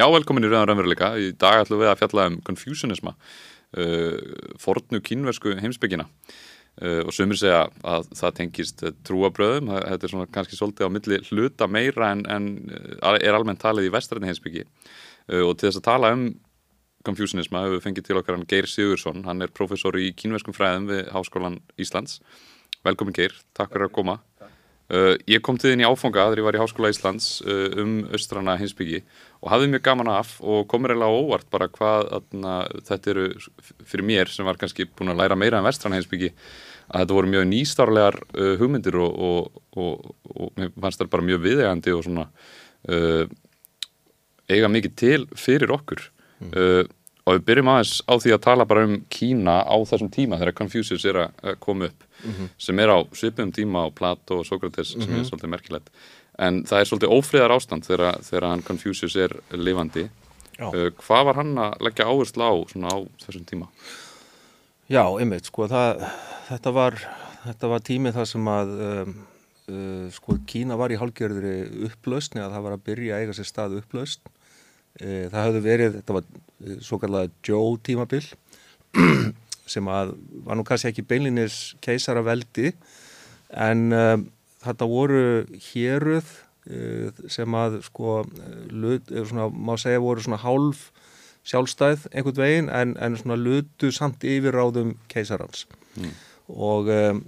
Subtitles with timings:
[0.00, 1.08] Já, velkomin í Rauðan Raunveruleika.
[1.20, 3.10] Í dag ætlum við að fjalla um konfúsionisma,
[3.76, 4.14] uh,
[4.62, 9.68] fornu kínversku heimsbyggina uh, og sumir segja að það tengist trúabröðum.
[9.74, 13.90] Þetta er svona kannski svolítið á milli hluta meira en, en uh, er almennt talið
[13.90, 16.24] í vestræðin heimsbyggi uh, og til þess að tala um
[17.04, 19.26] konfúsionisma hefur við fengið til okkar hann Geir Sigursson.
[19.28, 22.22] Hann er professor í kínverskum fræðum við Háskólan Íslands.
[22.88, 24.20] Velkomin Geir, takk fyrir að koma.
[24.90, 27.92] Uh, ég kom til þín í áfanga þegar ég var í Háskóla Íslands uh, um
[28.10, 28.98] austrana hinsbyggi
[29.38, 32.54] og hafði mjög gaman af og komur eiginlega óvart bara hvað atna,
[32.88, 33.26] þetta eru
[33.86, 37.18] fyrir mér sem var kannski búin að læra meira en um vestrana hinsbyggi að þetta
[37.20, 41.94] voru mjög nýstarlegar uh, hugmyndir og, og, og, og mér fannst þetta bara mjög viðegandi
[41.94, 42.26] og svona
[44.50, 46.02] eiga mikið til fyrir okkur
[46.40, 46.90] mm.
[47.30, 50.56] Og við byrjum aðeins á því að tala bara um Kína á þessum tíma þegar
[50.58, 52.48] Confucius er að koma upp mm -hmm.
[52.58, 55.12] sem er á svipum tíma á Plato og Sokrates sem mm -hmm.
[55.14, 55.28] er mhm.
[55.28, 55.90] svolítið merkilegt
[56.38, 60.08] en það er svolítið ófriðar ástand þegar, þegar hann Confucius er lifandi
[60.58, 62.52] uh, hvað var hann að leggja áherslu á
[62.90, 63.68] á þessum tíma?
[64.90, 66.02] Já, einmitt, sko það,
[66.48, 66.98] þetta, var,
[67.44, 69.14] þetta var tímið það sem að um,
[69.68, 71.56] uh, sko Kína var í hálgjörðri
[71.90, 74.36] upplausni að það var að byrja að eiga sér stað upplausn
[74.98, 78.26] það hafði verið, þetta var uh, svo kallega Joe tímabill
[79.70, 80.14] sem að
[80.46, 82.72] var nú kannski ekki beinlinis keisara veldi
[83.54, 84.24] en um,
[84.64, 85.22] þetta voru
[85.70, 86.32] héruð
[86.70, 88.22] uh, sem að sko
[88.70, 90.88] lut, svona, má segja voru svona hálf
[91.46, 95.64] sjálfstæð einhvern veginn en, en svona lutu samt yfirráðum keisarans
[95.96, 96.10] mm.
[96.52, 97.22] og um,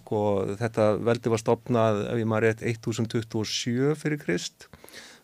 [0.00, 0.22] sko
[0.58, 4.66] þetta veldi var stopnað ef ég maður rétt 1027 fyrir Krist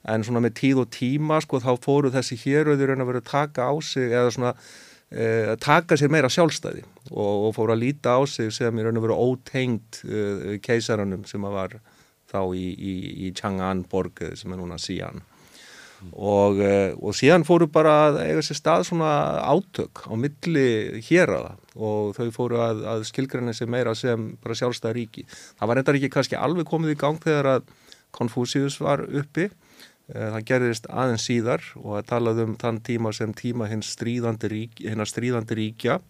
[0.08, 3.30] en svona með tíð og tíma sko þá fóru þessi héröður en að vera að
[3.30, 4.70] taka á sig eða svona að
[5.12, 9.00] uh, taka sér meira sjálfstæði og, og fóru að líta á sig sem í raun
[9.00, 11.80] og veru ótengt uh, keisaranum sem var
[12.30, 12.94] þá í, í,
[13.26, 16.12] í Chang'an borg sem er núna Xi'an mm.
[16.14, 16.62] og,
[16.96, 19.12] og síðan fóru bara að eiga sér stað svona
[19.50, 24.56] átök á milli hér aða og þau fóru að, að skilgræna sér meira sem bara
[24.58, 25.26] sjálfstæði ríki.
[25.58, 27.74] Það var enda ekki kannski alveg komið í gang þegar að
[28.14, 29.69] Konfúsius var uppi Eh,
[30.10, 34.82] það gerðist aðeins síðar og að talað um þann tíma sem tíma hins stríðandi, rík,
[35.06, 36.00] stríðandi ríkja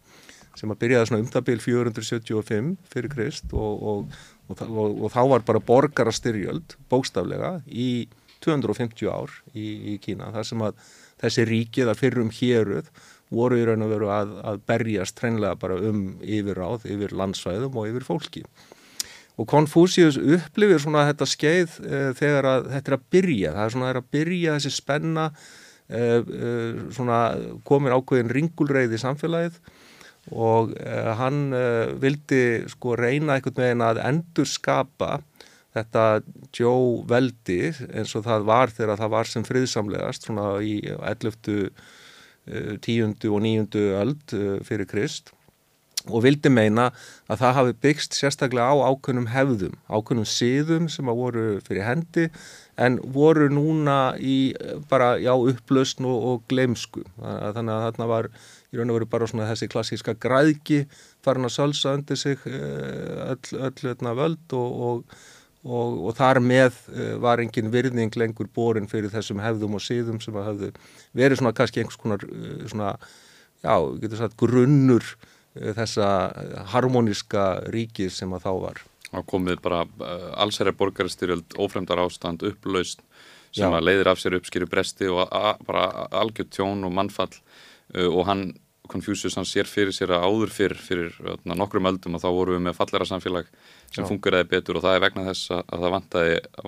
[0.59, 4.19] sem að byrjaði svona umtabil 475 fyrir Krist og, og,
[4.51, 4.65] og,
[5.07, 8.09] og þá var bara borgarastyrjöld bóstaflega í
[8.45, 10.83] 250 ár í, í Kína þar sem að
[11.21, 12.91] þessi ríkið að fyrrum héruð
[13.31, 17.91] voru í raun og veru að, að berjast trænlega bara um yfirráð, yfir landsvæðum og
[17.93, 18.45] yfir fólki
[19.41, 23.75] og Konfúsius upplifir svona þetta skeið uh, þegar að þetta er að byrja, það er
[23.75, 27.21] svona er að byrja þessi spenna uh, uh, svona
[27.69, 29.63] komin ákveðin ringulreið í samfélagið
[30.37, 30.75] og
[31.17, 31.49] hann
[31.99, 35.23] vildi sko reyna einhvern veginn að endur skapa
[35.73, 36.03] þetta
[36.55, 41.73] Joe veldi eins og það var þegar það var sem friðsamlegast svona í 11.
[42.85, 43.17] 10.
[43.33, 43.83] og 9.
[44.03, 44.37] öld
[44.69, 45.33] fyrir Krist
[46.09, 46.89] og vildi meina
[47.29, 52.29] að það hafi byggst sérstaklega á ákveðnum hefðum, ákveðnum siðum sem að voru fyrir hendi
[52.81, 54.55] en voru núna í
[54.89, 58.31] bara já upplösn og, og glemsku þannig að þarna var
[58.71, 60.85] í raun og veru bara svona þessi klassíska græðki
[61.25, 65.03] farin að sölsa undir sig eh, öll, öll öllna völd og,
[65.65, 70.23] og, og þar með eh, var engin virðing lengur borin fyrir þessum hefðum og siðum
[70.23, 70.71] sem að hafðu
[71.19, 72.95] verið svona kannski einhvers konar eh, svona
[73.61, 75.05] já, getur sagt grunnur
[75.55, 76.07] þessa
[76.71, 78.81] harmoníska ríki sem að þá var.
[79.11, 83.03] Það komið bara uh, allsherjar borgarstyrjöld, ófremdar ástand, upplaust
[83.51, 83.75] sem Já.
[83.75, 85.27] að leiðir af sér uppskýru bresti og
[85.67, 88.45] bara algjör tjón og mannfall uh, og hann,
[88.91, 92.57] Confucius, hann sér fyrir sér að áður fyrr fyrir öðna, nokkrum öldum og þá vorum
[92.57, 93.51] við með fallera samfélag
[93.91, 95.95] sem fungeraði betur og það er vegna þess að það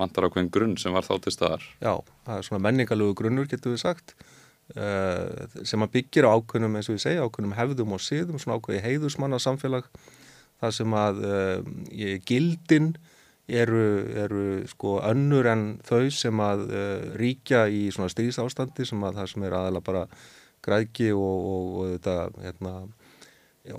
[0.02, 1.66] vantar á hvern grunn sem var þá til staðar.
[1.82, 1.94] Já,
[2.26, 4.14] það er svona menningalögu grunnur getur við sagt
[4.72, 8.84] sem að byggja á ákveðnum eins og ég segja, ákveðnum hefðum og siðum svona ákveði
[8.86, 9.88] heiðusmanna samfélag
[10.62, 11.72] þar sem að uh,
[12.28, 12.92] gildin
[13.50, 13.84] eru,
[14.24, 19.30] eru sko önnur en þau sem að uh, ríkja í svona stríðsástandi sem að það
[19.34, 20.04] sem er aðalega bara
[20.62, 22.74] græki og, og, og þetta hérna,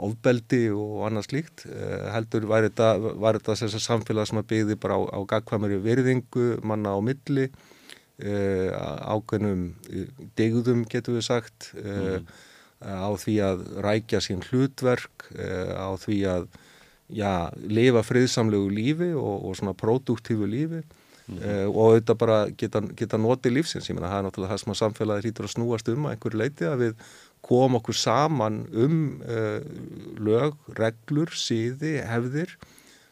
[0.03, 1.63] ofbeldi og annað slíkt.
[2.11, 2.89] Heldur var þetta,
[3.39, 7.47] þetta samfélag sem að byggði bara á, á gagkvæmari virðingu manna á milli.
[7.47, 7.72] Uh,
[8.21, 12.27] ákveðnum uh, degðum getur við sagt uh, mm.
[12.85, 16.45] á því að rækja sín hlutverk á því að
[17.09, 21.41] já, lifa friðsamlegu lífi og, og svona produktífu lífi mm.
[21.71, 24.81] og þetta bara geta, geta notið lífsins, ég menna það er náttúrulega það sem að
[24.81, 27.05] samfélagi hýtur að snúast um að einhverju leiti að við
[27.43, 28.97] komum okkur saman um
[30.23, 32.53] lög, reglur, síði, hefðir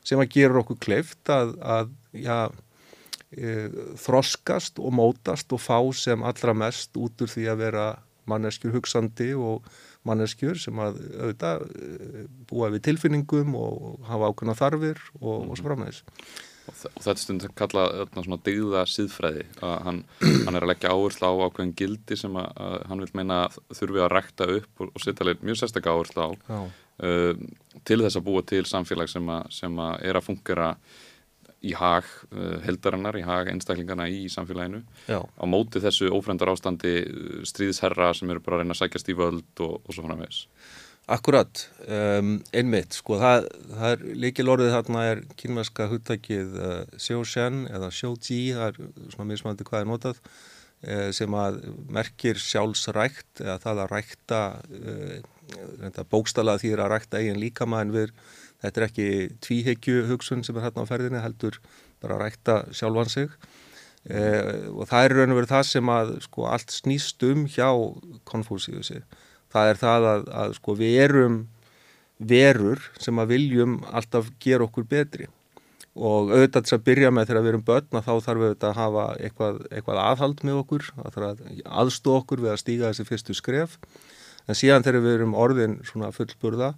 [0.07, 2.51] sem að gera okkur kleift að, að já
[3.31, 7.86] þroskast og mótast og fá sem allra mest út úr því að vera
[8.30, 9.66] manneskjur hugsandi og
[10.07, 15.68] manneskjur sem að auðvitað e, búa við tilfinningum og hafa ákveðna þarfir og, og svo
[15.68, 16.01] frammeðis.
[16.69, 21.30] Og, og þetta stund kalla svona digða síðfræði að hann, hann er að leggja áherslu
[21.30, 23.39] á ákveðin gildi sem að, að hann vil meina
[23.74, 27.45] þurfi að rekta upp og, og setja mjög sérstaklega áherslu á uh,
[27.88, 30.74] til þess að búa til samfélag sem að, sem að er að fungera
[31.62, 35.22] í hag uh, heldarinnar, í hag einstaklingarna í samfélaginu Já.
[35.22, 39.18] á móti þessu ófrendar ástandi uh, stríðisherra sem eru bara að reyna að sækjast í
[39.18, 40.46] völd og, og svo framvegs.
[41.12, 47.66] Akkurat, um, einmitt, sko, það, það er líkil orðið þarna er kynverska hugtækið uh, sjósjen
[47.74, 50.22] eða sjóji, það er svona mismandi hvað er notað,
[50.86, 51.58] uh, sem að
[51.92, 54.44] merkir sjálfsrækt eða það að rækta,
[54.78, 58.13] uh, bókstala því að rækta eigin líkama en við,
[58.62, 59.08] þetta er ekki
[59.44, 61.58] tvíhegju hugsun sem er hérna á ferðinni, heldur
[62.02, 63.34] bara að rækta sjálfan sig.
[64.02, 67.68] Uh, og það er raun og verið það sem að sko allt snýst um hjá
[68.30, 69.04] konfúsíusi.
[69.52, 71.36] Það er það að, að sko við erum
[72.22, 75.28] verur sem að viljum alltaf gera okkur betri.
[75.92, 79.06] Og auðvitað þess að byrja með þegar við erum börn þá þarf auðvitað að hafa
[79.19, 81.42] eitthvað, eitthvað aðhald með okkur, þarf að
[81.81, 83.75] aðstó okkur við að stíga þessi fyrstu skref.
[84.48, 86.72] En síðan þegar við erum orðin svona fullburða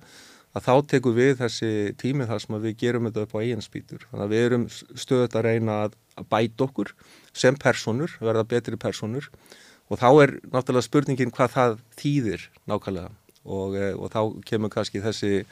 [0.53, 4.25] að þá tekum við þessi tími þar sem við gerum þetta upp á eiginspítur þannig
[4.25, 6.93] að við erum stöðut að reyna að, bæta okkur
[7.33, 9.29] sem personur, verða betri personur
[9.89, 13.13] og þá er náttúrulega spurningin hvað það þýðir nákvæmlega.
[13.43, 15.43] Og, eh, og þá kemur kannski þessi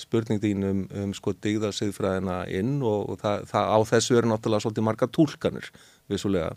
[0.00, 4.64] spurning þín um, um sko digðarsiðfræðina inn og, og það, það á þessu eru náttúrulega
[4.64, 5.70] svolítið marga tólkanir
[6.10, 6.52] vissulega.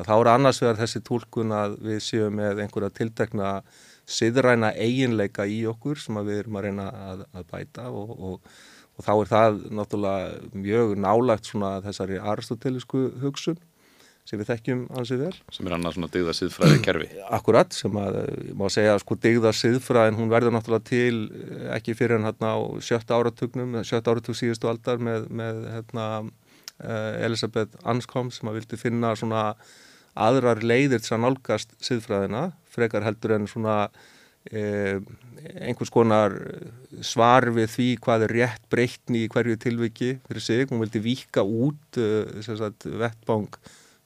[0.00, 3.52] Að þá eru annars vegar þessi tólkun að við séum með einhverja tiltekna
[4.08, 8.54] siðræna eiginleika í okkur sem við erum að reyna að, að bæta og, og,
[8.96, 13.60] og þá er það náttúrulega mjög nálagt svona þessari aristotelisku hugsun
[14.22, 15.32] sem við þekkjum ansið vel.
[15.50, 17.08] Sem er annað svona digða siðfræði kerfi.
[17.38, 18.18] Akkurat, sem að,
[18.58, 22.58] má segja, sko digða siðfræðin, hún verður náttúrulega til eh, ekki fyrir hann hérna á
[22.86, 26.06] sjötta áratugnum, sjötta áratug síðustu aldar með, með hérna,
[26.82, 29.52] Elisabeth Anscombe sem að vildi finna svona
[30.18, 33.76] aðrar leiðir til að nálgast siðfræðina, frekar heldur en svona
[34.50, 34.98] eh,
[35.62, 36.34] einhvers konar
[37.04, 41.44] svar við því hvað er rétt breytni í hverju tilviki fyrir sig, hún vildi vika
[41.44, 43.50] út eh, sagt, vettbang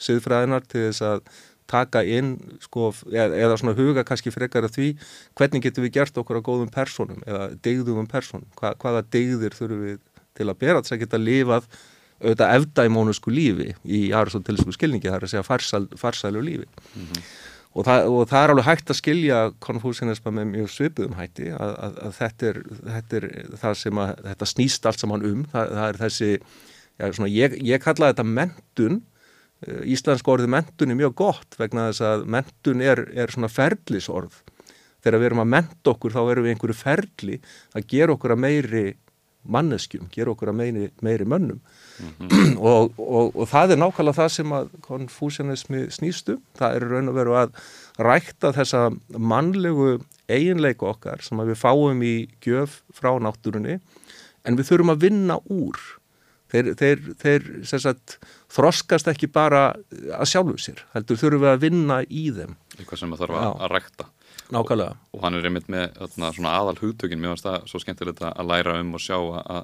[0.03, 1.29] siðfræðinar til þess að
[1.67, 4.91] taka inn sko, eða, eða svona huga kannski frekar að því
[5.39, 9.83] hvernig getum við gert okkur á góðum personum eða degðum personum, Hva, hvaða degðir þurfum
[9.89, 9.99] við
[10.37, 11.69] til að bera þess að geta lifað
[12.17, 16.69] auðvitað efdæmónusku lífi í aristotelisku skilningi, það er að segja farsæl, farsælu lífi?
[16.95, 17.27] Mm -hmm.
[17.76, 21.75] Og, það, og það er alveg hægt að skilja konfúsinisma með mjög svipuðum hætti að,
[21.76, 22.62] að, að þetta, er,
[22.94, 23.28] þetta er
[23.64, 27.61] það sem að þetta snýst allt saman um, það, það er þessi já, svona, ég,
[27.69, 29.05] ég kalla þetta mentun
[29.64, 34.43] Eh, íslensk orði mentun er mjög gott vegna þess að mentun er, er svona ferlisorð.
[35.00, 37.38] Þegar við erum að menta okkur þá erum við einhverju ferli
[37.72, 38.84] að gera okkur að meiri
[39.52, 42.56] manneskjum, gera okkur að meiri, meiri mönnum mm -hmm.
[42.70, 46.38] og, og, og það er nákvæmlega það sem að konfúsianismi snýstu.
[46.58, 47.53] Það er raun og veru að
[47.98, 53.81] rækta þessa mannlegu eiginleiku okkar sem við fáum í gjöf frá náttúrunni
[54.44, 55.79] en við þurfum að vinna úr
[56.53, 57.46] þeir, þeir, þeir
[57.82, 58.19] sagt,
[58.53, 59.69] þroskast ekki bara
[60.17, 62.55] að sjálfu sér, heldur þurfum við að vinna í þeim.
[62.79, 64.08] Eitthvað sem það þarf að, að rækta.
[64.55, 64.96] Nákvæmlega.
[64.96, 66.00] Og, og hann er einmitt með
[66.36, 69.62] svona aðal hugtökin, mér finnst það svo skemmtilegt að læra um og sjá að, að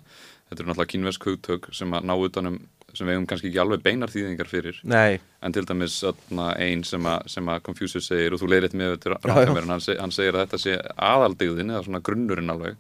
[0.49, 2.59] þetta eru náttúrulega kínversk hugtök sem að ná utanum
[2.93, 4.81] sem við hefum kannski ekki alveg beinar þýðingar fyrir.
[4.85, 5.21] Nei.
[5.41, 9.71] en til dæmis einn sem að, að Confucius segir og þú leiðir með þetta ráðkvæmur
[9.71, 10.77] hann, seg, hann segir að þetta sé
[11.09, 12.77] aðaldegðin eða svona grunnurinn alveg.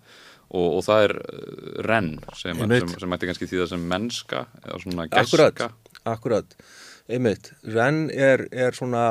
[0.53, 4.81] Og, og það er uh, renn sem, sem, sem mætti kannski þýða sem mennska eða
[4.83, 5.47] svona gæska.
[5.49, 6.57] Akkurat, akkurat
[7.13, 9.05] einmitt, renn er, er svona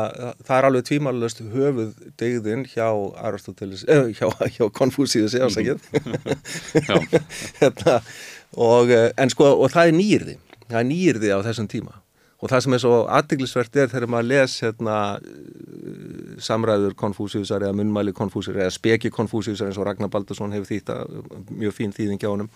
[0.44, 1.92] það er alveg tvímælust höfuð
[2.22, 2.88] degðin hjá
[3.22, 4.28] Aristoteles eh, hjá,
[4.58, 5.38] hjá Konfúsíus
[7.62, 8.00] hérna,
[8.58, 10.38] og, eh, en sko, og það er nýrði
[10.72, 12.00] það er nýrði á þessum tíma.
[12.42, 14.96] Og það sem er svo aðdeglisvert er þegar maður les hérna,
[16.42, 20.90] samræður konfúsiusar eða munmæli konfúsiusar eða speki konfúsiusar eins og Ragnar Baldursson hefur þýtt
[21.52, 22.50] mjög fín þýðing hjá honum.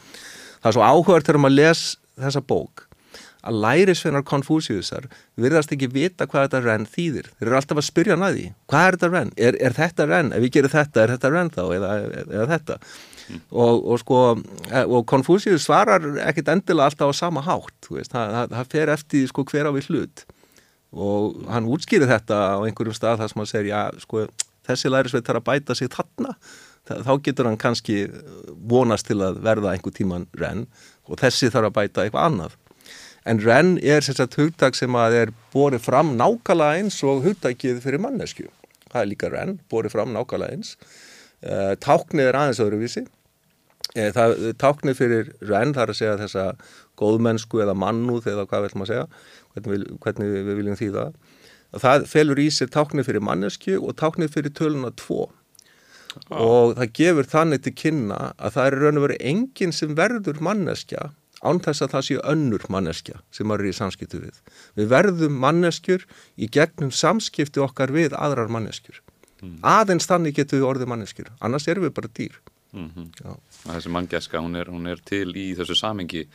[0.64, 1.84] Það er svo áhugart þegar maður les
[2.18, 2.88] þessa bók
[3.46, 5.10] að lærisveinar konfúsiusar
[5.40, 7.32] virðast ekki vita hvað þetta renn þýðir.
[7.38, 10.32] Þeir eru alltaf að spyrja næði hvað er þetta renn, er, er þetta renn?
[10.36, 11.62] Ef við gerum þetta, er þetta renn þá?
[11.78, 11.92] Eða,
[12.26, 12.80] eða þetta?
[13.26, 13.40] Mm.
[13.58, 14.18] og, og sko
[14.86, 19.32] og konfúsius svarar ekkit endilega alltaf á sama hátt veist, það, það, það fer eftir
[19.32, 20.26] sko hver á við hlut.
[20.96, 24.28] Og hann útskýrir þetta á einhverjum stað þar sem hann segir já sko
[24.66, 26.36] þessi lærisveit þarf að bæta sig þarna.
[26.86, 28.04] Þá getur hann kannski
[28.70, 30.68] vonast til að verða einhver tíman renn
[31.10, 32.60] og þessi þarf að bæta eitthvað annað
[33.26, 38.04] en renn er sérstaklega hugtak sem að er borið fram nákvæmlega eins og hugtakið fyrir
[38.04, 38.50] mannesku
[38.96, 40.76] það er líka renn, borið fram nákvæmlega eins.
[41.46, 43.06] Uh, táknið er aðeins öðruvísi.
[43.94, 46.46] Uh, það, táknið fyrir renn þar að segja þessa
[47.00, 49.08] góðmennsku eða mannúð eða hvað vil maður segja
[49.56, 51.18] hvernig við, hvernig við viljum því það
[51.84, 56.40] það felur í sér táknið fyrir mannesku og táknið fyrir töluna 2 ah.
[56.40, 60.40] og það gefur þannig til kynna að það er raun og verið enginn sem verður
[60.48, 61.10] manneskja
[61.46, 64.42] án þess að það séu önnur manneskja sem eru í samskiptu við.
[64.80, 69.02] Við verðum manneskjur í gegnum samskipti okkar við aðrar manneskjur.
[69.44, 69.58] Mm.
[69.62, 72.38] Aðeins þannig getum við orðið manneskjur, annars erum við bara dýr.
[72.76, 73.40] Mm -hmm.
[73.64, 76.26] Þessi manngeska, hún er, hún er til í þessu samengi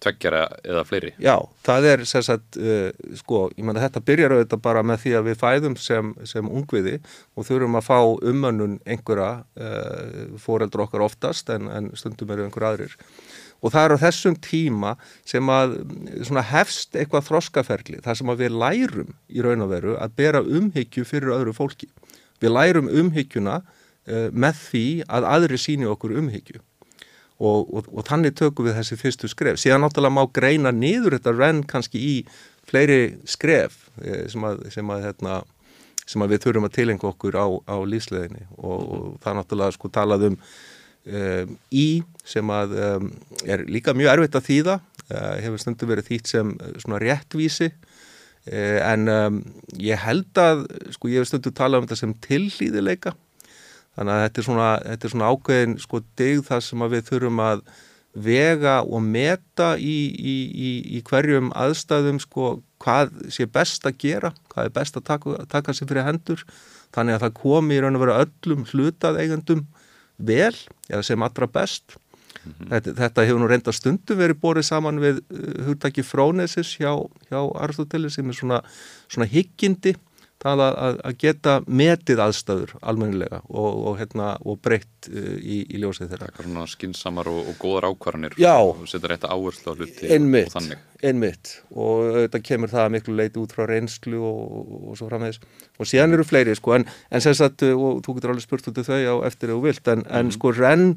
[0.00, 1.12] tveggjara eða fleiri.
[1.22, 5.28] Já, það er sérsagt, uh, sko, ég menna þetta byrjar auðvitað bara með því að
[5.30, 6.98] við fæðum sem, sem ungviði
[7.34, 7.98] og þurfum að fá
[8.32, 12.96] umönnun einhverja, uh, fóreldur okkar oftast en, en stundum eru einhver aðrir
[13.62, 14.92] og það er á þessum tíma
[15.26, 15.76] sem að
[16.50, 21.06] hefst eitthvað þroskaferli þar sem að við lærum í raun og veru að bera umhyggju
[21.08, 21.88] fyrir öðru fólki.
[22.42, 26.60] Við lærum umhyggjuna uh, með því að aðri síni okkur umhyggju
[27.36, 29.60] og, og, og þannig tökum við þessi fyrstu skref.
[29.60, 32.14] Síðan náttúrulega má greina niður þetta renn kannski í
[32.68, 35.42] fleiri skref uh, sem, að, sem, að, hérna,
[36.04, 39.92] sem að við þurfum að tilengja okkur á, á lífsleginni og, og það náttúrulega sko
[39.96, 40.40] talað um
[41.06, 41.88] um, í
[42.26, 43.10] sem að um,
[43.46, 47.70] er líka mjög erfitt að þýða uh, hefur stundu verið þýtt sem uh, svona réttvísi.
[48.46, 49.40] Uh, en um,
[49.82, 53.16] ég held að sko ég hefur stundu talað um þetta sem tillýðileika
[53.96, 57.06] þannig að þetta er svona, þetta er svona ákveðin sko digð þar sem að við
[57.10, 57.62] þurfum að
[58.16, 64.32] vega og meta í, í, í, í hverjum aðstæðum sko hvað sé best að gera,
[64.52, 66.44] hvað er best að taka, taka sér fyrir hendur.
[66.94, 69.66] Þannig að það komi í raun og vera öllum hlutað eigandum
[70.18, 70.54] vel
[70.88, 72.68] eða sem allra best mm -hmm.
[72.70, 76.92] þetta, þetta hefur nú reynda stundum verið borið saman við uh, hugtaki frónesis hjá,
[77.30, 78.62] hjá Aristoteles sem er svona,
[79.08, 79.96] svona higgindi
[80.42, 85.80] það að, að geta metið aðstæður almennilega og, og, hérna, og breytt uh, í, í
[85.82, 86.28] ljósið þeirra.
[86.34, 90.50] Það er svona skinsamar og, og góðar ákvarðanir og setja rétt áherslu á hluti einmitt,
[90.50, 90.84] og þannig.
[91.06, 95.42] Einmitt og þetta kemur það miklu leiti út frá reynslu og svo frammeðis
[95.76, 98.80] og síðan eru fleiri sko en, en sem sagt og þú getur alveg spurt út
[98.80, 100.36] af þau á eftir þú vilt en, mm en mhm.
[100.36, 100.88] sko renn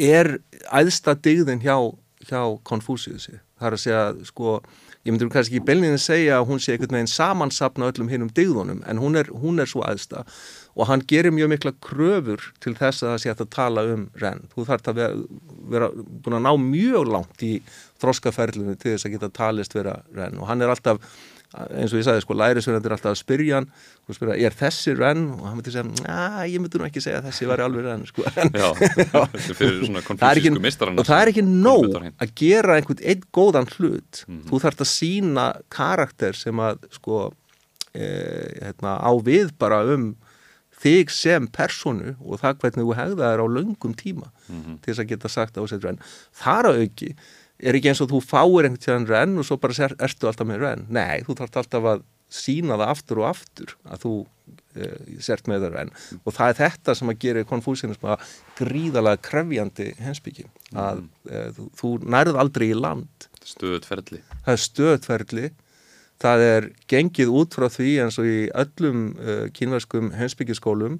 [0.00, 0.38] er
[0.72, 1.76] æðsta digðin hjá,
[2.24, 3.38] hjá konfúsiðsi.
[3.60, 4.56] Það er að segja sko
[5.04, 8.80] ég myndur kannski í belninni segja að hún sé einhvern veginn samansapna öllum hinnum digðunum
[8.88, 10.24] en hún er, hún er svo aðsta
[10.74, 14.42] og hann gerir mjög mikla kröfur til þess að það sé að tala um renn.
[14.54, 15.02] Þú þarf að
[15.70, 17.52] vera, búin að ná mjög langt í
[18.02, 20.98] þroskaferlinu til þess að geta talist vera renn og hann er alltaf
[21.54, 23.68] eins og ég sagði sko, lærisverðandir alltaf að spyrja hann
[24.08, 25.28] og spyrja, er þessi renn?
[25.36, 28.24] og hann myndi segja, næ, ég myndi nú ekki segja þessi var alveg renn sko.
[28.60, 28.68] Já,
[29.60, 34.24] fyrir svona konfísísku mistarinn og það er ekki nóg að gera einhvern einn góðan hlut
[34.24, 34.44] mm -hmm.
[34.50, 37.22] þú þarfst að sína karakter sem að sko
[37.94, 38.04] e,
[38.58, 40.14] hérna, á við bara um
[40.84, 44.76] þig sem personu og það hvernig þú hegða þær á löngum tíma mm -hmm.
[44.82, 47.14] til þess að geta sagt á þessi renn þar að auki
[47.64, 50.48] er ekki eins og þú fáir einhvern tíðan renn og svo bara ser, ertu alltaf
[50.48, 50.86] með renn.
[50.92, 52.04] Nei, þú þarf alltaf að
[52.34, 54.14] sína það aftur og aftur að þú
[54.74, 54.88] e,
[55.22, 55.92] sért með það renn.
[56.22, 58.30] Og það er þetta sem að gera konfúsinism að
[58.60, 63.28] gríðalega krefjandi hensbyggi að e, þú, þú nærð aldrei í land.
[63.44, 65.52] Stöðutferðli það er stöðutferðli
[66.24, 70.98] það er gengið út frá því eins og í öllum e, kynverskum hensbyggiskólum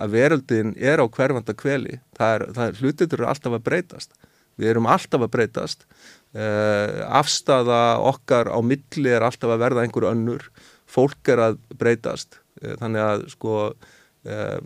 [0.00, 4.14] að veröldin er á hverfanda kveli það er, það er hlutir eru alltaf að breytast
[4.60, 5.86] við erum alltaf að breytast.
[6.32, 10.48] Uh, afstafa okkar á milli er alltaf að verða einhver önnur.
[10.88, 12.40] Fólk er að breytast.
[12.62, 14.58] Uh, þannig að sko uh,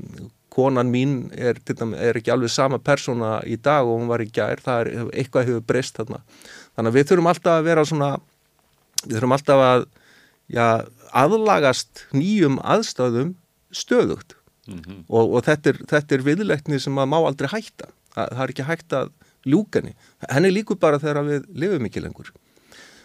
[0.57, 1.59] konan mín er,
[2.01, 5.51] er ekki alveg sama persóna í dag og hún var í gær, það er eitthvað
[5.51, 6.23] hefur breyst þarna,
[6.77, 8.11] þannig að við þurfum alltaf að vera svona,
[9.03, 9.85] við þurfum alltaf að
[10.57, 10.67] já,
[11.25, 13.35] aðlagast nýjum aðstæðum
[13.75, 14.39] stöðugt.
[14.67, 15.03] Mm -hmm.
[15.07, 18.71] og, og þetta er, er viðleikni sem að má aldrei hætta, það, það er ekki
[18.71, 19.13] hægt að
[19.47, 19.95] ljúkani.
[20.29, 22.33] Henni líkur bara þegar við lifum ekki lengur.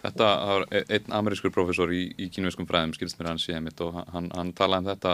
[0.02, 3.80] Þetta var e- einn amerískur profesor í, í kynveskum fræðum, skilst mér hans í heimitt
[3.84, 5.12] og hann, hann talaði um þetta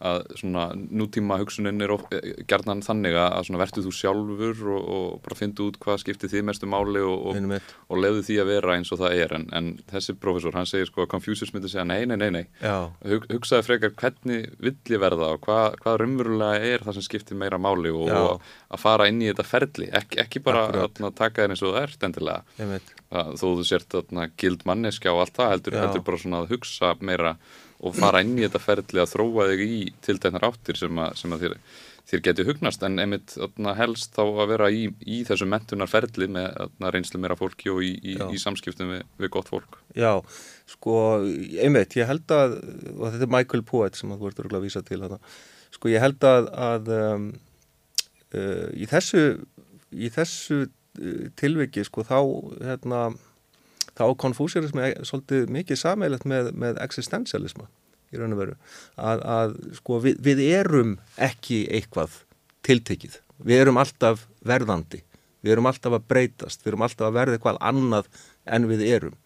[0.00, 5.36] að svona nútíma hugsunin er e, gerðan þannig að verður þú sjálfur og, og bara
[5.36, 7.56] fyndu út hvað skiptir því mestu máli og, og,
[7.90, 9.34] og lefðu því að vera eins og það er.
[9.36, 12.44] En, en þessi profesor, hann segir sko að Confucius myndi segja nei, nei, nei, nei.
[12.64, 17.40] Hug, hugsaði frekar hvernig vill ég verða og hvað, hvað raunverulega er það sem skiptir
[17.40, 21.54] meira máli og að fara inn í þetta ferli, Ek, ekki bara að taka þér
[21.54, 22.78] eins og það ert endilega.
[23.10, 23.98] Þó þú sért
[24.40, 27.34] gild manneskja og allt það heldur, heldur bara svona að hugsa meira
[27.80, 31.32] og fara inn í þetta ferli að þróa þig í tildæknar áttir sem að, sem
[31.32, 31.54] að þér,
[32.10, 32.82] þér geti hugnast.
[32.84, 37.38] En einmitt öðna, helst þá að vera í, í þessu mentunarferli með öðna, reynslu meira
[37.40, 39.78] fólki og í, í, í samskiptum við, við gott fólk.
[39.96, 40.12] Já,
[40.68, 40.96] sko,
[41.62, 42.58] einmitt, ég held að,
[42.98, 45.20] og þetta er Michael Poet sem þú ert að vísa til þetta,
[45.78, 47.26] sko ég held að, að um,
[48.34, 49.24] uh, í þessu,
[49.96, 52.20] í þessu uh, tilviki, sko, þá,
[52.60, 53.02] hérna,
[54.00, 57.68] þá konfúsirismi er svolítið mikið sameilegt með, með existentialisma
[58.10, 58.56] í raun og veru.
[58.98, 62.16] Að, að sko við, við erum ekki eitthvað
[62.66, 63.20] tiltekið.
[63.46, 65.04] Við erum alltaf verðandi.
[65.40, 68.10] Við erum alltaf að breytast, við erum alltaf að verða eitthvað annað
[68.50, 69.16] en við erum.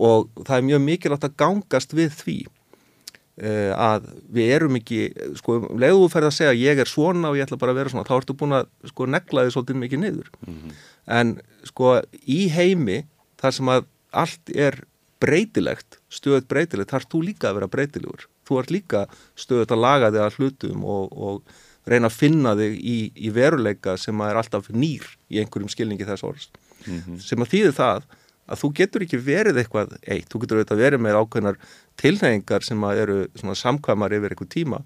[0.00, 5.00] Og það er mjög mikilvægt að gangast við því uh, að við erum ekki,
[5.40, 7.92] sko, leiðu þú ferð að segja ég er svona og ég ætla bara að vera
[7.92, 10.30] svona þá ertu búin að sko negla þið svolítið mikið niður.
[10.46, 10.78] Mm -hmm.
[11.18, 11.34] en
[11.68, 13.02] sko í heimi
[13.42, 14.82] þar sem að allt er
[15.20, 18.28] breytilegt, stöðut breytilegt, þarf þú líka að vera breytilegur.
[18.48, 19.02] Þú ert líka
[19.38, 23.96] stöðut að laga þig að hlutum og, og reyna að finna þig í, í veruleika
[24.00, 26.48] sem er alltaf nýr í einhverjum skilningi þess orðs.
[26.86, 27.20] Mm -hmm.
[27.20, 28.08] Sem að þýði það
[28.50, 31.60] að þú getur ekki verið eitthvað eitt, þú getur auðvitað verið með ákveðnar
[32.00, 34.80] tilhengar sem eru samkvæmar yfir eitthvað tíma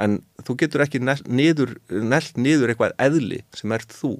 [0.00, 4.16] en þú getur ekki nelt niður, niður eitthvað eðli sem ert þú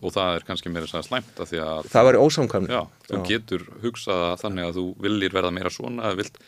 [0.00, 3.20] og það er kannski meira sæða slæmt að því að það væri ósamkvæmni já, þú
[3.20, 3.22] já.
[3.28, 6.40] getur hugsaða þannig að þú viljir verða meira svona vilt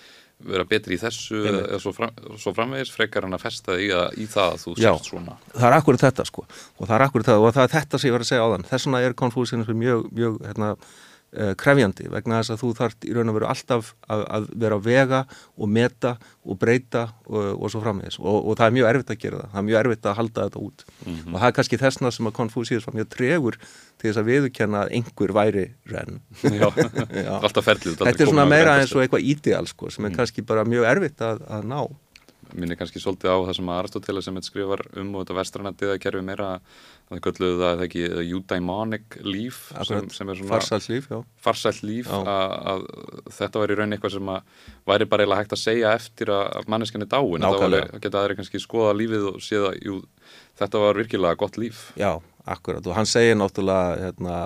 [0.42, 4.16] vera betri í þessu eða svo, fram, svo framvegis frekar hann að festa í, að,
[4.18, 5.36] í það að þú sérst svona.
[5.52, 6.44] Það er akkurat þetta sko.
[6.78, 8.52] Og það er akkurat þetta og það er þetta sem ég var að segja á
[8.52, 10.72] þann þess vegna er konfúsinu mjög, mjög hérna
[11.32, 14.88] krefjandi vegna þess að þú þart í raun og veru alltaf að, að vera að
[14.88, 15.20] vega
[15.56, 16.10] og meta
[16.44, 19.48] og breyta og, og svo frammeðis og, og það er mjög erfitt að gera það,
[19.52, 20.84] það er mjög erfitt að halda þetta út.
[20.92, 21.32] Mm -hmm.
[21.32, 24.84] og það er kannski þessna sem að Confucius var mjög tregur til þess að viðkenna
[24.84, 26.20] að einhver væri renn
[28.06, 30.16] Þetta er svona meira eins og eitthvað ídeal sko, sem er mm.
[30.16, 31.80] kannski bara mjög erfitt að, að ná
[32.52, 36.48] Minni kannski svolítið á það sem Aristoteles sem skrifar um og þetta vestræna diðakerfi meira
[37.08, 41.08] það gölluðu það eða ekki eudaimonic líf sem, sem er svona farsælt líf,
[41.44, 42.26] farsælt líf að,
[42.72, 42.84] að
[43.38, 44.58] þetta var í raunin eitthvað sem að
[44.92, 47.46] væri bara eiginlega hægt að segja eftir að manneskinni dáin.
[47.46, 50.00] Það geta aðri kannski skoða lífið og séða jú,
[50.60, 51.88] þetta var virkilega gott líf.
[52.00, 52.12] Já,
[52.44, 52.84] akkurat.
[52.86, 54.38] Og hann segir náttúrulega hérna,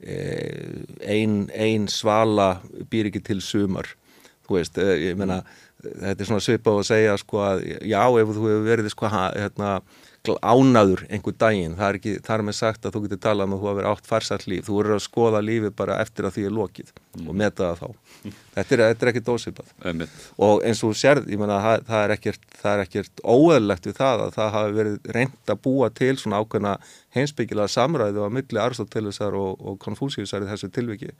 [0.00, 2.56] einn ein svala
[2.90, 3.88] býr ekki til sumar.
[4.46, 5.40] Þú veist, eh, ég menna
[6.02, 9.70] þetta er svona svipað að segja sko að já, ef þú hefur verið sko hérna
[10.42, 13.60] ánaður einhver daginn, það er ekki þar með sagt að þú getur talað um að
[13.60, 14.64] þú hafi verið átt farsall líf.
[14.66, 17.28] Þú verður að skoða lífi bara eftir að því er lokið mm.
[17.28, 17.88] og meta það þá.
[18.56, 19.72] Þetta er, þetta er ekki dósipað
[20.42, 24.22] og eins og sérð, ég menna það, það er ekkert er ekkert óeðlegt við það
[24.24, 26.72] að það hafi verið reynd að búa til svona ákveðna
[27.14, 31.12] heimsbyggilega samræðu á milli Aristotelesar og, og Konfúsiusar í þessu tilviki.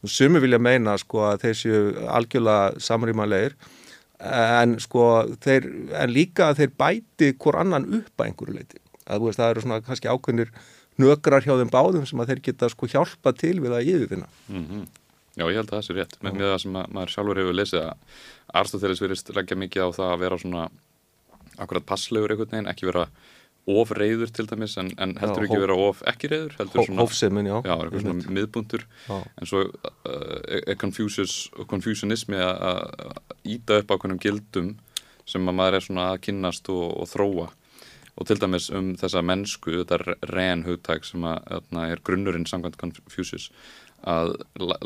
[0.00, 3.58] Og sumi vilja meina sko að þessu algjörlega samrýmanleir
[4.18, 5.04] en sko
[5.44, 9.64] þeir, en líka þeir bæti hvort annan upp að einhverju leiti að veist, það eru
[9.64, 10.50] svona kannski ákveðnir
[10.98, 14.64] nökrar hjá þeim báðum sem að þeir geta sko hjálpa til við að yfirfinna mm
[14.64, 14.88] -hmm.
[15.38, 16.14] Já, ég held að það sé rétt.
[16.18, 17.92] Með, með það sem að, maður sjálfur hefur lesið að
[18.58, 20.64] Aristoteles verist leggja mikið á það að vera svona
[21.58, 23.04] akkurat passlegur einhvern veginn, ekki vera
[23.68, 27.02] of reyður til dæmis en, en heldur já, ekki vera of ekki reyður heldur svona,
[27.02, 28.84] hófsemin, já, já svona miðbundur.
[29.10, 32.82] En svo uh, er Confucianismi að
[33.48, 34.74] íta upp ákveðnum gildum
[35.28, 37.48] sem að maður er svona að kynnast og, og þróa.
[38.18, 42.80] Og til dæmis um þessa mennsku þetta ren hugtæk sem að, að er grunnurinn samkvæmt
[42.80, 43.50] Confucius
[44.06, 44.36] að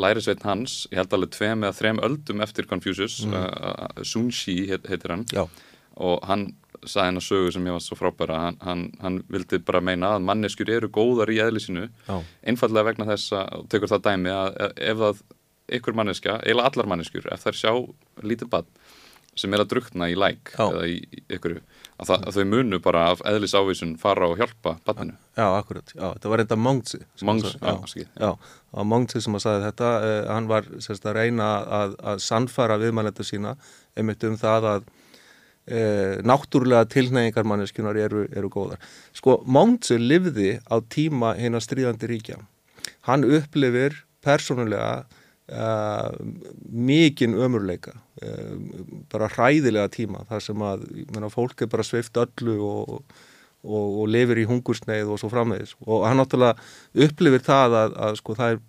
[0.01, 3.35] lærisveitin hans ég held alveg tveim eða þrem öldum eftir Confucius mm.
[3.37, 5.27] uh, Sun Shi heit, heitir hann
[6.01, 6.47] og hann
[6.83, 10.27] sagði hennar sögu sem ég var svo frábæra hann, hann, hann vildi bara meina að
[10.31, 15.23] manneskjur eru góðar í eðlisinu einfallega vegna þess að, tekur það dæmi að ef það
[15.79, 17.73] ykkur manneskja, eiginlega allar manneskjur ef þær sjá
[18.27, 18.69] lítið bann
[19.39, 20.65] sem er að drukna í læk já.
[20.67, 20.97] eða í
[21.33, 25.47] ykkur að, það, að þau munu bara af eðlis ávísun fara og hjálpa banninu Já,
[25.57, 29.65] akkurat, já, þetta var reynda Mongtsi Mongtsi, já, skil Já, já Mongtsi sem að sagði
[29.71, 33.55] þetta eh, hann var sérst að reyna að, að sannfara viðmælenda sína
[33.97, 34.93] einmitt um það að
[35.67, 38.83] e, náttúrulega tilneyingarmanniskunar eru, eru góðar.
[39.17, 42.39] Sko, Móntse livði á tíma hinn að stríðandi ríkja.
[43.09, 45.05] Hann upplifir persónulega
[45.47, 45.67] e,
[46.71, 48.33] mikinn ömurleika, e,
[49.13, 52.99] bara hræðilega tíma þar sem að menna, fólk er bara sveift öllu og,
[53.63, 55.77] og, og lifir í hungursneið og svo framvegis.
[55.87, 58.63] Og hann náttúrulega upplifir það að, að sko, það er,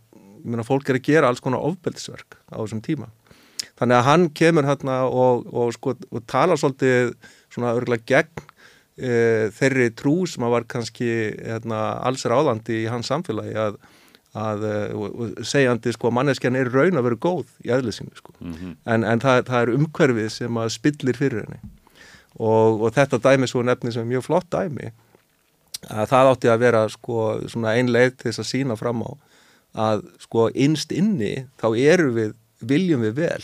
[0.43, 3.09] menna, fólk er að gera alls konar ofbeldisverk á þessum tíma
[3.79, 7.13] þannig að hann kemur hérna og, og, sko, og tala svolítið
[7.53, 8.45] svona örgulega gegn
[8.97, 13.79] e, þeirri trú sem að var kannski hérna, alls ráðandi í hans samfélagi að,
[14.37, 18.35] að og segjandi sko manneskjan er raun að vera góð í aðlisinu sko.
[18.39, 18.75] Mm -hmm.
[18.85, 21.73] en, en það, það er umhverfið sem að spillir fyrir henni.
[22.33, 24.93] Og, og þetta dæmi svo nefni sem er mjög flott dæmi
[25.89, 27.17] að það átti að vera sko
[27.51, 29.11] svona ein leið til þess að sína fram á
[29.73, 33.43] að sko innst inni þá eru við, viljum við vel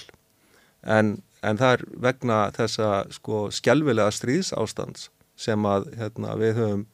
[0.83, 6.85] en, en það er vegna þessa sko skjálfilega stríðsástands sem að hérna, við höfum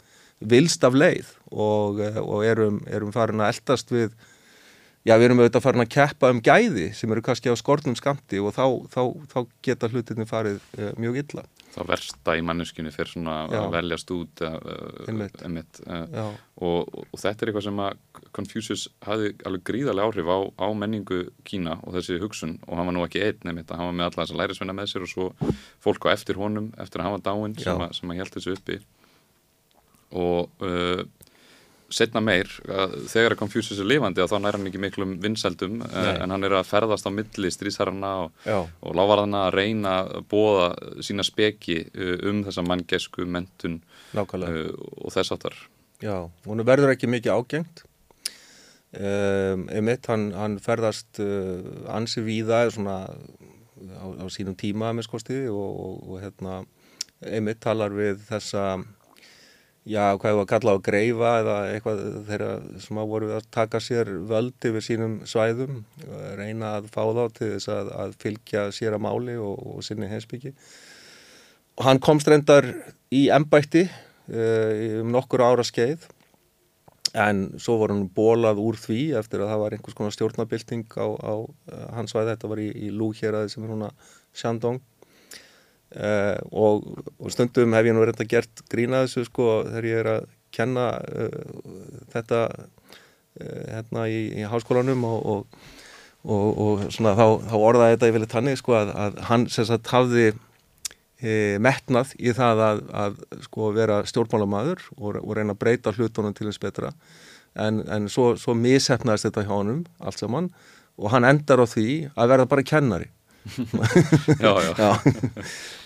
[0.45, 4.15] vilst af leið og, eh, og erum, erum farin að eldast við
[5.05, 8.41] já við erum auðvitað farin að keppa um gæði sem eru kannski á skortnum skamti
[8.41, 11.45] og þá, þá, þá geta hlutinni farið uh, mjög illa.
[11.75, 13.59] Það versta í manneskjunni fyrir svona já.
[13.59, 14.43] að veljast út
[15.45, 16.29] emitt uh,
[16.63, 17.97] og, og þetta er eitthvað sem að
[18.35, 22.95] Confucius hafi alveg gríðarlega áhrif á, á menningu Kína og þessi hugsun og hann var
[22.95, 25.11] nú ekki einn nefnitt að hann var með alla þess að lærisvenna með sér og
[25.11, 25.29] svo
[25.83, 28.79] fólk á eftir honum eftir að hann var dáinn sem, sem að held þessu uppi
[30.15, 31.03] og uh,
[31.93, 32.49] setna meir
[33.09, 36.57] þegar að Confucius er lifandi þá nær hann ekki miklum vinsældum uh, en hann er
[36.57, 38.45] að ferðast á milli strísarana og,
[38.81, 40.69] og lávarðana að reyna að bóða
[41.05, 43.81] sína speki uh, um þessa manngesku, mentun
[44.15, 45.57] uh, og þess áttar
[46.03, 47.85] Já, hún verður ekki mikið ágengt.
[48.95, 51.21] Um, emitt, hann, hann ferðast
[51.91, 56.59] ansi víða svona á, á sínum tíma með skosti og, og, og hérna
[57.23, 58.65] emitt talar við þessa
[59.85, 62.49] já, hvað hefur að kalla á greifa eða eitthvað þeirra
[62.81, 65.83] sem að voru að taka sér völd yfir sínum svæðum
[66.39, 70.09] reyna að fá þá til þess að, að fylgja sér að máli og, og sinni
[70.09, 70.55] heimsbyggi
[71.75, 72.67] og hann komst reyndar
[73.13, 76.09] í embætti uh, um nokkur ára skeið
[77.15, 81.07] en svo voru hann bólað úr því eftir að það var einhvers konar stjórnabilding á,
[81.13, 83.93] á uh, hans svæði, þetta var í, í Lúkjeraði sem er húnna
[84.35, 84.81] Shandong
[85.95, 86.88] Uh, og,
[87.23, 90.89] og stundum hef ég nú reynda gert grína þessu sko þegar ég er að kenna
[90.99, 91.69] uh,
[92.12, 95.47] þetta uh, hérna í, í háskólanum og,
[96.27, 99.93] og, og svona þá, þá orðaði þetta vilja tannig sko að, að hann sem sagt
[99.93, 100.34] hafði
[101.63, 103.13] metnað í það að, að
[103.45, 106.91] sko vera stjórnmálamæður og reyna að breyta hlutunum til þess betra.
[107.55, 110.51] En, en svo, svo mishefnaðist þetta hjá honum allt saman
[110.99, 113.08] og hann endar á því að verða bara kennari
[114.39, 114.71] já, já.
[114.77, 114.91] já.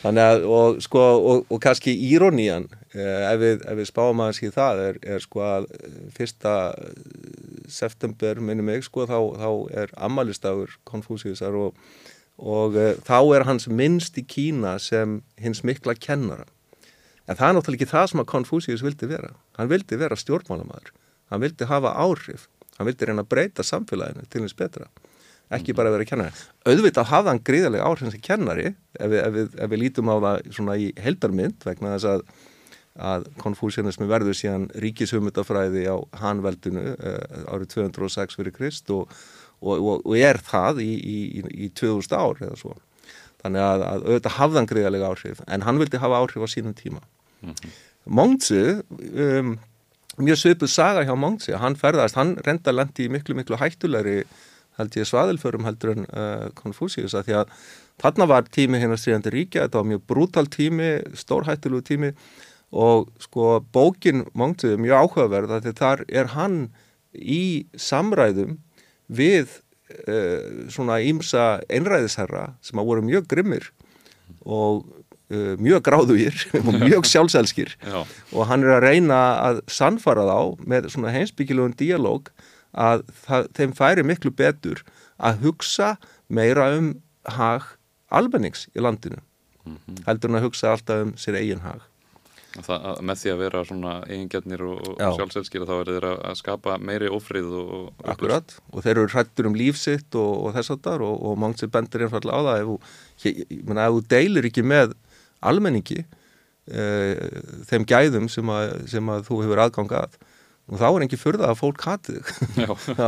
[0.04, 4.52] þannig að og, sko, og, og kannski írónían eh, ef við, við spáum aðeins í
[4.56, 6.54] það er, er sko að eh, fyrsta
[7.70, 9.50] september minnum ég sko þá, þá
[9.84, 11.76] er ammalistagur Konfúsiusar og,
[12.40, 16.48] og eh, þá er hans minnst í Kína sem hins mikla kennara.
[17.30, 19.36] En það er náttúrulega ekki það sem að Konfúsius vildi vera.
[19.60, 20.96] Hann vildi vera stjórnmálamæður
[21.30, 22.48] hann vildi hafa áhrif.
[22.78, 24.88] Hann vildi reyna að breyta samfélaginu til hins betra
[25.58, 26.44] ekki bara að vera kennari.
[26.68, 30.16] Auðvitað hafða hann gríðarlega áhrifin sem kennari ef við, ef, við, ef við lítum á
[30.26, 32.24] það svona í heldarmynd vegna þess að,
[33.10, 39.16] að konfúsianismi verður síðan ríkishumutafræði á Hanveldinu uh, árið 206 fyrir Krist og,
[39.64, 42.76] og, og, og er það í, í, í 2000 ár eða svo.
[43.40, 46.76] Þannig að, að auðvitað hafða hann gríðarlega áhrif en hann vildi hafa áhrif á sínum
[46.78, 47.02] tíma.
[47.40, 47.78] Mm -hmm.
[48.10, 48.62] Mongtsi
[49.16, 49.58] um,
[50.20, 54.24] mjög svipuð saga hjá Mongtsi, hann ferðast, hann reyndar lendi í miklu miklu hættulegri
[54.80, 57.56] held ég svaðilförum heldur en uh, Confucius að því að
[58.00, 62.14] þarna var tími hérna stríðandi ríkja, þetta var mjög brútal tími, stórhættilegu tími
[62.70, 66.62] og sko bókin mongtið er mjög áhugaverð að þar er hann
[67.14, 68.60] í samræðum
[69.10, 69.60] við
[70.06, 73.72] uh, svona ímsa einræðisherra sem að voru mjög grimmir
[74.46, 74.86] og
[75.34, 77.76] uh, mjög gráðugir og mjög sjálfselskir.
[78.34, 82.32] Og hann er að reyna að sannfara þá með svona heimsbyggilegun díalóg
[82.74, 84.84] að það, þeim færi miklu betur
[85.18, 85.96] að hugsa
[86.30, 86.94] meira um
[87.30, 87.76] hag
[88.10, 89.22] almennings í landinu
[89.66, 90.04] mm -hmm.
[90.08, 91.82] heldur en að hugsa alltaf um sér eigin hag.
[92.50, 96.78] Það, með því að vera svona eigingjarnir og, og sjálfsveldskýra þá er þeir að skapa
[96.82, 100.82] meiri ofrið og, og Akkurat, og þeir eru hrættur um lífsitt og, og þess að
[100.88, 102.62] þar og mangt sér bendur einfallega á það.
[102.62, 102.78] Ef þú,
[103.76, 104.96] ef þú deilir ekki með
[105.46, 106.84] almenningi e,
[107.70, 110.18] þeim gæðum sem að, sem að þú hefur aðgangað
[110.70, 112.30] og þá er ekki fyrða að fólk hatið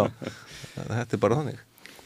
[0.91, 1.59] þetta er bara þannig.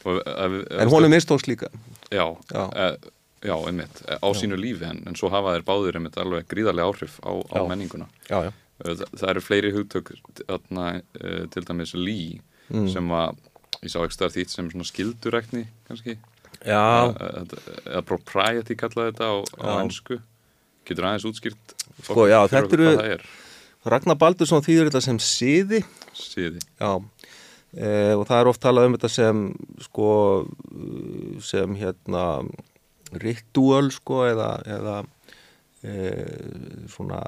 [0.06, 1.70] Og, ef, ef en hún er mistóks líka.
[2.12, 2.62] Já, já.
[2.70, 3.14] E,
[3.46, 4.36] já einmitt, á já.
[4.40, 8.08] sínu lífi en, en svo hafa þeir báðir einmitt alveg gríðarlega áhrif á, á menninguna.
[8.28, 12.20] Það, það eru fleiri hugtök þarna, e, til dæmis lí
[12.68, 12.88] mm.
[12.92, 13.42] sem að,
[13.80, 16.18] ég sá ekki stað því sem svona skildurækni kannski.
[16.66, 20.20] Eða propriety kallaði þetta á, á ennsku
[20.86, 21.74] getur aðeins útskýrt
[22.06, 23.18] sko já, þetta eru
[23.86, 25.82] Ragnar Baldursson þýður þetta sem síði
[26.16, 26.92] síði já
[27.76, 29.44] e, og það er oft talað um þetta sem
[29.86, 30.08] sko
[31.44, 32.24] sem hérna
[33.22, 34.96] ritual sko eða, eða
[35.86, 35.94] e,
[36.90, 37.20] svona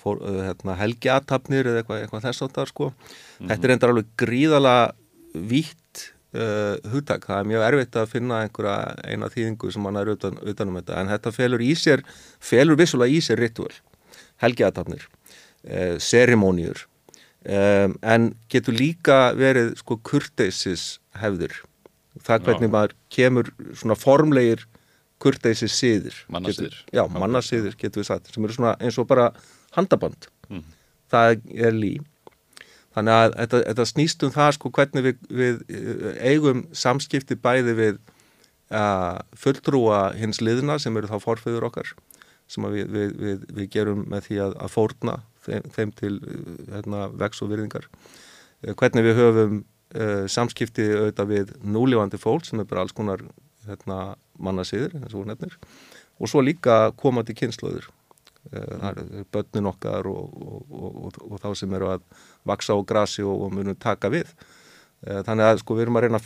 [0.00, 2.90] fór, hérna, helgiatapnir eða eitthvað, eitthvað þess áttar sko.
[3.40, 3.50] Mm.
[3.50, 4.76] Þetta er endar alveg gríðala
[5.36, 6.06] vítt
[6.36, 7.26] uh, hugtak.
[7.28, 11.00] Það er mjög erfitt að finna einhverja eina þýðingu sem mann er utan, utanum þetta
[11.00, 12.04] en þetta felur í sér,
[12.52, 13.72] felur vissulega í sér ritual,
[14.44, 15.08] helgiatapnir,
[15.66, 16.86] uh, serimóniur
[17.44, 21.60] um, en getur líka verið sko kurteisis hefðir
[22.24, 22.74] það hvernig Já.
[22.76, 24.64] maður kemur svona formlegir
[25.22, 29.30] kurteisis síður mannasíður já, mannasíður getur við sagt sem eru svona eins og bara
[29.76, 30.28] handaband.
[30.48, 30.64] Mm.
[31.12, 31.94] það er lí.
[32.96, 37.74] Þannig að þetta, þetta snýst um það sko hvernig við, við eh, eigum samskipti bæði
[37.76, 37.98] við
[38.74, 41.92] að fulltrúa hins liðna sem eru þá forfeyður okkar
[42.50, 46.14] sem við, við, við gerum með því að, að fórna þeim, þeim til
[46.72, 47.88] hérna, vex og virðingar.
[48.62, 49.58] Eh, hvernig við höfum
[49.96, 53.22] uh, samskipti auðvitað við núlífandi fólk sem er bara alls konar
[53.66, 54.96] hérna, mannasýður
[56.16, 57.88] og svo líka komandi kynnslöður
[58.52, 62.04] uh, börnin okkar og, og, og, og þá sem eru að
[62.46, 64.30] vaksa á grasi og munum taka við.
[65.04, 66.22] Uh, þannig að sko við erum að reyna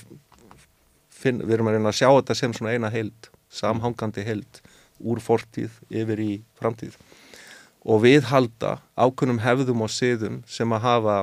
[1.21, 4.61] finn, við erum að reyna að sjá þetta sem svona eina heild samhangandi heild
[5.01, 6.97] úr fortíð yfir í framtíð
[7.85, 11.17] og við halda ákveðnum hefðum og siðum sem að hafa,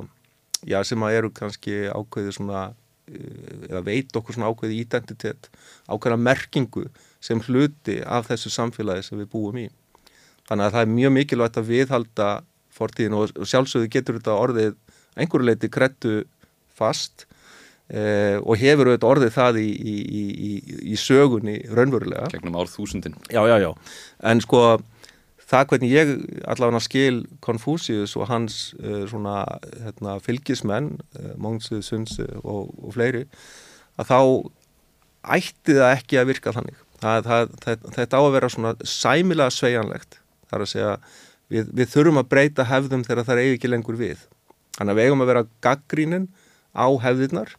[0.65, 2.63] já sem að eru kannski ákveði svona
[3.11, 5.51] eh, eða veit okkur svona ákveði identitet
[5.85, 6.87] ákveðna merkingu
[7.21, 9.67] sem hluti af þessu samfélagi sem við búum í.
[10.47, 12.27] Þannig að það er mjög mikilvægt að viðhalda
[12.77, 14.75] fortíðin og sjálfsögðu getur þetta orðið
[15.17, 16.13] einhverju leiti krettu
[16.77, 17.25] fast
[17.89, 19.95] eh, og hefur auðvitað orðið það í, í,
[20.49, 20.51] í,
[20.93, 22.29] í sögunni raunverulega.
[22.33, 23.17] Gegnum ár þúsundin.
[23.33, 23.71] Já, já, já.
[24.29, 24.61] En sko
[25.47, 26.13] það hvernig ég
[26.49, 29.39] allavega skil Konfúsius og hans uh, svona
[29.83, 33.25] hérna, fylgismenn uh, eh, Móngsu, Sunsu og, og fleiri
[33.97, 34.19] að þá
[35.37, 36.83] ætti það ekki að virka þannig.
[36.97, 40.93] Það, það, það, þetta á að vera svona sæmilega sveianlegt þar að segja
[41.53, 44.23] við, við þurfum að breyta hefðum þegar það er ekki lengur við.
[44.77, 46.27] Þannig að við eigum að vera gaggrínin
[46.77, 47.53] á hefðirnar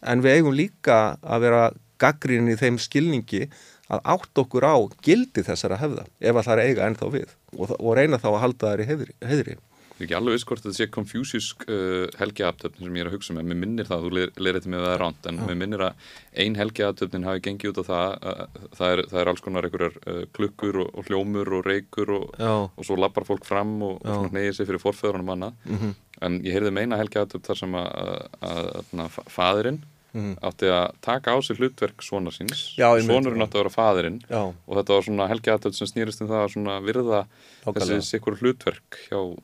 [0.00, 1.62] en við eigum líka að vera
[2.00, 3.46] gaggrínin í þeim skilningi
[3.90, 7.74] að átt okkur á gildi þessara hefða ef að það er eiga ennþá við og,
[7.74, 9.18] og reyna þá að halda þær í heiðri.
[9.32, 9.58] heiðri.
[10.00, 13.16] Ég er ekki alveg viss hvort þetta sé konfjúsísk uh, helgiaftöfnin sem ég er að
[13.18, 16.06] hugsa með, mér minnir það, þú leir þetta með það ránt, en mér minnir að
[16.40, 19.98] ein helgiaftöfnin hafi gengið út á það, uh, það, er, það er alls konar einhverjar
[20.00, 24.32] uh, klukkur og, og hljómur og reykur og, og svo lappar fólk fram og, og
[24.32, 25.94] neyðir sig fyrir forföðurinn manna, mm -hmm.
[26.24, 27.92] en ég heyrði meina helgiaftöfn þar sem að,
[28.40, 28.72] að,
[29.04, 29.82] að fadurinn
[30.14, 30.32] mm.
[30.46, 32.64] átti að taka á sig hlutverk svona síns.
[32.76, 36.58] Sonurinn átti að vera fadurinn og þetta var svona helgi aðtöld sem snýrist um það
[36.74, 37.78] að virða Nákvæmlega.
[37.78, 39.38] þessi sikkur hlutverk hjá uh,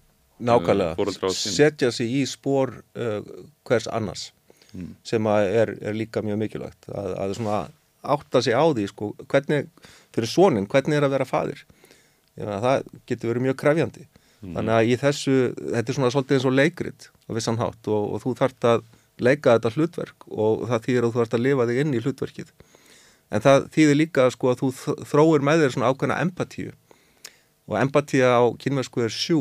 [0.51, 3.21] Nákvæmlega, setja sig í spór uh,
[3.69, 4.31] hvers annars
[4.73, 4.93] mm.
[5.07, 6.91] sem er, er líka mjög mikilvægt.
[6.93, 7.63] Að, að svona
[8.07, 9.71] átta sig á því sko, hvernig,
[10.15, 11.65] fyrir sonin, hvernig er að vera fadir
[12.37, 14.07] það getur verið mjög krefjandi.
[14.45, 14.53] Mm.
[14.53, 18.03] þannig að í þessu, þetta er svona svolítið eins og leikrit á vissan hátt og,
[18.13, 18.83] og þú þart að
[19.23, 22.51] leika þetta hlutverk og það þýðir að þú ert að lifa þig inn í hlutverkið.
[23.35, 24.73] En það þýðir líka sko að þú
[25.11, 26.75] þróir með þér svona ákveðna empatíu.
[27.67, 29.41] Og empatíu á kynversku er sjú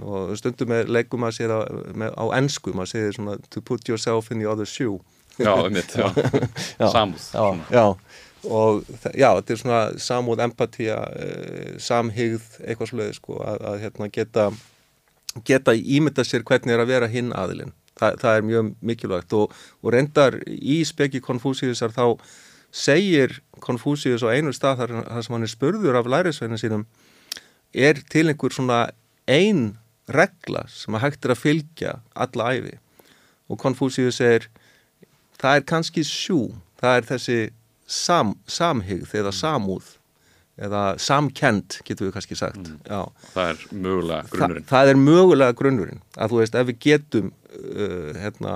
[0.00, 4.30] og stundum með leikum að sér á, á ennsku, maður segir svona to put yourself
[4.32, 4.98] in the other shoe.
[5.40, 5.92] Já, um mitt,
[6.80, 7.84] já, samúð Já, já.
[8.50, 14.08] Og já, þetta er svona samúð, empatíja eh, samhigð, eitthvað sluðið sko að, að hérna,
[14.12, 14.46] geta
[15.46, 19.34] geta ímynda sér hvernig er að vera hinn aðilinn Þa, það er mjög mikilvægt.
[19.36, 19.52] Og,
[19.84, 22.16] og reyndar í speki Konfúsiusar þá
[22.72, 26.86] segir Konfúsius á einu stað þar, þar sem hann er spurður af lærisveinu sínum
[27.74, 28.80] er til einhver svona
[29.30, 29.76] ein
[30.10, 32.76] regla sem að hægt er að fylgja alla æfi
[33.50, 34.48] og Konfúsius segir
[35.40, 36.42] það er kannski sjú,
[36.80, 37.38] það er þessi
[37.90, 39.96] sam, samhigð eða samúð
[40.60, 42.60] eða samkend, getur við kannski sagt.
[42.60, 42.80] Mm.
[43.32, 44.66] það er mögulega grunnurinn.
[44.66, 46.02] Þa, það er mögulega grunnurinn.
[46.20, 48.54] Að þú veist, ef við getum uh, hérna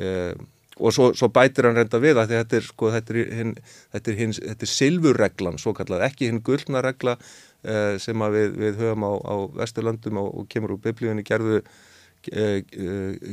[0.00, 0.34] uh,
[0.82, 3.54] og svo, svo bætir hann reynda við að þetta er sko, þetta er, hin,
[3.92, 8.56] þetta er, hins, þetta er silfurreglan, svo kallað, ekki hinn gullna regla uh, sem við,
[8.58, 11.62] við höfum á, á Vesturlandum og, og kemur úr biblíunni gerðu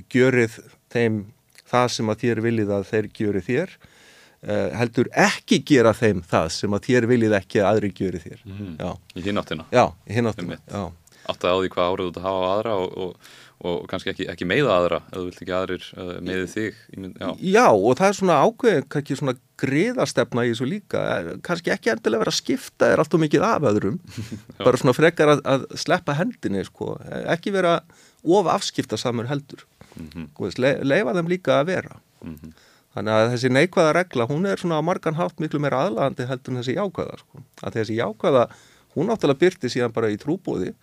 [0.09, 0.55] gjörið
[0.89, 1.19] þeim
[1.69, 3.75] það sem að þér viljið að þeir gjörið þér
[4.39, 8.43] Uh, heldur ekki gera þeim það sem að þér viljið ekki að aðri gjöri þér.
[8.47, 8.69] Mm.
[9.19, 10.55] í hináttina já, í hináttina
[11.27, 14.25] átt að á því hvað árið þú hafa á aðra og, og, og kannski ekki,
[14.31, 17.29] ekki meiða aðra þú vilt ekki aðrir uh, meiði þig já.
[17.43, 21.91] já, og það er svona ákveðin kannski svona griðastefna í þessu líka eh, kannski ekki
[21.91, 23.99] endilega vera að skipta þér allt og mikið af öðrum
[24.67, 26.95] bara svona frekar að, að sleppa hendinni sko.
[27.35, 27.81] ekki vera
[28.23, 30.59] of afskipta samur heldur mm -hmm.
[30.63, 32.57] Le, leifa þeim líka að vera mm -hmm.
[32.89, 36.53] Þannig að þessi neikvæða regla, hún er svona á margan hátt miklu meira aðlandi heldur
[36.53, 37.19] en þessi jákvæða.
[37.21, 37.43] Sko.
[37.61, 38.47] Að þessi jákvæða,
[38.95, 40.73] hún náttúrulega byrti síðan bara í trúbúði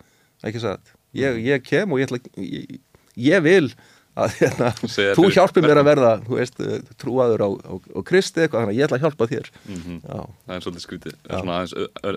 [0.45, 2.79] ekki satt, ég, ég kem og ég ætla ég,
[3.15, 3.69] ég vil
[4.17, 4.71] að hérna,
[5.17, 8.73] þú hjálpir mér að verða þú veist, eh, trúaður á, á, á Kristi eitthvað, þannig
[8.73, 9.49] að ég ætla að hjálpa þér.
[9.67, 9.97] Mhm.
[10.01, 11.35] já, það er svolítið skrítið, Já.
[11.37, 11.75] svona aðeins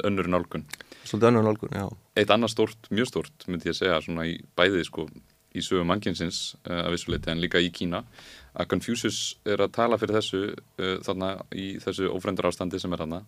[0.09, 0.65] önnur nálgun.
[1.05, 1.87] Svolítið önnur nálgun, já.
[2.17, 5.09] Eitt annað stórt, mjög stórt, myndi ég segja svona í bæði sko,
[5.51, 8.05] í sögu mannkynsins uh, að vissuleiti en líka í Kína
[8.55, 13.03] að Confucius er að tala fyrir þessu uh, þarna í þessu ófrendar ástandi sem er
[13.03, 13.25] þarna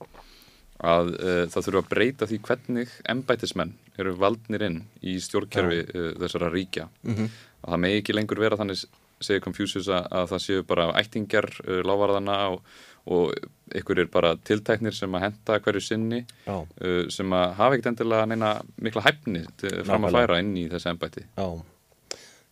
[0.82, 6.12] að uh, það þurfa að breyta því hvernig embætismenn eru valdnir inn í stjórnkerfi uh,
[6.18, 6.88] þessara ríkja.
[7.06, 7.30] Mm
[7.62, 8.84] að það megi ekki lengur vera þannig
[9.22, 12.72] segir Confucius að, að það séu bara ættingjar uh, lávarðana og,
[13.06, 16.64] og ykkur er bara tiltæknir sem að henda hverju sinni uh,
[17.12, 19.44] sem að hafa ekkert endilega neina mikla hæfni
[19.86, 21.46] fram að færa inn í þessi embæti já.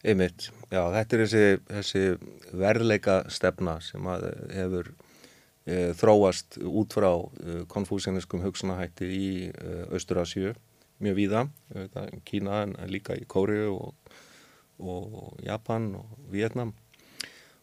[0.00, 2.02] Einmitt, já, þetta er þessi, þessi
[2.56, 4.94] verðleika stefna sem að hefur e,
[5.98, 10.54] þróast út frá e, konfúsianiskum hugsunahætti í e, Austurasju,
[11.00, 11.46] mjög víða,
[12.28, 14.14] Kína en líka í Kóriu og,
[14.80, 16.74] og Japan og Vietnam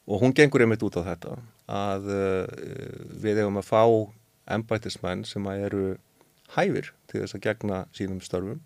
[0.07, 1.35] og hún gengur einmitt út á þetta
[1.67, 2.05] að
[3.19, 3.83] við hefum að fá
[4.55, 5.85] embættismenn sem að eru
[6.55, 8.61] hæfir til þess að gegna sínum störfum.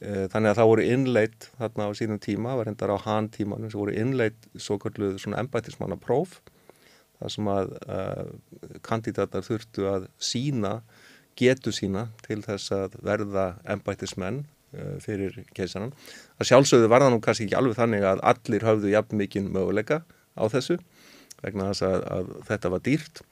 [0.00, 3.70] Eh, Þannig að það voru innleitt þarna á sínum tíma, var hendar á hann tímanum,
[3.70, 6.38] sem voru innleitt svo kalluð svona embættismanna próf,
[7.20, 8.30] þar sem að uh,
[8.86, 10.80] kandidatar þurftu að sína,
[11.38, 15.92] getu sína til þess að verða embættismenn uh, fyrir keisaran.
[16.38, 20.02] Það sjálfsögðu var það nú kannski ekki alveg þannig að allir höfðu jafn mikinn möguleika
[20.36, 20.78] á þessu,
[21.44, 23.22] vegna þess að, að þetta var dýrt,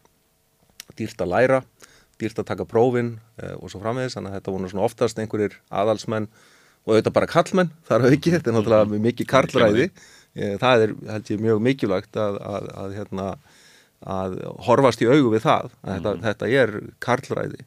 [0.98, 1.62] dýrt að læra,
[2.18, 5.58] dýrt að taka prófin uh, og svo framvegis, þannig að þetta voru svona oftast einhverjir
[5.70, 6.30] aðalsmenn
[6.88, 9.88] og auðvitað bara kallmenn, þar hafa ekki, þetta er náttúrulega mikið karlræði,
[10.38, 13.26] Eh, það er held ég mjög mikilvægt að, að, að, hérna,
[14.06, 17.64] að horfast í augu við það, að þetta, þetta er karlræði.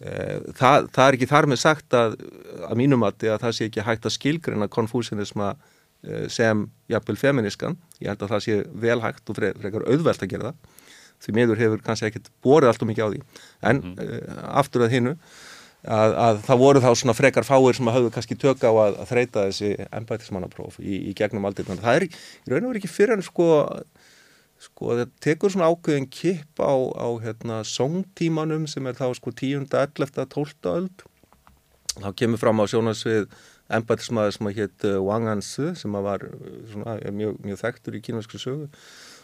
[0.00, 2.16] Eh, Það, það er ekki þar með sagt að,
[2.66, 5.52] að mínum að, að það sé ekki hægt að skilgrina konfúsinisma
[6.02, 10.24] eh, sem jafnvel feminískan, ég held að það sé vel hægt og fre- frekar auðvelt
[10.24, 10.76] að gera það.
[11.20, 13.22] Því miður hefur kannski ekkert borið allt og mikið á því.
[13.68, 14.36] En mm.
[14.56, 15.16] aftur að hinnu
[15.84, 19.10] að, að það voru þá svona frekar fáir sem hafðu kannski tök á að, að
[19.12, 22.10] þreita þessi embætismannapróf í, í gegnum aldirna það er í
[22.52, 23.48] raun og verið ekki fyrir en sko
[24.60, 29.70] sko það tekur svona ákveðin kipp á, á hérna songtímanum sem er þá sko 10.
[29.72, 30.26] 11.
[30.34, 30.68] 12.
[30.74, 31.06] öld
[31.96, 33.30] þá kemur fram á sjónasvið
[33.70, 38.02] embætismæður sem að hétt Wang Ansu sem að var uh, svona, mjög, mjög þekktur í
[38.04, 38.68] kínverskri sögu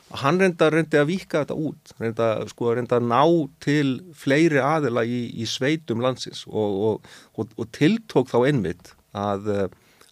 [0.06, 3.22] og hann reynda, reyndi að vika þetta út reynda, sko, reynda að ná
[3.64, 9.50] til fleiri aðila í, í sveitum landsins og, og, og, og tiltók þá einmitt að
[9.50, 9.66] uh,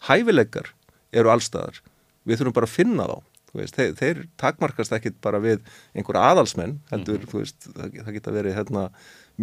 [0.08, 0.72] hæfileikar
[1.14, 1.78] eru allstaðar
[2.26, 3.16] við þurfum bara að finna þá
[3.60, 5.60] veist, þeir, þeir takmarkast ekkit bara við
[5.94, 8.86] einhver aðalsmenn heldur, þú veist, það, það geta verið hérna,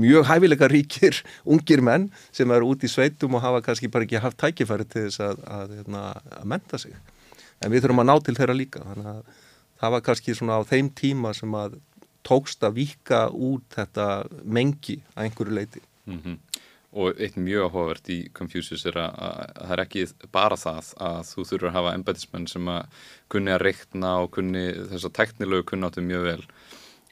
[0.01, 1.21] mjög hæfileika ríkir
[1.53, 5.07] ungir menn sem eru út í sveitum og hafa kannski bara ekki haft tækifæri til
[5.07, 6.03] þess að, að, hérna,
[6.39, 6.97] að menta sig.
[7.61, 9.39] En við þurfum að ná til þeirra líka þannig að
[9.81, 11.79] það var kannski svona á þeim tíma sem að
[12.25, 14.07] tókst að vika út þetta
[14.45, 16.37] mengi að einhverju leiti mm
[16.91, 20.03] og eitt mjög áhugavert í Confucius er að, að, að það er ekki
[20.35, 24.65] bara það að þú þurfur að hafa embætismenn sem að kunni að reikna og kunni
[24.91, 26.41] þess að teknilögu kunnáttu mjög vel.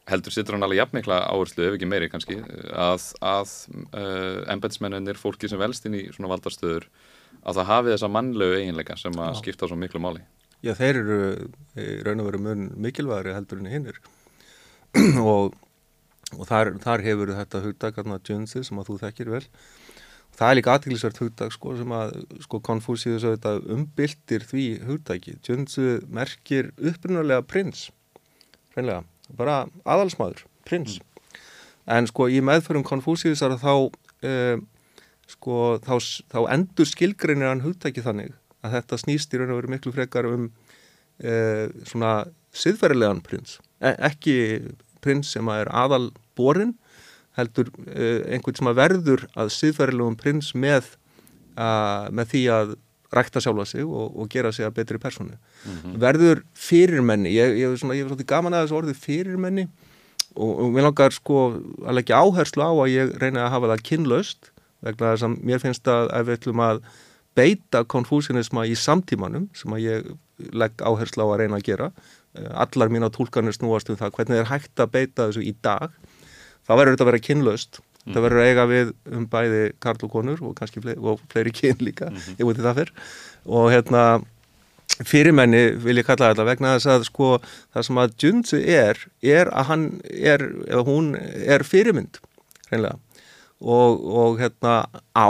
[0.10, 2.39] Heldur sittur hann alveg jafnmikla áherslu ef ekki meiri kannski
[2.74, 3.54] að, að
[3.94, 6.89] uh, embætismennir fólki sem velst inn í svona valdarstöður
[7.46, 9.39] að það hafi þessa mannlegu eiginleika sem að Já.
[9.44, 10.26] skipta svo miklu máli.
[10.65, 11.20] Já, þeir eru
[12.04, 14.00] raun og veru mun mikilvægri heldur en hinnir
[15.32, 15.54] og,
[16.38, 19.46] og þar, þar hefur þetta hugdag Junzi sem að þú þekkir vel.
[20.39, 22.13] Það er líka aðtilsvert hugdag sko sem að
[22.46, 27.89] sko Konfúsius umbyltir því hugdagi Junzi merkir upprunalega prins.
[28.76, 29.04] Hreinlega,
[29.36, 31.00] bara aðalsmaður prins.
[31.89, 33.89] En sko í meðförum Konfúsiusar þá
[34.24, 34.62] eh,
[35.30, 35.96] sko þá,
[36.30, 40.28] þá endur skilgreinir hann hugdagi þannig að þetta snýst í raun og veru miklu frekar
[40.30, 40.50] um
[41.24, 44.36] eh, svona siðferðilegan prins, e ekki
[45.04, 46.06] prins sem að er aðal
[46.38, 46.76] borin
[47.38, 50.94] heldur eh, einhvern sem að verður að siðferðilegum prins með,
[51.56, 52.78] að, með því að
[53.16, 55.38] rækta sjálfa sig og, og gera sig að betri personu.
[56.02, 59.65] Verður fyrirmenni, ég, ég, svona, ég er svona gaman að þessu orði fyrirmenni.
[60.36, 61.40] Og, og mér langar sko
[61.82, 64.52] að leggja áherslu á að ég reyna að hafa það kynlaust
[64.86, 66.82] vegna þess að mér finnst að ef við ætlum að
[67.40, 70.12] beita konfúsinisma í samtímanum sem að ég
[70.54, 71.92] legg áherslu á að reyna að gera.
[72.37, 75.94] Eh, allar mína tólkanir snúast um það hvernig er hægt að beita þessu í dag.
[76.67, 77.79] Þá verður þetta að vera kynlaust.
[78.10, 81.52] Það verður að eiga við um bæði karl og konur og kannski fleiri, og fleiri
[81.54, 82.08] kyn líka
[82.40, 82.92] ég veit það fyrr
[83.46, 84.04] og hérna
[85.06, 89.52] fyrirmenni vil ég kalla þetta vegna þess að sko það sem að Junzi er er
[89.52, 92.19] að hann er eða hún er fyrirmynd
[92.69, 92.98] hreinlega.
[93.60, 95.29] Og, og hérna á,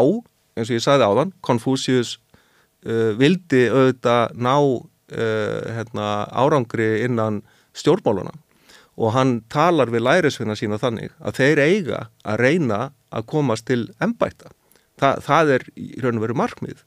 [0.54, 2.18] eins og ég sagði áðan, Confucius
[2.86, 4.56] uh, vildi auðvitað ná
[5.12, 7.42] uh, hérna, árangri innan
[7.78, 8.36] stjórnmáluna
[9.00, 12.80] og hann talar við lærisveina sína þannig að þeir eiga að reyna
[13.16, 14.52] að komast til ennbæta.
[15.00, 16.82] Þa, það er í raun og veru markmið.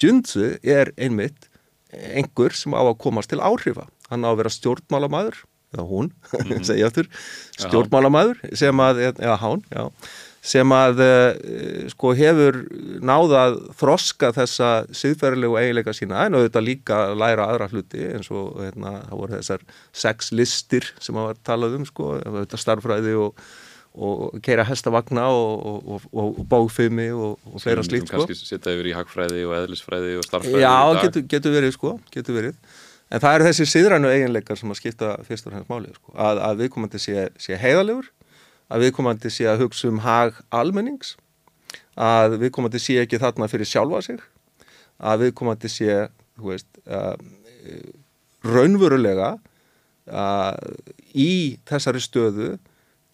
[0.00, 1.50] Junzu er einmitt
[1.92, 3.86] einhver sem á að komast til áhrifa.
[4.08, 5.42] Hann á að vera stjórnmálamæður,
[5.76, 6.64] eða hún, mm -hmm.
[6.64, 7.10] segja aftur,
[7.60, 9.90] stjórnmálamæður sem að, eða hán, já,
[10.44, 12.60] sem að uh, sko hefur
[13.04, 18.98] náðað þroska þessa siðferðilegu eiginleika sína en auðvitað líka læra aðra hluti eins og hérna,
[19.08, 19.68] það voru þessar
[20.04, 23.44] sex listir sem að talað um sko, auðvitað starfræði og,
[23.94, 28.26] og keira hestavagna og, og, og báfimi og fleira slíkt sko.
[28.26, 30.74] Kanski setja yfir í hagfræði og eðlisfræði og starfræði Já,
[31.06, 32.82] getur, getur verið sko, getur verið
[33.14, 36.42] en það eru þessi siðrænu eiginleikar sem að skipta fyrst og hennast málið sko, að,
[36.50, 38.12] að viðkomandi sé, sé heiðalegur
[38.72, 41.16] að viðkomandi sé að hugsa um hag almennings,
[41.94, 44.22] að viðkomandi sé ekki þarna fyrir sjálfa sig,
[44.98, 45.98] að viðkomandi sé,
[46.40, 47.16] veist, uh,
[48.44, 49.34] raunverulega
[50.10, 50.54] uh,
[51.14, 52.54] í þessari stöðu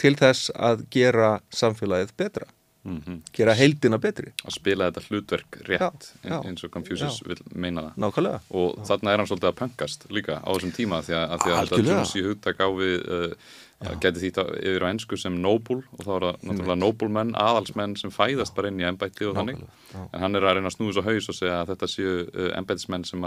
[0.01, 2.49] til þess að gera samfélagið betra.
[2.81, 3.17] Mm -hmm.
[3.37, 7.27] gera heildina betri að spila þetta hlutverk rétt já, já, eins og Confucius já.
[7.29, 8.41] vil meina það Nákvæmlega.
[8.51, 11.69] og þarna er hann svolítið að pöngast líka á þessum tíma því að, að, að
[11.69, 13.35] þetta Jones í hugtak á við uh,
[13.81, 18.13] geti þýtt yfir á ennsku sem noble og þá er það náttúrulega noblemenn, aðalsmenn sem
[18.13, 19.63] fæðast bara inn í ennbætti og þannig.
[19.97, 22.51] En hann er að reyna að snúða svo haus og segja að þetta séu uh,
[22.59, 23.25] ennbættismenn sem,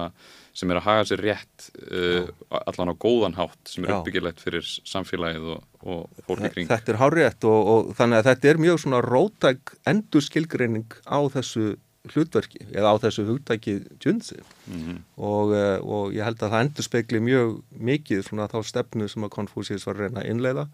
[0.62, 2.30] sem er að haga sér rétt uh,
[2.62, 6.70] allan á góðan hátt sem er uppbyggilegt fyrir samfélagið og, og fólki kring.
[6.70, 11.18] Þetta er hárétt og, og þannig að þetta er mjög svona rótæk endur skilgreining á
[11.34, 11.74] þessu
[12.12, 14.36] hlutverki eða á þessu hugtæki tjunsi
[14.68, 14.98] mm -hmm.
[15.16, 19.24] og, eh, og ég held að það endur spekli mjög mikið svona þá stefnu sem
[19.24, 20.68] að Konfúsius var að reyna að innleiða.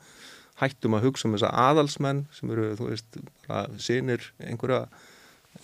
[0.59, 3.19] Hættum að hugsa um þessa aðalsmenn sem eru, þú veist,
[3.77, 4.89] sínir einhverja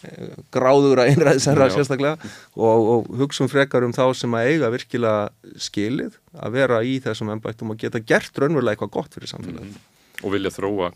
[0.03, 2.17] e, gráður að einræðisera sérstaklega.
[2.55, 7.01] Og, og hugsa um frekar um þá sem að eiga virkilega skilið að vera í
[7.01, 9.73] þessum ennbættum og geta gert raunverulega eitthvað gott fyrir samfélagið.
[9.73, 9.94] Mm -hmm
[10.25, 10.89] og vilja þróa,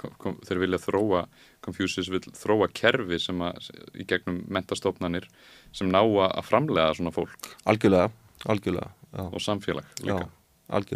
[0.48, 1.28] þeir vilja þróa
[1.66, 3.70] Confucius vil þróa kerfi sem að
[4.00, 5.28] í gegnum mentastofnanir
[5.76, 7.54] sem ná að framlega svona fólk.
[7.70, 8.10] Algjörlega,
[8.50, 9.24] algjörlega já.
[9.28, 10.26] og samfélag líka.
[10.26, 10.36] Já,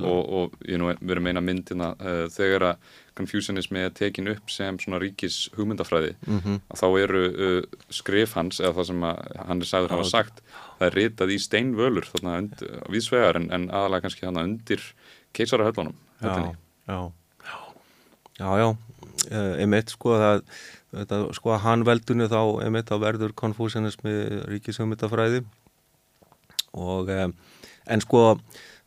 [0.06, 4.78] og, og ég nú verið meina myndina uh, þegar að Confucianismi er tekin upp sem
[4.82, 6.60] svona ríkis hugmyndafræði mm -hmm.
[6.74, 9.04] þá eru uh, skrif hans eða það sem
[9.48, 10.44] hann er sagður hafa sagt
[10.80, 14.82] það er ritað í steinvölur þarna und, viðsvegar en, en aðalega kannski hann undir
[15.34, 16.56] keisarahöllunum Já,
[16.88, 17.12] já
[18.40, 18.68] Já, já,
[19.30, 20.46] eh, einmitt sko að
[21.34, 24.14] sko að hann veldunni þá einmitt þá verður konfúsianismi
[24.50, 25.44] ríkisögmyndafræði
[26.74, 27.30] og eh,
[27.86, 28.24] en sko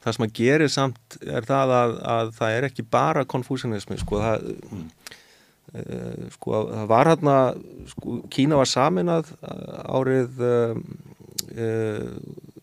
[0.02, 4.20] það sem að gerir samt er það að, að það er ekki bara konfúsianismi sko
[4.22, 4.46] það
[5.74, 7.36] uh, sko það var hérna
[7.90, 9.32] sko Kína var saminað
[9.90, 10.74] árið uh,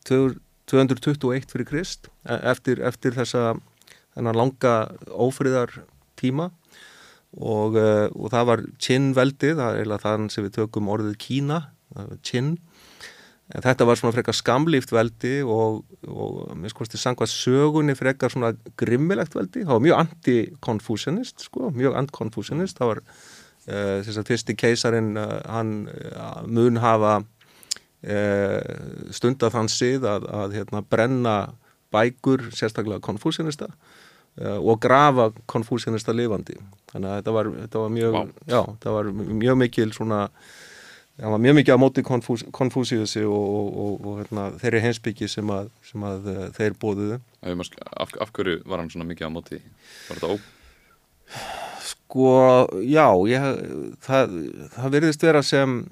[0.08, 3.54] 221 fyrir Krist eftir, eftir þessa
[4.16, 4.74] langa
[5.12, 5.72] ófriðar
[6.20, 6.52] tíma
[7.38, 11.60] og, uh, og það var Qin-veldið, það er eiginlega þann sem við tökum orðið Kína,
[12.26, 12.56] Qin.
[13.54, 18.32] En þetta var svona frekar skamlíft veldi og, og mér skoðast þið sangvað sögunni frekar
[18.34, 24.32] svona grimmilegt veldi, það var mjög anti-konfúsionist sko, mjög anti-konfúsionist það var uh, þess að
[24.32, 25.76] fyrsti keisarin uh, hann
[26.50, 27.22] mun hafa
[29.16, 31.36] stundað þann sið að, að hérna, brenna
[31.96, 34.03] bækur sérstaklega konfúsionista Eh,
[34.42, 36.56] og grafa konfúsianista lifandi
[36.92, 38.30] þannig að þetta var, þetta var mjög wow.
[38.50, 39.10] já, það var
[39.44, 40.22] mjög mikil svona
[41.20, 45.54] það var mjög mikið á móti konfúsiusi og, og, og, og hérna, þeirri hensbyggi sem
[45.54, 49.60] að, sem að uh, þeir bóðuðu af, af hverju var hann svona mikið á móti?
[50.10, 50.36] Var þetta ó?
[51.84, 52.32] Sko,
[52.86, 53.46] já ég,
[54.06, 54.34] það,
[54.74, 55.84] það verðist vera sem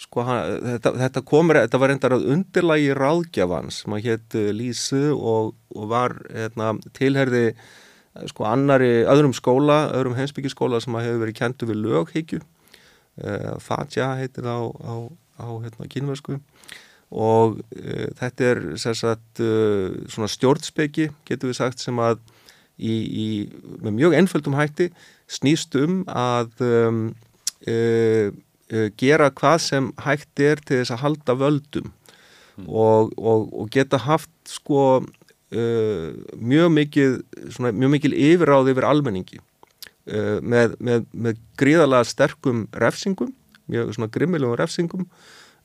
[0.00, 5.02] sko hann, þetta, þetta komur, þetta var reyndar að undirlægi ráðgjafans, maður hétt eh, Lísu
[5.16, 11.40] og, og var hérna, tilherði eh, sko annari öðrum skóla, öðrum heimsbyggiskóla sem hefur verið
[11.40, 12.42] kentu við löghyggju.
[13.16, 14.94] Uh, Fatja heitir það á, á,
[15.40, 16.34] á hérna, kínversku.
[17.16, 22.20] Og uh, þetta er sérsagt uh, svona stjórnspeggi getur við sagt sem að
[22.76, 23.28] í, í,
[23.80, 24.90] með mjög einföldum hætti
[25.32, 27.06] snýst um að um,
[28.98, 31.86] gera hvað sem hægt er til þess að halda völdum
[32.56, 32.66] mm.
[32.66, 37.16] og, og, og geta haft sko uh, mjög mikið
[37.54, 43.32] svona, mjög mikil yfiráð yfir almenningi uh, með, með, með gríðalega sterkum refsingum,
[43.70, 45.08] mjög svona grimmilegum refsingum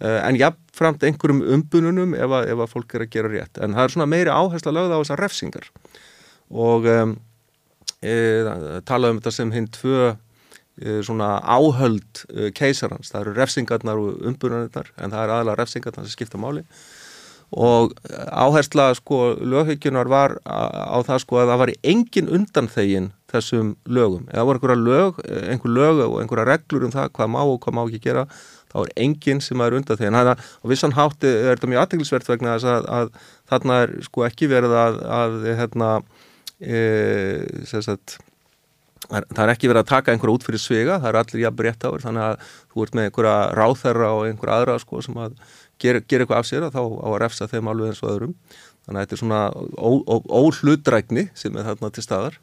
[0.01, 3.83] en jáfnframt einhverjum umbununum ef að, ef að fólk er að gera rétt en það
[3.83, 5.67] er svona meiri áhersla lögða á þessar refsingar
[6.49, 7.11] og um,
[8.01, 8.15] e,
[8.89, 10.15] talaðum þetta sem hinn tvö uh,
[11.05, 16.15] svona áhöld uh, keisarans, það eru refsingarnar og umbunarnar en það er aðalega refsingarnar sem
[16.15, 16.65] skipta máli
[17.51, 17.91] og
[18.31, 24.23] áhersla sko löghygjunar var á það sko að það var engin undan þegin þessum lögum.
[24.31, 25.19] Eða voru einhverja lög,
[25.51, 28.25] einhver lög og einhverja reglur um það hvað má og hvað má ekki gera,
[28.71, 30.15] þá er enginn sem er undan þegin.
[30.15, 33.13] Þannig að á vissan hátti er þetta mjög aðteglisvert vegna þess að, að
[33.51, 35.93] þarna er sko ekki verið að, að hérna,
[36.63, 36.81] e,
[37.67, 38.19] sagt,
[39.09, 41.85] það er ekki verið að taka einhverja út fyrir svega, það er allir jafn rétt
[41.87, 45.39] áður, þannig að þú ert með einhverja ráþerra og einhverja aðra sko sem að
[45.81, 48.35] gera ger eitthvað af sér að þá á að refsa þeim alveg eins og öðrum.
[48.85, 49.41] Þannig að þetta er svona
[50.41, 52.37] óhlutrækni sem er þarna til staðar.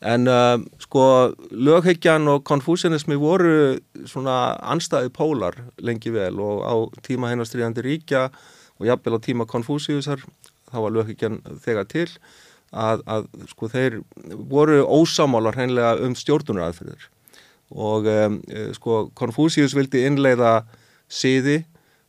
[0.00, 1.04] En uh, sko
[1.52, 3.76] lögheikjan og konfúsianismi voru
[4.08, 6.74] svona anstæði pólar lengi vel og á
[7.04, 8.30] tíma hennastriðandi ríkja
[8.80, 10.24] og jafnvel á tíma konfúsiusar
[10.70, 12.08] þá var lögheikjan þegar til
[12.70, 14.00] að, að sko þeir
[14.50, 17.08] voru ósamálar hreinlega um stjórnunaraðferðir.
[17.70, 18.38] Og um,
[18.74, 20.60] sko konfúsius vildi innleiða
[21.10, 21.60] siði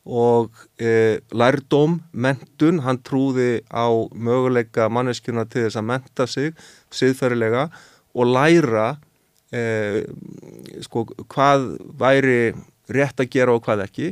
[0.06, 0.50] og
[0.82, 6.56] e, lærdóm, mentun, hann trúði á möguleika manneskjuna til þess að menta sig
[6.90, 7.68] siðferðilega
[8.18, 8.88] og læra
[9.54, 10.02] e,
[10.82, 11.68] sko hvað
[12.02, 12.54] væri
[12.92, 14.12] rétt að gera og hvað ekki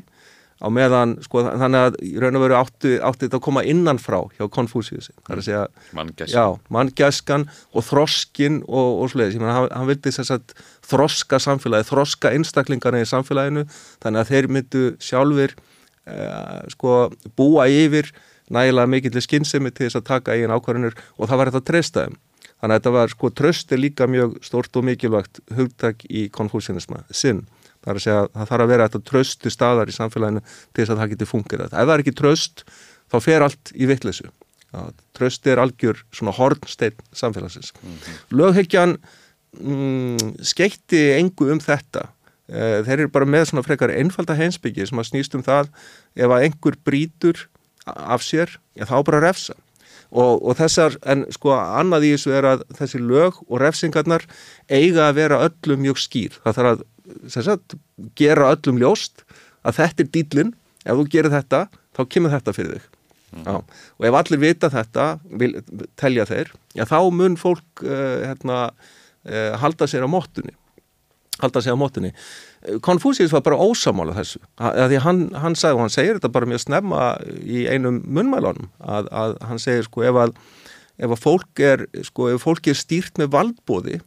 [0.60, 4.20] á meðan, sko þannig að í raun og veru átti, átti þetta að koma innanfrá
[4.36, 5.64] hjá Konfúsiusi, það er að segja
[5.95, 10.55] manngæskan, manngæskan og þroskin og, og sliðis, ég menna hann, hann vildi þess að
[10.89, 13.66] þroska samfélagi, þroska einstaklingarna í samfélaginu,
[14.03, 16.97] þannig að þeir myndu sjálfur uh, sko
[17.39, 18.12] búa yfir
[18.49, 22.05] nægilega mikill skinnsemi til þess að taka eigin ákvarðinur og það var þetta að treysta
[22.05, 22.20] þeim.
[22.60, 27.05] Þannig að þetta var sko tröst er líka mjög stort og mikilvægt hugtak í konfúsianisma,
[27.12, 27.45] sinn.
[27.80, 30.84] Það er að segja að það þarf að vera þetta tröstu staðar í samfélaginu til
[30.84, 31.73] þess að það geti fungerað.
[31.73, 32.63] Ef það er ekki tröst
[33.09, 34.30] þá fer allt í vittlesu.
[35.17, 37.73] Tröst er algjör svona hornsteinn samfélagsins.
[37.82, 38.21] Mm -hmm.
[38.38, 38.97] Lögheggjan
[39.59, 42.09] mm, skeitti engu um þetta
[42.49, 45.67] Eh, þeir eru bara með svona frekar einfalda hensbyggi sem að snýst um það
[46.17, 47.43] ef að einhver brítur
[47.86, 49.53] af sér, já þá bara refsa
[50.09, 54.25] og, og þessar, en sko annað í þessu er að þessi lög og refsingarnar
[54.65, 56.84] eiga að vera öllum mjög skýr, það þarf að
[57.32, 57.76] sagt,
[58.20, 59.26] gera öllum ljóst
[59.68, 60.53] að þetta er dýlinn,
[60.86, 61.66] ef þú gerir þetta
[61.97, 62.88] þá kemur þetta fyrir þig.
[63.30, 63.43] Mm.
[63.45, 65.03] já, og ef allir vita þetta
[65.38, 65.51] vil,
[65.99, 68.62] telja þeir, já þá mun fólk uh, hérna,
[69.30, 70.55] uh, halda sér á móttunni
[71.39, 72.12] halda sig á mótunni.
[72.84, 76.64] Konfúsius var bara ósamála þessu, því hann, hann sagði og hann segir þetta bara mjög
[76.66, 77.03] snemma
[77.39, 80.36] í einum munmælunum, að, að hann segir sko ef að,
[80.99, 84.01] ef að fólk er sko ef fólk er stýrt með valdbóði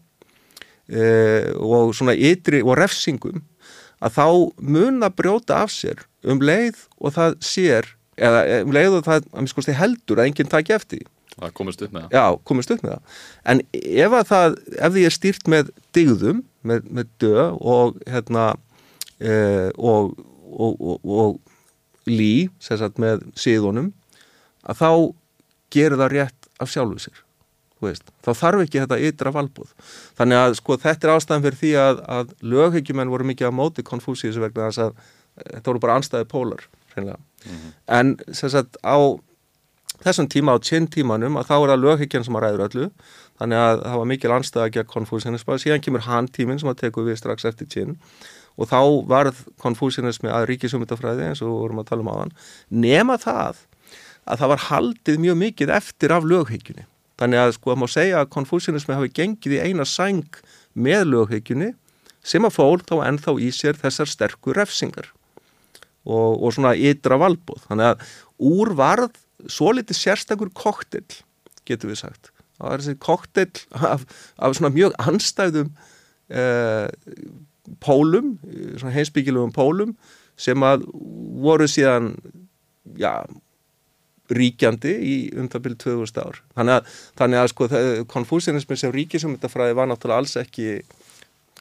[0.93, 1.07] e,
[1.57, 3.41] og svona ytri og refsingum
[4.03, 4.27] að þá
[4.61, 7.91] mun að brjóta af sér um leið og það sér
[8.21, 11.95] eða um leið og það, að skoðst, heldur að enginn takja eftir Það komist upp
[11.95, 12.13] með það.
[12.13, 13.21] Já, komist upp með það.
[13.49, 18.45] En ef að það, ef því er stýrt með digðum, með, með dö og hérna
[19.17, 19.33] e,
[19.81, 20.13] og,
[20.53, 23.93] og, og, og lí, sérsagt með síðunum
[24.63, 24.91] að þá
[25.73, 27.22] gerir það rétt af sjálfu sér
[28.23, 29.73] þá þarf ekki þetta ytra valbúð
[30.19, 33.85] þannig að sko þetta er ástæðan fyrir því að, að löghygjumenn voru mikið á móti
[33.87, 34.95] konfúsíus vegna þess að
[35.43, 36.65] þetta voru bara anstæði pólar
[36.97, 37.71] mm -hmm.
[37.99, 38.97] en sérsagt á
[40.03, 42.87] þessum tíma á tjinn tímanum að þá er það löghyggjan sem að ræður öllu.
[43.41, 47.05] Þannig að það var mikil anstæða gegn konfúsianisma síðan kemur hann tíminn sem að teku
[47.07, 47.97] við strax eftir tjinn
[48.61, 52.35] og þá varð konfúsianismi að ríkisumutafræði eins og vorum að tala um á hann
[52.85, 53.63] nema það
[54.29, 56.85] að það var haldið mjög mikið eftir af löghyggjunni
[57.23, 60.43] þannig að sko að má segja að konfúsianismi hafi gengið í eina sæng
[60.75, 61.73] með löghyggjunni
[62.23, 65.11] sem að fól þá ennþá í sér þessar sterkur refsingar
[66.03, 68.07] og, og svona ytra valbóð þannig að
[68.53, 69.19] úr varð
[69.51, 71.07] svo litið sérstakur koktel
[71.69, 72.31] getur við sagt.
[72.59, 73.49] Það var þessi koktel
[73.95, 74.05] af,
[74.39, 75.71] af svona mjög anstæðum
[76.31, 76.89] eh,
[77.83, 78.37] pólum
[78.79, 79.97] svona heimsbyggilugum pólum
[80.39, 80.87] sem að
[81.43, 82.15] voru síðan
[82.99, 83.23] já
[84.39, 87.69] ríkjandi í um það byrju 2000 ár þannig að, þannig að sko
[88.13, 90.83] konfúsianismi sem ríkisumutafræði var náttúrulega alls ekki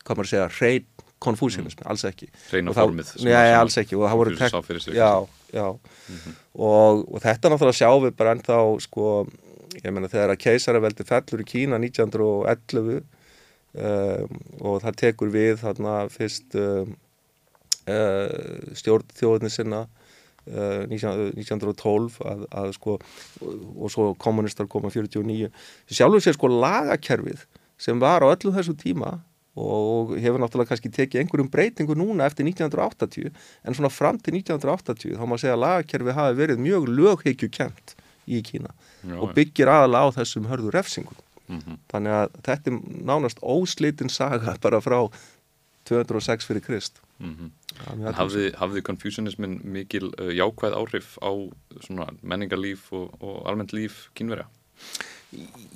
[0.01, 0.88] hvað maður segja, hrein
[1.22, 1.91] konfúsianismi, mm.
[1.91, 4.57] alls ekki Hreina formið Já, alls ekki og það voru tek,
[4.95, 5.11] já,
[5.53, 6.36] já mm -hmm.
[6.53, 9.28] og, og þetta náttúrulega sjáum við bara ennþá sko,
[9.78, 13.03] ég menna þegar að keisaraveldi fellur í Kína 1911
[13.74, 16.95] um, og það tekur við þarna fyrst um,
[17.88, 19.86] uh, stjórn þjóðinni sinna
[20.50, 25.52] uh, 1912 að, að sko og, og svo kommunistar koma 49
[25.92, 27.46] sjálfur sér sko lagakerfið
[27.82, 29.20] sem var á öllu þessu tíma
[29.60, 33.34] og hefur náttúrulega kannski tekið einhverjum breytingu núna eftir 1980
[33.68, 37.96] en svona fram til 1980 þá má segja að lagakerfi hafi verið mjög lögheikjukent
[38.32, 38.72] í Kína
[39.04, 41.18] Já, og byggir aðala á þessum hörðu refsingum.
[41.52, 41.78] Mm -hmm.
[41.92, 45.10] þannig að þetta er nánast óslitinn saga bara frá
[45.84, 47.97] 206 fyrir Krist Mm -hmm.
[47.97, 51.32] Mjög hafði, hafði Confucianismin mikil uh, jákvæð áhrif á
[51.86, 54.47] svona menningarlíf og, og almennt líf kynverja?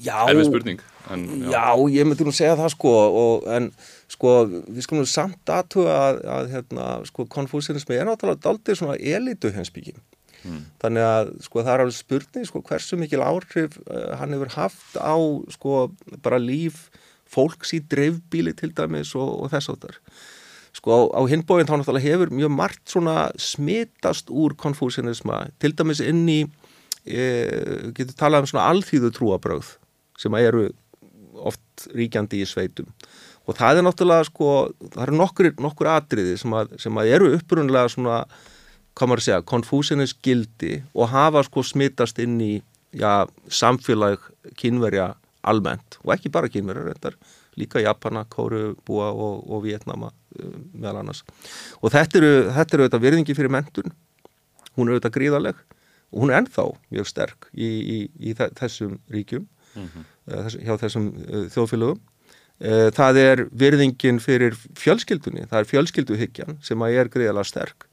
[0.04, 0.82] Já, Erfið spurning.
[1.12, 1.22] En,
[1.52, 3.72] Já, ég myndi nú segja það sko og, en
[4.08, 9.52] sko við skulum samt aðtuga að, að hérna, sko konfúsinismi er náttúrulega daldið svona elitu
[9.56, 10.02] hensbyggjum
[10.46, 10.62] Mm.
[10.82, 14.98] þannig að sko það er alveg spurning sko hversu mikil áhrif uh, hann hefur haft
[15.02, 15.18] á
[15.56, 15.88] sko
[16.22, 16.92] bara líf
[17.26, 19.98] fólks í dreifbíli til dæmis og, og þess áttar
[20.76, 26.26] sko á hinbóin þá náttúrulega hefur mjög margt svona smitast úr konfúsinisma til dæmis inn
[26.28, 26.42] í
[27.06, 27.22] e,
[27.96, 29.76] getur talað um svona alþýðu trúabröð
[30.20, 30.68] sem eru
[31.36, 32.90] oft ríkjandi í sveitum.
[33.46, 34.50] Og það er náttúrulega sko
[34.82, 38.20] það eru nokkur, nokkur atriði sem að, sem að eru upprunlega svona
[38.96, 42.54] hvað maður að segja, konfúsinus gildi og hafa sko smitast inn í
[42.96, 44.24] já, samfélag
[44.60, 45.14] kynverja
[45.46, 46.00] almennt.
[46.04, 47.18] Og ekki bara kynverja reyndar,
[47.60, 50.12] líka Japana, Kóru, Búa og, og Vietnama
[50.74, 51.24] meðal annars.
[51.82, 53.94] Og þetta eru, þetta eru auðvitað virðingi fyrir mentun
[54.76, 55.62] hún er auðvitað gríðaleg
[56.12, 60.04] og hún er ennþá mjög sterk í, í, í þessum ríkjum Mhm.
[60.30, 61.98] þess, hjá þessum uh, þjóðfélögum.
[62.96, 67.84] Það er virðingin fyrir fjölskyldunni, það er fjölskylduhyggjan sem að er greiðalega sterk.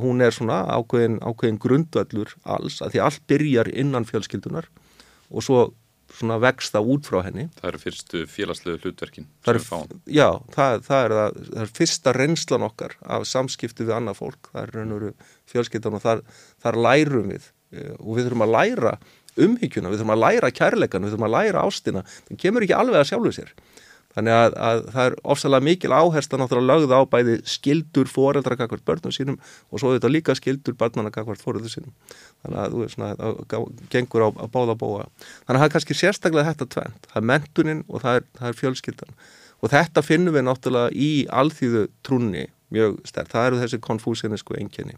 [0.00, 4.70] Hún er svona ákveðin, ákveðin grundvallur alls, að því allt byrjar innan fjölskyldunar
[5.28, 5.58] og svo
[6.18, 7.46] svona vext það út frá henni.
[7.58, 12.14] Það eru fyrstu félagslegu hlutverkin það er, já, það, það, er það, það er fyrsta
[12.16, 16.22] reynslan okkar af samskipti við annað fólk, það er raun og veru fjölskyldan og þar,
[16.62, 18.96] þar lærum við eh, og við þurfum að læra
[19.42, 23.00] umhyggjuna, við þurfum að læra kærleikan, við þurfum að læra ástina, það kemur ekki alveg
[23.00, 23.54] að sjálfu sér
[24.16, 28.84] þannig að, að það er ofsalega mikil áhersla náttúrulega lögð á bæði skildur foreldra kakvart
[28.88, 29.38] börnum sínum
[29.70, 31.92] og svo þetta líka skildur barnana kakvart foreldra sínum.
[32.42, 35.76] Þannig að þú veist svona, það gengur á, á báða bóa þannig að það er
[35.76, 39.16] kannski sérstaklega þetta tvent, það er mentunin og það er, það er fjölskyldan.
[39.62, 44.96] Og þetta finnum við náttúrulega í alþýðu trúnni mjög sterk, það eru þessi konfúsinisku enginni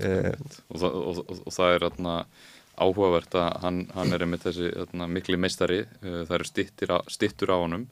[0.00, 0.32] eh,
[0.72, 2.14] og, og, og, og það er atna,
[2.80, 6.98] áhugavert að hann, hann er einmitt þessi atna, mikli meistari, uh, það eru stittir á,
[7.10, 7.88] stittur á honum,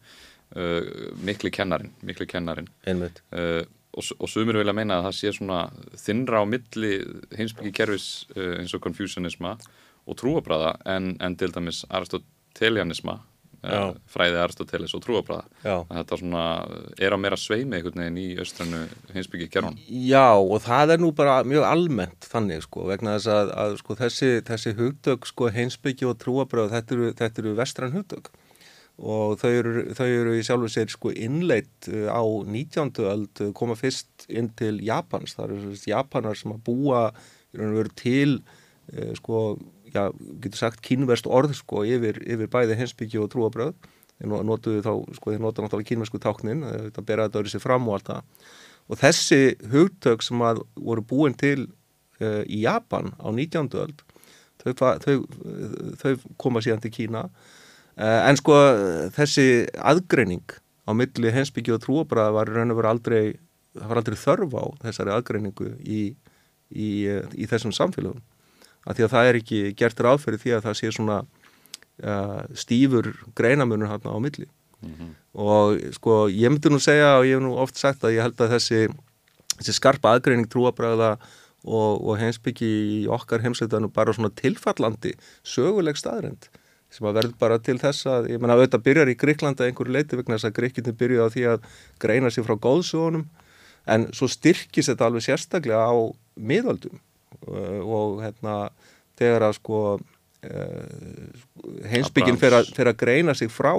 [0.57, 0.81] uh,
[1.27, 3.23] mikli kennarin, mikli kennarin einmitt.
[3.33, 3.63] Uh,
[3.97, 5.61] og, og sumir vilja meina að það sé svona
[6.01, 6.93] þinnra á milli
[7.39, 9.57] heimsbyggi kerfis uh, eins og konfúsianisma
[10.07, 12.03] og trúabræða en, en til dæmis uh,
[14.13, 16.45] fræði Aristoteles og trúabræða þetta svona
[17.03, 21.13] er á meira sveimi einhvern veginn í austrannu heimsbyggi kerfun Já, og það er nú
[21.17, 26.09] bara mjög almennt þannig, sko, vegna þess að, að sko, þessi, þessi hugtök, sko, heimsbyggji
[26.11, 28.31] og trúabröð, þetta eru, þetta eru vestræn hugtök.
[28.97, 32.93] Og þau eru, þau eru í sjálfu sér, sko, innleitt uh, á 19.
[33.05, 37.03] öld, uh, koma fyrst inn til Japans, það eru þessi Japanar sem að búa,
[37.97, 38.41] til,
[39.17, 39.39] sko,
[39.97, 40.03] já,
[40.45, 43.75] getur sagt kínverst orð, sko, yfir, yfir bæði heimsbyggji og trúabröð,
[44.17, 47.65] þeir notuðu þá, sko, þeir notuðu náttúrulega kínversku táknin, uh, þetta bera þetta öðru sér
[47.65, 48.53] fram og allt það.
[48.87, 49.41] Og þessi
[49.73, 53.73] hugtök sem að voru búin til uh, í Japan á 19.
[53.83, 54.05] öld
[54.75, 55.17] þau, þau,
[56.01, 57.27] þau koma síðan til Kína.
[57.97, 58.55] Uh, en sko
[59.17, 63.23] þessi aðgreining á milli hensbyggju og trúabræða var í raun og veru aldrei
[63.77, 66.01] það var aldrei þörf á þessari aðgreiningu í,
[66.71, 68.23] í, uh, í þessum samfélögum
[68.87, 72.43] af því að það er ekki gert ráð fyrir því að það sé svona uh,
[72.55, 74.49] stífur greinamunur hann á milli.
[75.35, 78.41] Og sko ég myndi nú segja og ég hef nú oft sagt að ég held
[78.41, 78.87] að þessi,
[79.57, 81.17] þessi skarpa aðgreining trúabræða
[81.67, 86.49] og, og heimsbyggi í okkar heimsveitanum bara svona tilfallandi söguleg staðrend
[86.93, 90.19] sem að verður bara til þess að, ég menna auðvitað byrjar í Gríklanda einhverju leiti
[90.19, 91.67] vegna þess að Gríkjandi byrjuði á því að
[92.03, 93.27] greina sér frá góðsögunum
[93.91, 95.95] en svo styrkist þetta alveg sérstaklega á
[96.39, 96.97] miðöldum.
[96.97, 97.06] uh,
[97.47, 98.57] og hérna
[99.19, 101.31] þegar að sko uh,
[101.91, 103.73] heimsbyggin fer að, greina sig frá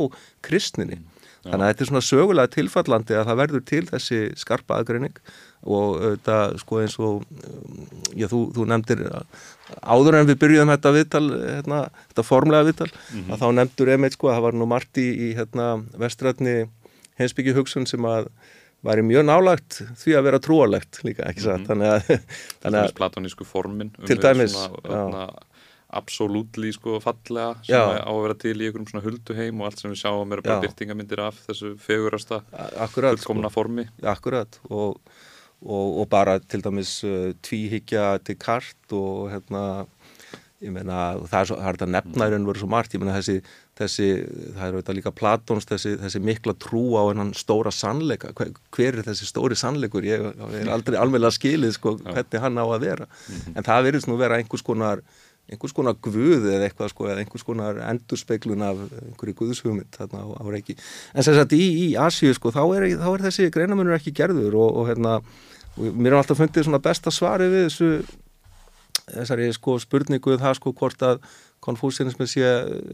[0.45, 0.99] kristninni.
[1.47, 5.19] Þannig að þetta er svona sögulega tilfallandi að það verður til þessi skarpa aðgreining
[5.63, 7.85] og þetta sko eins og um,
[8.17, 9.03] já þú, þú nefndir
[9.79, 11.79] áður en við byrjuðum þetta viðtal hérna,
[12.09, 12.89] þetta formlega viðtal
[13.31, 15.69] að þá nefndur einmitt sko að það var nú margt í, í hérna,
[16.01, 16.57] vestrætni
[17.21, 18.29] heimsbyggi hugsun sem að
[18.87, 22.15] væri mjög nálagt því að vera trúarlegt líka, ekki satt, þannig að,
[22.63, 24.71] Til dæmis platonísku formin um Til dæmis, já.
[24.87, 25.27] svona,
[25.87, 28.03] absolútli sko fallega sem Já.
[28.03, 30.59] á að vera til í einhverjum svona hulduheim og allt sem við sjáum er bara
[30.65, 33.87] byrtingamindir af þessu fegurasta sko, fullkomna formi.
[34.03, 34.99] Akkurat og,
[35.63, 39.63] og, og bara til dæmis uh, tvíhyggja til kart og hérna
[40.63, 40.97] ég meina,
[41.29, 43.35] það er, svo, það er þetta nefnærin verið svo margt, ég meina þessi,
[43.77, 44.07] þessi
[44.55, 48.33] það er þetta líka Platons, þessi, þessi mikla trú á hennan stóra sannleika.
[48.37, 50.07] Hver, hver er þessi stóri sannleikur?
[50.07, 50.25] Ég,
[50.61, 53.09] er aldrei alveglega skilið sko, hvernig hann á að vera.
[53.53, 55.05] En það verðist nú vera einhvers konar
[55.47, 60.27] einhvers konar guð eða eitthvað sko eða einhvers konar endurspeglun af einhverju guðshugmynd þarna á,
[60.43, 60.75] á reiki.
[61.15, 64.57] En sem sagt í, í Asíu sko þá er, þá er þessi greinamunur ekki gerður
[64.59, 65.21] og, og hérna
[65.77, 67.91] og mér er alltaf fundið svona besta svari við þessu
[69.13, 71.21] þessari sko spurningu um það sko hvort að
[71.63, 72.47] konfúsinismi sé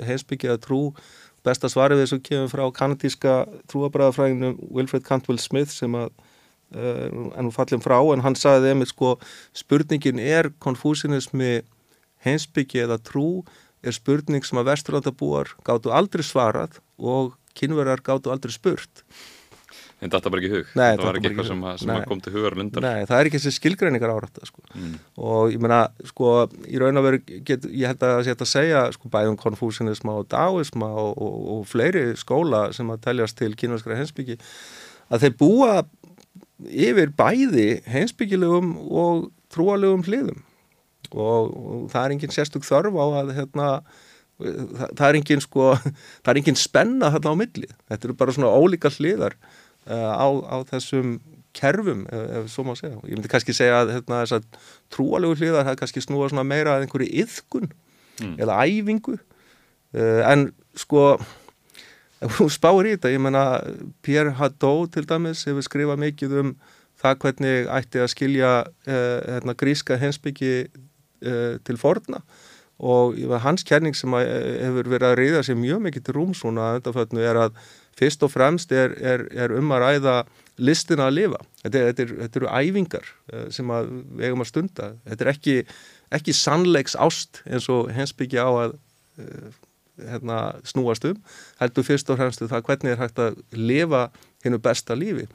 [0.06, 0.94] heimsbyggja trú
[1.44, 3.34] besta svari við þessu kemur frá kanadíska
[3.72, 6.14] trúabræðafræðinu Wilfred Cantwell Smith sem að
[6.74, 9.12] ennum fallin frá en hann sagði þeim sko
[9.58, 11.62] spurningin er konfúsinismi
[12.26, 13.44] heimsbyggi eða trú
[13.84, 19.04] er spurning sem að vesturlandabúar gáttu aldrei svarað og kynverjar gáttu aldrei spurt.
[20.04, 20.70] En þetta var ekki hug?
[20.76, 22.86] Nei, þetta var ekki eitthvað sem, að, sem kom til hugar lundar?
[22.86, 24.64] Nei, það er ekki þessi skilgreiningar árætta sko.
[24.74, 24.94] Mm.
[25.30, 26.32] og ég meina, sko,
[26.68, 31.12] í raun og veru ég held að þetta segja sko bæðum konfúsinisma og dáisma og,
[31.18, 34.40] og, og fleiri skóla sem að teljast til kynverskra heimsbyggi
[35.14, 35.76] að þeir búa
[36.64, 40.42] yfir bæði heimsbyggilegum og trúalegum hliðum
[41.14, 43.68] og, og það er enginn sérstug þörf á að hérna,
[44.40, 45.68] það, það er enginn sko,
[46.24, 49.38] það er enginn spenna þarna á milli, þetta eru bara svona ólíka hliðar
[49.88, 51.18] á, á þessum
[51.54, 52.98] kerfum, ef, ef svo má segja.
[53.08, 54.48] Ég myndi kannski segja að hérna, þess að
[54.94, 58.36] trúalegu hliðar það kannski snúa svona meira að einhverju yðkun mm.
[58.42, 59.18] eða æfingu.
[59.94, 60.48] Uh, en
[60.80, 61.18] sko
[62.38, 63.44] þú spáir í þetta, ég menna
[64.06, 66.56] Pierre Hadot til dæmis hefur skrifað mikið um
[67.04, 70.56] það hvernig ætti að skilja uh, hérna, gríska hensbyggi
[71.64, 72.18] til forna.
[72.84, 76.66] Og hans kenning sem eh, hefur verið að reyða sér mjög mikið til rúm svona
[76.66, 77.62] að þetta fötnu er að
[78.00, 80.16] fyrst og fremst er, er, er um að ræða
[80.64, 81.42] listina að lifa.
[81.64, 84.90] Þetta, þetta, er, þetta eru æfingar uh, sem við eigum að stunda.
[85.10, 85.58] Þetta er ekki,
[86.20, 89.60] ekki sannleiks ást eins og hens byggja á að uh,
[90.10, 91.20] hérna, snúast um.
[91.62, 94.08] Heldur fyrst og fremst það hvernig er hægt að lifa
[94.46, 95.28] hennu besta lífi.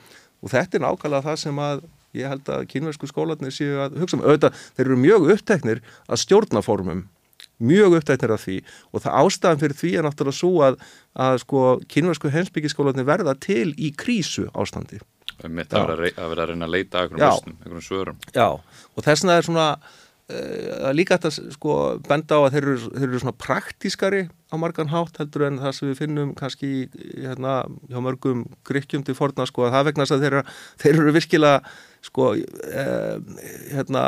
[0.42, 1.86] Og þetta er nákvæmlega það sem að
[2.16, 6.22] ég held að kynversku skólanir séu að hugsa um auðvitað, þeir eru mjög uppteknir að
[6.24, 7.02] stjórnaformum
[7.58, 8.56] mjög upptæknir af því
[8.92, 10.80] og það ástæðan fyrir því er náttúrulega svo að,
[11.26, 15.00] að sko kynversku hensbyggiskólanir verða til í krísu ástandi.
[15.38, 18.20] Það verða að reyna að leita að einhverjum svörum.
[18.34, 21.76] Já, og þess vegna er svona uh, líka þetta sko
[22.08, 25.74] benda á að þeir eru, þeir eru svona praktískari á margan hátt heldur en það
[25.76, 26.72] sem við finnum kannski
[27.14, 30.38] hérna hjá mörgum grykkjum til forna sko að það vegna að þeir,
[30.82, 31.74] þeir eru virkilega
[32.08, 33.16] sko uh,
[33.72, 34.04] hérna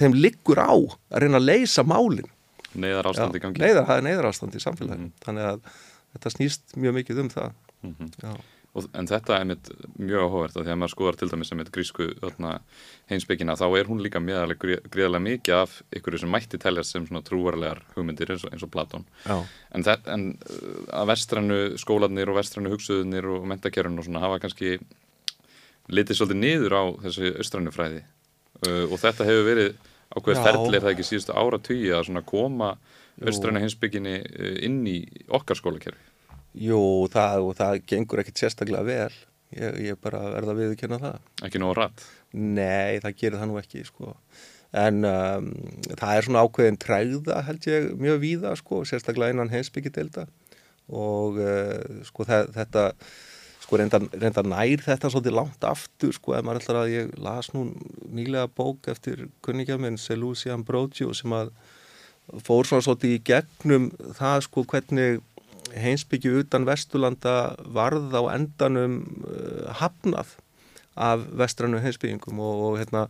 [0.00, 2.30] þeim liggur á að reyna að leysa málinn
[2.74, 3.60] Neiðar ástand í gangi.
[3.62, 5.04] neiðar, Það er neiðar ástand í samfélaginu.
[5.04, 5.24] Mm -hmm.
[5.26, 5.60] þannig að
[6.14, 7.54] þetta snýst mjög mikið um það.
[7.82, 8.40] Mm -hmm.
[8.72, 11.70] og, En þetta er mitt mjög áhugavert að því að maður skoðar til dæmis með
[11.74, 12.06] grísku
[13.10, 14.54] heimsbyggina þá er hún líka mjög
[14.88, 19.04] gríðarlega mikið af ykkur sem mætti teljast sem trúarlegar hugmyndir eins og, eins og Platón.
[19.26, 24.38] En, það, en uh, að vestrannu skólanir og vestrannu hugsuðunir og mentakjörun og svona hafa
[24.38, 24.78] kannski
[25.88, 28.04] litið svolítið niður á þessu austrannu fræði.
[28.64, 29.76] Uh, og þetta hefur verið
[30.12, 32.74] ákveð ferðli er það ekki síðustu ára tugi að koma
[33.22, 34.98] östræna hinsbygginni eh, inn í
[35.32, 36.00] okkar skólakerfi?
[36.62, 36.80] Jú,
[37.12, 39.20] það, það gengur ekkit sérstaklega vel.
[39.52, 41.30] Ég, ég bara verða að viðkjöna það.
[41.46, 42.04] Ekki nóg rætt?
[42.32, 44.14] Nei, það gerir það nú ekki sko.
[44.72, 45.50] en um,
[46.00, 50.24] það er svona ákveðin træða held ég mjög víða sko, sérstaklega innan hinsbyggidelda
[50.88, 52.84] og uh, sko það, þetta
[53.72, 57.48] sko reynda, reynda nær þetta svolítið langt aftur sko ef maður ætlar að ég las
[57.54, 57.62] nú
[58.12, 61.54] nýlega bók eftir kunningjafminn Selusi Ambrogio sem að
[62.44, 63.86] fór svona svolítið í gegnum
[64.18, 65.22] það sko hvernig
[65.72, 70.34] heimsbyggju utan Vesturlanda varð á endanum uh, hafnað
[70.92, 73.06] af vestrannu heimsbyggingum og, og hérna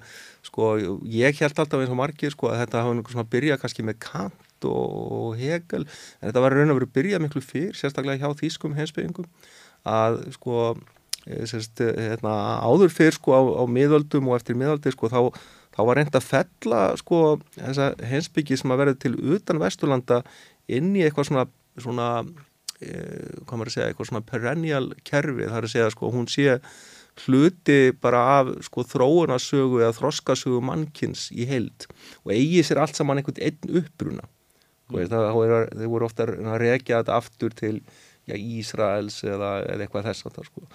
[0.47, 0.77] sko
[1.11, 3.99] ég held alltaf eins og margir sko að þetta hafa einhvern svona byrjað kannski með
[4.07, 8.79] Kant og Hegel en þetta var raun og verið byrjað miklu fyrr sérstaklega hjá þýskum
[8.79, 9.27] heimsbyggingum
[9.89, 10.61] að sko
[11.27, 15.21] eh, sérst, hérna, áður fyrr sko á, á miðöldum og eftir miðöldi sko þá,
[15.75, 17.21] þá var reynd að fella sko
[17.59, 20.23] þessa hensbyggi sem að verði til utan Vesturlanda
[20.71, 21.47] inn í eitthvað svona,
[21.81, 22.09] svona
[22.81, 22.97] e,
[23.43, 26.59] hvað maður að segja, eitthvað svona perennial kerfi, það er að segja sko hún sé
[27.27, 31.87] hluti bara af sko þróunarsögu eða þroskasögu mannkins í heild
[32.25, 35.11] og eigi sér allt saman einhvern einn uppbruna mm.
[35.11, 37.75] það, það voru ofta að rekja þetta aftur til
[38.29, 40.67] já, Ísraels eða, eða eitthvað þess að það sko.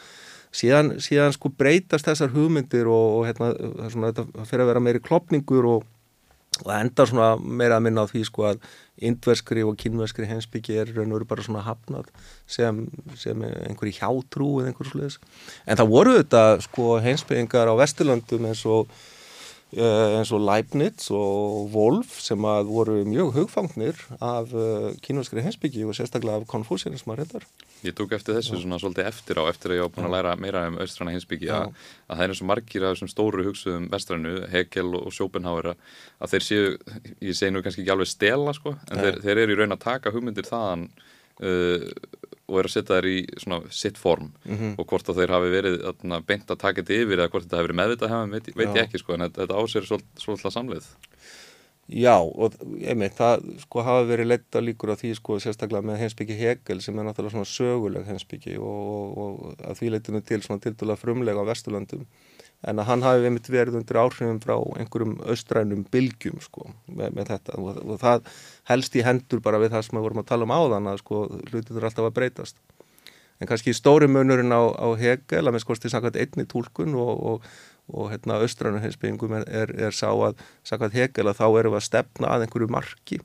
[0.58, 3.52] Síðan, síðan sko breytast þessar hugmyndir og, og hérna,
[3.92, 5.88] svona, þetta fyrir að vera meiri klopningur og,
[6.64, 8.62] og endar svona meira að minna á því sko að
[9.08, 12.08] indverskri og kynverskri hensbyggi er raun og veru bara svona hafnað
[12.50, 12.80] sem,
[13.20, 15.20] sem einhverji hjátrú eða einhverju sluðis.
[15.68, 18.90] En það voru þetta sko hensbyggingar á Vesturlandum eins og
[19.76, 25.92] eins og Leibniz og Wolf sem að voru mjög hugfangnir af uh, kínverskri hensbyggi og
[25.98, 27.48] sérstaklega af konfúsianism að reyndar.
[27.84, 28.62] Ég tók eftir þessu Já.
[28.62, 31.52] svona svolítið eftir á, eftir að ég á búin að læra meira um austræna hensbyggi
[31.52, 31.76] að,
[32.08, 36.32] að það er eins og margir af þessum stóru hugsuðum vestrænu, Hegel og Schopenhauer að
[36.32, 36.72] þeir séu,
[37.28, 39.84] ég segi nú kannski ekki alveg stela sko, en þeir, þeir eru í raun að
[39.84, 40.88] taka hugmyndir þaðan
[41.44, 41.92] uh,
[42.48, 44.76] og er að setja þær í svona sitt form mm -hmm.
[44.80, 47.58] og hvort að þeir hafi verið atna, beint að taka þetta yfir eða hvort þetta
[47.58, 50.88] hafi verið meðvitað hefum, veit, veit ég ekki sko en þetta, þetta ásér svolítið samleið.
[51.88, 56.36] Já, og einmitt, það sko hafa verið letta líkur á því sko sérstaklega með hensbyggi
[56.36, 60.60] Hegel sem er náttúrulega svona söguleg hensbyggi og, og, og að því leitinu til svona
[60.60, 62.04] tildulega frumlega á Vesturlandum
[62.66, 67.60] en að hann hafi verið undir áhrifum frá einhverjum austrænum bylgjum sko með, með þetta.
[67.62, 68.32] Og, og það
[68.72, 71.22] helst í hendur bara við það sem við vorum að tala um áðan að sko
[71.52, 72.60] hlutir eru alltaf að breytast.
[73.38, 77.12] En kannski stóri munurinn á, á Hegel að með skoðst í samkvæmt einni tólkun og,
[77.14, 77.50] og,
[77.94, 81.82] og hérna austrænum heimsbyggingum er, er, er sá að samkvæmt Hegel að þá erum við
[81.84, 83.20] að stefna að einhverju marki.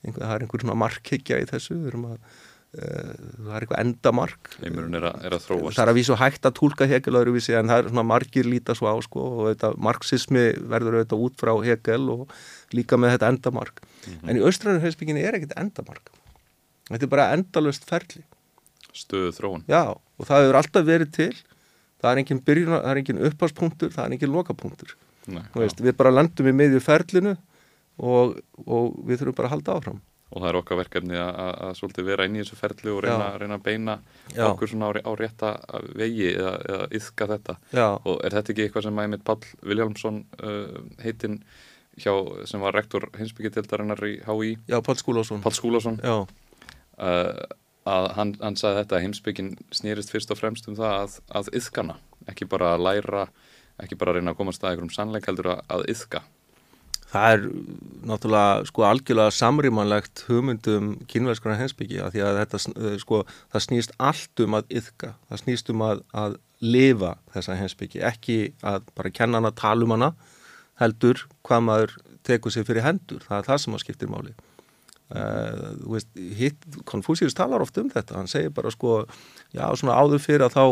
[0.00, 1.76] Einhver, það er einhverjum markhyggja í þessu.
[1.76, 2.40] Við erum að
[2.72, 4.50] það er eitthvað endamark.
[4.64, 7.82] Er að, er að það er að vísu hægt að tólka Hegel öðruvísi en það
[7.82, 12.06] er svona margir líta svo á sko, og þetta, marxismi verður auðvitað út frá Hegel
[12.14, 12.32] og
[12.72, 13.82] líka með þetta endamark.
[13.82, 14.28] Mm -hmm.
[14.28, 16.12] en í austræðinu heilsbygginni er ekkert endamark.
[16.88, 18.24] Þetta er bara endalust ferli.
[18.92, 19.64] Stöðu þróun.
[19.68, 21.34] Já og það hefur alltaf verið til.
[22.00, 24.96] Það er engin, byrjun, það er engin uppháspunktur það er engin lokapunktur.
[25.26, 27.36] Nei, veist, við bara landum í miðju ferlinu
[27.98, 30.00] og, og við þurfum bara að halda áfram
[30.32, 33.58] og það er okkar verkefni að svolítið vera inn í þessu ferli og reyna, reyna
[33.58, 33.96] að beina
[34.32, 34.46] Já.
[34.48, 35.50] okkur svona á, á rétta
[35.98, 37.56] vegi eða, eða yfka þetta.
[37.76, 37.86] Já.
[38.00, 41.40] og er þetta ekki eitthvað sem æmið Pall Viljámsson uh, heitinn
[42.00, 42.12] hjá
[42.48, 46.24] sem var rektor hinsbyggjartildarinnar í HÍ Já, Pall Skúlásson Pall Skúlásson uh,
[47.92, 51.50] að hann, hann sagði þetta að hinsbyggin snýrist fyrst og fremst um það að, að
[51.60, 51.98] yfkana,
[52.30, 53.26] ekki bara að læra
[53.82, 56.22] ekki bara að reyna að komast að einhverjum sannleik heldur að yfka
[57.12, 57.42] það er
[58.08, 63.96] náttúrulega sko algjörlega samrýmanlegt hugmyndum kynverðskona hensbyggi að því að þetta eh, sko það snýst
[64.10, 69.12] allt um að yfka, það snýst um að, að lifa þessa hensbyggi, ekki að bara
[69.12, 70.12] kenna hana, tala um hana
[70.80, 71.94] heldur hvað maður
[72.26, 74.34] tekur sér fyrir hendur, það er það sem að skiptir máli.
[75.12, 79.02] Uh, þú veist, hitt Konfúsius talar oft um þetta, hann segir bara sko,
[79.52, 80.64] já svona áður fyrir að þá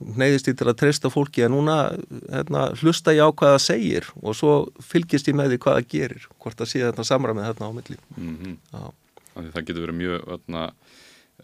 [0.00, 1.76] neyðist ég til að treysta fólki að núna
[2.28, 4.52] hérna, hlusta ég á hvað það segir og svo
[4.84, 7.98] fylgist ég með því hvað það gerir hvort það sé þetta samræmið hérna á milli
[8.16, 8.56] mm -hmm.
[9.36, 10.62] Það getur verið mjög öðna,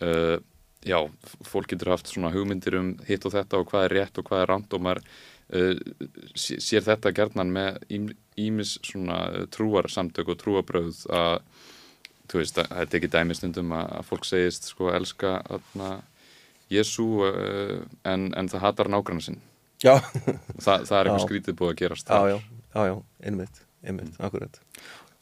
[0.00, 0.38] uh,
[0.84, 0.98] já,
[1.44, 4.42] fólk getur haft svona hugmyndir um hitt og þetta og hvað er rétt og hvað
[4.42, 5.02] er rand og maður
[5.52, 5.76] uh,
[6.34, 7.76] sér þetta gerðnan með
[8.36, 11.40] ímis svona trúarsamtök og trúabröð að
[12.28, 16.02] þú veist, það er ekki dæmistundum að fólk segist sko elska öðna
[16.72, 19.40] Jésu uh, en, en það hatar nágrann sinn.
[19.82, 22.36] Þa, það er eitthvað skrítið búið að gerast Já, já,
[22.70, 22.94] já, já.
[23.26, 24.20] Einmitt, einmitt, mm.
[24.28, 24.60] akkurat.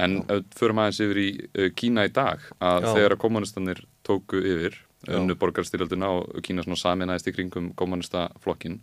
[0.01, 0.21] En
[0.57, 2.93] fyrir maður yfir í uh, Kína í dag að já.
[2.93, 4.77] þegar að kommunistannir tóku yfir
[5.09, 8.81] unnu borgarstyrjaldina og Kína svona saminæðist í kringum kommunistaflokkin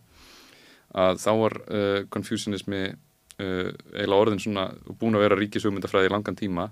[0.97, 2.81] að þá var uh, konfúsinismi
[3.41, 4.67] uh, eiginlega orðin svona
[4.99, 6.67] búin að vera ríkisugmyndafræði í langan tíma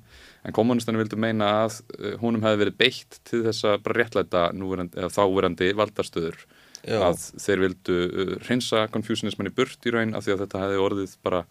[0.46, 4.46] en kommunistani vildu meina að uh, húnum hefði verið beitt til þess að bara réttlæta
[5.16, 6.40] þáverandi valdarstöður
[6.86, 7.00] Já.
[7.02, 10.84] að þeir vildu uh, reynsa konfúsinisman í burt í raun af því að þetta hefði
[10.86, 11.44] orðið bara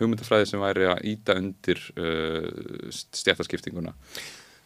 [0.00, 2.48] hugmyndafræði sem væri að íta undir uh,
[2.92, 3.94] stjættaskiptinguna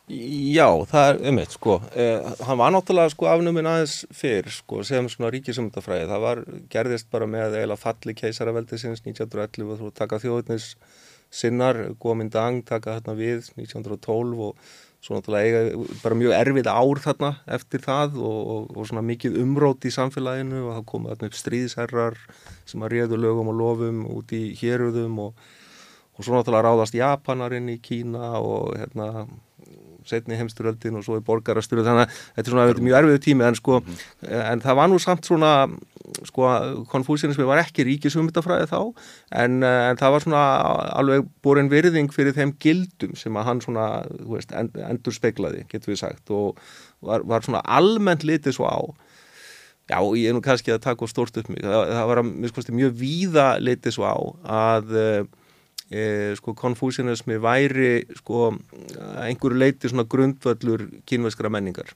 [0.06, 5.08] Já, það er ummitt sko, eh, hann var náttúrulega sko afnuminn aðeins fyrr sko sem
[5.10, 10.20] svona ríkisumundafræði, það var gerðist bara með eila falli keisaraveldi sinns 1911 og þú taka
[10.22, 10.68] þjóðutnis
[11.34, 14.54] sinnar, Gómindang taka þarna við 1912 og
[15.02, 19.40] svo náttúrulega eiga bara mjög erfið ár þarna eftir það og, og, og svona mikið
[19.42, 22.20] umrót í samfélaginu og það komið þarna upp stríðsherrar
[22.62, 25.42] sem að réðu lögum og lofum út í héröðum og,
[26.14, 29.26] og svo náttúrulega ráðast Japanarinn í Kína og hérna
[30.08, 33.22] setni heimsturöldin og svo er borgarasturöld þannig að þetta er svona þetta er mjög erfiðu
[33.26, 35.52] tími en sko mm en það var nú samt svona
[36.26, 36.48] sko
[36.90, 38.80] konfúsianismi var ekki ríkisumutafræði þá
[39.42, 40.42] en, en það var svona
[40.96, 43.86] alveg borin virðing fyrir þeim gildum sem að hann svona
[44.30, 46.60] veist, end, endur speiklaði getur við sagt og
[47.04, 48.80] var, var svona almennt litið svo á
[49.86, 51.60] Já, ég er nú kannski að taka stórt upp mig.
[51.62, 54.16] Það, það var að, mjög víða litið svo á
[54.50, 54.96] að
[56.38, 58.48] sko konfúsianismi væri sko
[59.22, 61.92] einhverju leiti svona grundvöllur kynveskra menningar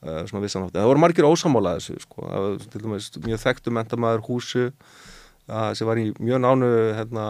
[0.00, 0.78] e, svona vissanátti.
[0.78, 2.30] Það voru margir ósamála þessu sko,
[2.72, 4.70] til dæmis mjög þekktu mentamæður húsu
[5.46, 7.26] sem var í mjög nánu hérna,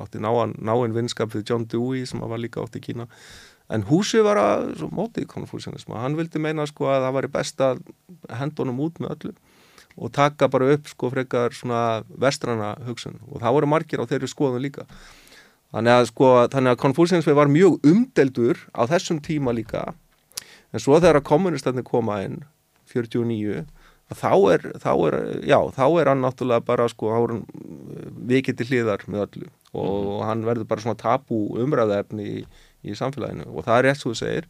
[0.00, 3.06] átti náin, náin vinskap við John Dewey sem var líka átti í Kína.
[3.68, 7.82] En húsi var að mótið konfúsianismu, hann vildi meina sko að það var best að
[8.40, 9.34] hendunum út með öllu
[9.98, 13.18] og taka bara upp sko frekar svona vestrana hugsun.
[13.28, 14.86] Og það voru margir á þeirri skoðun líka.
[15.74, 19.90] Þannig að sko þannig að Confucianismi var mjög umdeldur á þessum tíma líka.
[20.72, 22.42] En svo þegar að kommunistatni koma inn
[22.92, 23.66] 49
[24.16, 27.12] þá er, þá er, já, þá er hann náttúrulega bara sko,
[28.30, 29.50] vikið til hliðar með öllu.
[29.74, 32.44] Og, og hann verður bara svona tapu umræðaefni í,
[32.88, 33.50] í samfélaginu.
[33.52, 34.48] Og það er rétt svo þú segir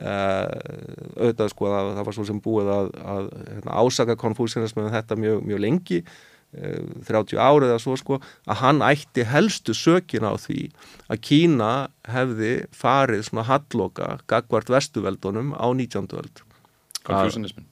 [0.00, 5.18] auðvitað sko að það var svo sem búið að, að hérna, ásaka konfúsianismu með þetta
[5.20, 6.14] mjög, mjög lengi uh,
[6.56, 6.78] eh,
[7.10, 8.18] 30 árið eða svo sko
[8.48, 10.70] að hann ætti helstu sökin á því
[11.12, 11.72] að Kína
[12.08, 16.08] hefði farið svona halloka gagvart vestuveldunum á 19.
[16.16, 16.42] veld
[17.04, 17.68] Konfúsianismin?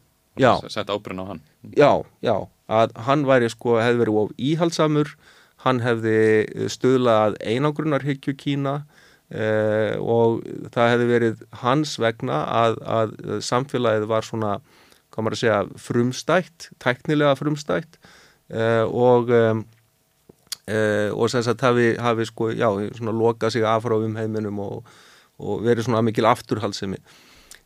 [0.68, 1.42] Sett ábyrðin á hann?
[1.76, 2.36] Já, já,
[2.68, 5.16] að hann væri sko hefði verið of íhaldsamur
[5.64, 8.82] hann hefði eh, stöðlað einangrunarhyggju Kína
[9.30, 10.42] eh, og
[10.74, 13.14] það hefði verið hans vegna að, að
[13.46, 14.54] samfélagið var svona,
[15.10, 18.00] hvað maður að segja, frumstætt, teknilega frumstætt.
[18.50, 23.96] Eh, og eh, og þess að hafi, hafi sko, já, svona lokað sig af frá
[23.96, 24.92] umheiminum og,
[25.42, 27.00] og verið svona mikil afturhalsemi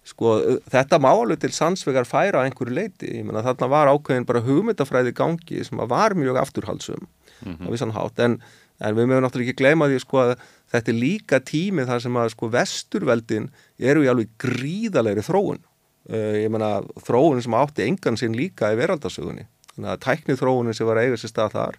[0.05, 0.35] sko
[0.71, 5.15] þetta málu til sannsvegar færa á einhverju leiti, ég menna þarna var ákveðin bara hugmyndafræði
[5.17, 7.67] gangi sem var mjög afturhalsum mm -hmm.
[7.67, 8.19] á vissan hátt.
[8.19, 8.43] En,
[8.81, 10.39] en við mögum náttúrulega ekki gleyma því sko að
[10.75, 15.63] þetta er líka tími þar sem að sko vesturveldin eru í alveg gríðalegri þróun.
[16.11, 20.77] Uh, ég menna þróun sem átti engan sinn líka í veraldasögunni þannig að tæknið þróunin
[20.77, 21.79] sem var eigið sér stað þar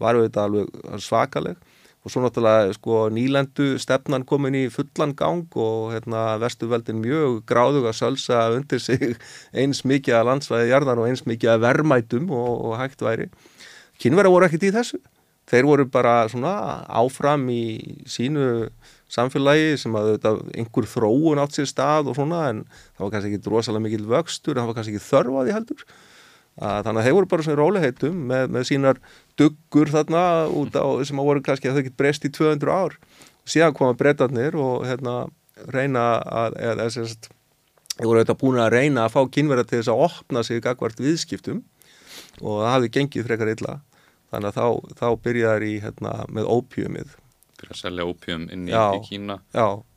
[0.00, 1.60] var auðvitað alveg svakaleg.
[2.00, 7.90] Og svo náttúrulega sko nýlendu stefnan komin í fullan gang og hérna vestuveldin mjög gráðug
[7.90, 9.18] að sölsa undir sig
[9.60, 13.28] eins mikið að landsvæði jarðar og eins mikið að vermætum og, og hægt væri.
[14.00, 15.02] Kynverða voru ekkert í þessu
[15.50, 16.54] þeir voru bara svona
[16.86, 17.62] áfram í
[18.08, 18.68] sínu
[19.10, 23.32] samfélagi sem að þetta, einhver þróun átt sér stað og svona en það var kannski
[23.32, 25.82] ekki rosalega mikil vöxtur en það var kannski ekki þörfaði heldur.
[26.60, 29.02] Að þannig að þeir voru bara svona róliheitum með, með sínar
[29.40, 32.96] duggur þarna á sem að voru kannski að þau gett breyst í 200 ár.
[33.40, 35.16] Og síðan koma breytarnir og hérna
[35.70, 37.30] reyna að eða þess að
[37.96, 41.00] þeir voru þetta búin að reyna að fá kynverða til þess að opna sig gagvart
[41.00, 41.62] viðskiptum
[42.40, 43.80] og það hafði gengið frekar illa
[44.30, 47.18] þannig að þá, þá byrjaður í hérna, með ópjumið
[47.60, 49.36] fyrir að selja ópjum inn í, í Kína.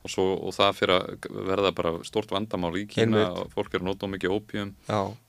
[0.04, 3.86] Og, svo, og það fyrir að verða bara stort vandamál í Kína og fólk er
[3.88, 4.74] notað mikið ópjum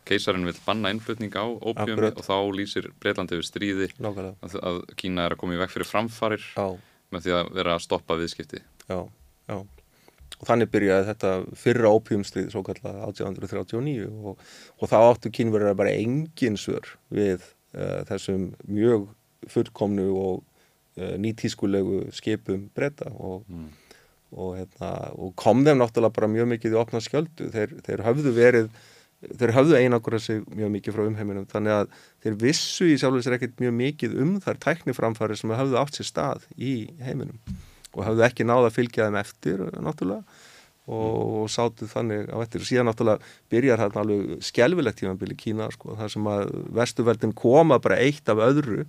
[0.09, 2.19] keisarinn vil banna innflutning á ópjum Akkurat.
[2.19, 5.91] og þá lýsir Breitlandi við stríði að, að Kína er að koma í vekk fyrir
[5.91, 6.67] framfarir já.
[7.15, 8.63] með því að vera að stoppa viðskipti.
[8.91, 9.01] Já,
[9.51, 9.59] já.
[10.35, 14.41] Og þannig byrjaði þetta fyrra ópjumstrið svo kallað 1839 og,
[14.83, 17.47] og þá áttu kynverðar bara engin svör við
[18.09, 19.09] þessum mjög
[19.51, 20.43] fullkomnu og
[20.99, 23.69] uh, nýtískulegu skipum breyta og, mm.
[24.33, 28.35] og, hérna, og kom þeim náttúrulega bara mjög mikið í opna skjöldu þeir, þeir hafðu
[28.37, 28.71] verið
[29.25, 31.93] þeir hafðu einangur að sig mjög mikið frá umheiminum þannig að
[32.25, 35.99] þeir vissu í sjálf og sér ekkert mjög mikið um þar tækniframfari sem hafðu átt
[35.99, 37.39] sér stað í heiminum
[37.95, 40.44] og hafðu ekki náða að fylgja þeim eftir náttúrulega
[40.85, 42.61] og sátu þannig á eftir.
[42.61, 47.81] Og síðan náttúrulega byrjar hérna alveg skjálfilegt tímanbili Kína sko, þar sem að vestuveldin koma
[47.81, 48.85] bara eitt af öðru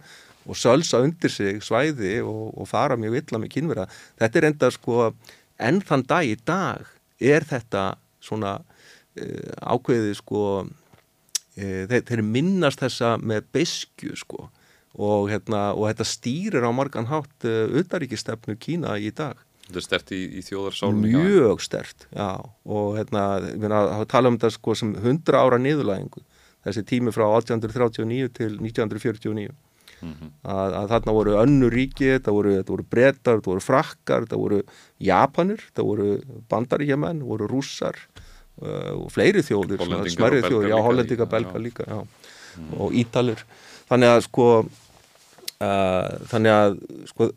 [0.45, 3.87] og sölsa undir sig svæði og, og fara mjög illa með kynvera
[4.19, 5.07] þetta er enda sko
[5.57, 6.91] enn þann dag í dag
[7.21, 7.85] er þetta
[8.23, 14.49] svona uh, ákveðið sko uh, þeir, þeir minnast þessa með besku sko
[14.95, 19.81] og, hérna, og þetta stýrir á margan hátt uh, eh, utaríkistefnu Kína í dag Þetta
[19.81, 21.11] er stert í, í þjóðarsálunni?
[21.15, 22.29] Mjög stert, já.
[22.69, 23.73] Og hérna, við
[24.11, 26.21] talum um þetta sko sem 100 ára niðurlægingu.
[26.65, 29.49] Þessi tími frá 1839 til 1949
[30.01, 30.29] mm -hmm.
[30.43, 34.61] að, að þarna voru önnu ríki, þetta voru, voru brettar, þetta voru frakkar, þetta voru
[34.99, 36.07] japanir, þetta voru
[36.49, 37.97] bandaríkjaman, þetta voru rússar
[38.61, 42.73] uh, og fleiri þjóðir, smerrið þjóðir, já, hollendinga, belga líka, já, mm.
[42.79, 43.45] og ítalur
[43.89, 44.47] þannig að sko
[45.55, 46.73] Uh, þannig að
[47.07, 47.29] sko,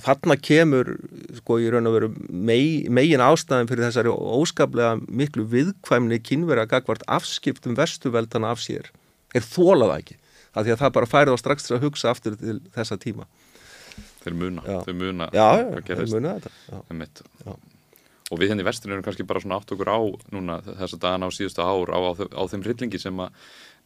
[0.00, 0.94] þarna kemur
[1.42, 1.58] sko
[2.32, 8.88] mei, megin ástæðin fyrir þessari óskaplega miklu viðkvæmni kynvera gagvart afskiptum vestuveldana af sér
[9.36, 10.16] er þólaða ekki
[10.56, 13.28] af því að það bara færið á strax til að hugsa aftur til þessa tíma.
[14.24, 14.78] Þeir muna, já.
[14.86, 15.48] þeir muna Já,
[15.86, 17.56] þeir muna þetta
[18.26, 20.00] Og við henni hérna vesturinn erum kannski bara svona átt okkur á
[20.34, 23.36] núna þessa dagana á síðustu ár á, á, á þeim rillingi sem að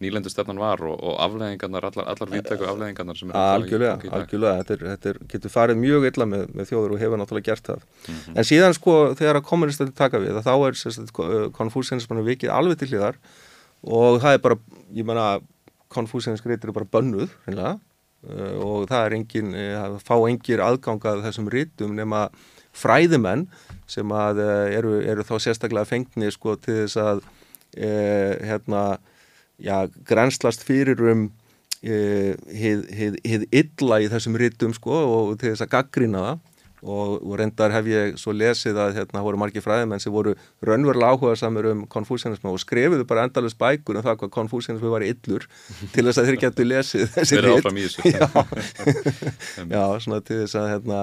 [0.01, 4.63] nýlendustefnan var og, og afleðingarnar, allar, allar vítæku afleðingarnar sem er algjörlega, í, í algjörlega,
[4.63, 7.71] þetta, er, þetta er, getur farið mjög illa með, með þjóður og hefur náttúrulega gert
[7.71, 7.85] það.
[7.85, 8.39] Mm -hmm.
[8.41, 13.21] en síðan sko þegar að kommunistandi taka við þá er konfúsianismannu vikið alveg til hliðar
[13.83, 14.59] og það er bara,
[14.97, 15.29] ég menna
[15.91, 17.77] konfúsiansk reytir er bara bönnuð uh,
[18.63, 22.29] og það er engin uh, fá engir aðgangað þessum rítum nema
[22.77, 23.49] fræðimenn
[23.91, 27.25] sem að uh, eru, eru þá sérstaklega fengni sko til þess að
[27.71, 28.99] hérna
[29.61, 31.29] já, grenslast fyrir um
[31.81, 36.47] hið illa í þessum rítum sko og til þess að gaggrina það.
[36.81, 40.33] Og, og reyndar hef ég svo lesið að hérna voru margi fræðimenn sem voru
[40.65, 45.05] raunverulega áhuga samir um konfúsianismu og skrifuðu bara endalus bækur um það hvað konfúsianismu var
[45.05, 45.45] illur
[45.93, 47.69] til þess að þeir getu lesið þessi rit.
[48.15, 48.25] já,
[49.75, 51.03] já, svona til þess að, hérna,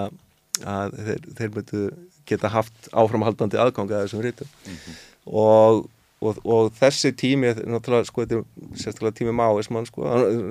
[0.73, 1.83] að þeir, þeir myndu
[2.27, 4.97] geta haft áframhaldandi aðgang að þessum rítum mm -hmm.
[5.45, 5.85] og
[6.17, 10.01] Og, og þessi tími, náttúrulega sko þetta er sérstaklega tími Máismann sko.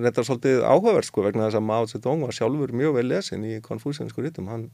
[0.05, 3.47] Þetta er svolítið áhugavert sko vegna þess að Mao Zedong var sjálfur mjög vel lesin
[3.49, 4.69] í konfúsiansku rítum, hann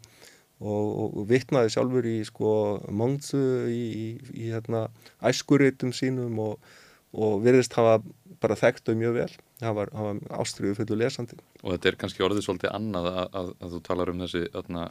[0.61, 0.91] og,
[1.23, 2.53] og vittnaði sjálfur í sko
[2.93, 3.41] mongsu
[3.73, 4.87] í, í, í hérna
[5.25, 6.75] æskuritum sínum og,
[7.17, 8.03] og virðist hafa
[8.43, 9.33] bara þekktu mjög vel.
[9.63, 11.39] Það var, var ástriðu fullu lesandi.
[11.63, 14.87] Og þetta er kannski orðið svolítið annað að, að, að þú talar um þessi öðna,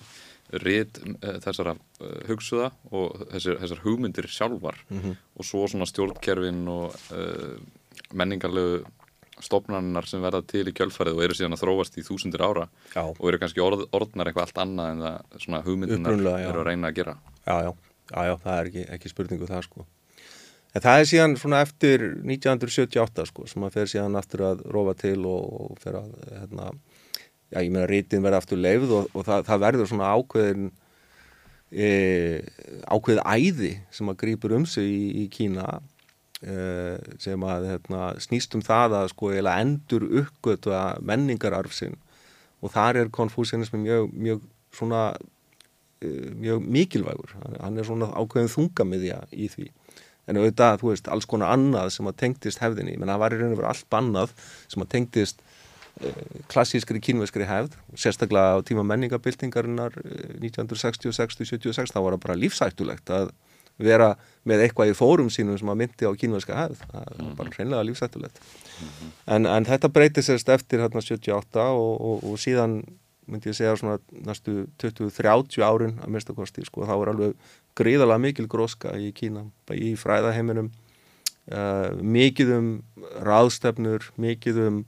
[0.63, 4.79] rít eh, þessara uh, hugsuða og þessar, þessar hugmyndir sjálfar.
[4.89, 5.19] Mm -hmm.
[5.37, 7.55] og svo svona stjórnkerfin og uh,
[8.13, 8.83] menningarlegu
[9.41, 13.01] stopnarnar sem verða til í kjölfarið og eru síðan að þróast í þúsundir ára já.
[13.01, 16.91] og eru kannski orð, orðnar eitthvað allt annað en það svona hugmyndunar eru að reyna
[16.91, 17.15] að gera.
[17.47, 17.71] Já, já,
[18.11, 19.87] já, já það er ekki, ekki spurningu það sko.
[20.71, 24.95] En það er síðan svona eftir 1978 sko sem að fer síðan aftur að rofa
[25.01, 26.69] til og, og fer að hérna,
[27.51, 30.69] já, ég meina rítin verða aftur leifð og, og það, það verður svona ákveðin
[31.71, 31.89] e,
[32.87, 35.79] ákveð æði sem að grýpur um sig í, í Kína
[36.41, 41.99] Eh, sem að hérna, snýst um það að sko endur uppgötu að menningararfsinn
[42.65, 44.41] og þar er konfúsianismi mjög, mjög
[44.73, 45.03] svona
[46.01, 47.35] eh, mjög mikilvægur.
[47.61, 49.67] Hann er svona ákveðin þungamiðja í því.
[50.25, 53.41] En auðvitað, þú veist, alls konar annað sem að tengtist hefðinni, menn það var í
[53.43, 54.33] raun og veru allt bannað
[54.65, 55.45] sem að tengtist
[56.51, 59.95] klassískri kínveskri hefð sérstaklega á tíma menningabildingarinnar
[60.41, 63.31] 1960-60-76 þá var það bara lífsættulegt að
[63.81, 64.13] vera
[64.47, 67.35] með eitthvað í fórum sínum sem að myndi á kínverðska hefð það er mm -hmm.
[67.37, 69.11] bara hreinlega lífsættulegt mm -hmm.
[69.35, 72.83] en, en þetta breytið sérst eftir hérna 78 og, og, og síðan
[73.27, 77.35] myndi ég segja svona næstu 20-30 árin að mista kosti sko, þá er alveg
[77.75, 80.71] gríðalega mikil gróska í Kína, í fræðaheiminum
[81.51, 82.83] uh, mikið um
[83.23, 84.81] ráðstefnur, mikið um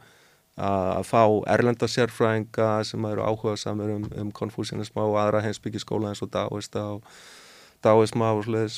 [0.53, 6.21] að fá erlenda sérfræðinga sem eru áhuga samir um, um konfúsianism á aðra heimsbyggiskóla eins
[6.21, 7.01] og dáist á
[7.83, 8.77] dáisma og sluðis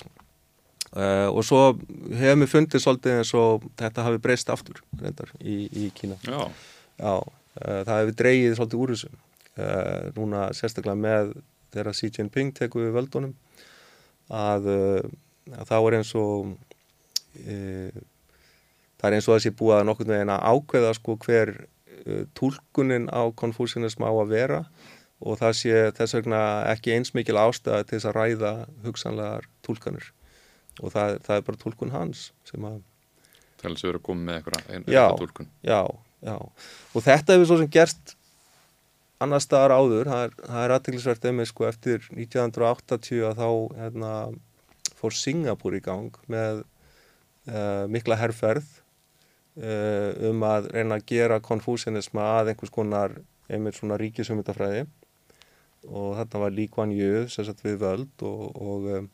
[0.95, 1.75] uh, eh, og svo
[2.15, 6.15] hefur mér fundið svolítið eins og þetta hafi breyst aftur reyndar í, í Kína.
[6.23, 6.47] Já.
[6.95, 9.11] Já, uh, það hefur dreyið svolítið úr þessu.
[9.55, 11.35] Uh, núna sérstaklega með
[11.75, 13.35] þegar Xi Jinping tekur við völdunum
[14.31, 14.71] að,
[15.51, 16.55] að þá er eins og
[19.05, 21.53] það er eins og þessi búið að nokkur veginn að ákveða sko hver
[22.37, 24.59] tólkunin á konfúsinism á að vera
[25.25, 26.41] og það sé þess vegna
[26.73, 28.51] ekki eins mikil ástæða til þess að ræða
[28.85, 30.11] hugsanlegar tólkanir
[30.81, 32.83] og það, það er bara tólkun hans sem að
[33.55, 35.81] Það er alveg að vera koma með eitthvað tólkun Já,
[36.27, 38.15] já, og þetta hefur svo sem gerst
[39.23, 43.49] annar staðar áður, það er, er aðteglisvert einmitt sko eftir 1980 að þá
[43.79, 44.11] hérna,
[44.99, 46.65] fór Singapúr í gang með
[47.47, 48.84] uh, mikla herrferð uh,
[49.55, 53.13] um að reyna að gera konfúsinisma að einhvers konar
[53.47, 54.81] einmitt svona ríkisumutafræði
[55.85, 59.07] og þarna var Kuan Yew sérstaklega við völd og, og, um,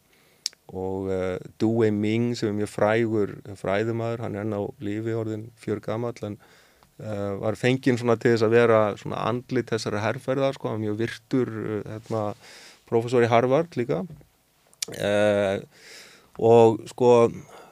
[0.71, 5.49] og uh, Du Wei-ming sem er mjög frægur fræðumæður, hann er enn á lífi orðin
[5.59, 10.57] fjör gammal en uh, var fenginn svona til þess að vera svona andlit þessari herrferðar
[10.57, 12.25] sko, hann var mjög virtur uh, hérna,
[12.89, 14.03] professor í Harvard líka.
[14.91, 15.59] Uh,
[16.41, 17.11] og sko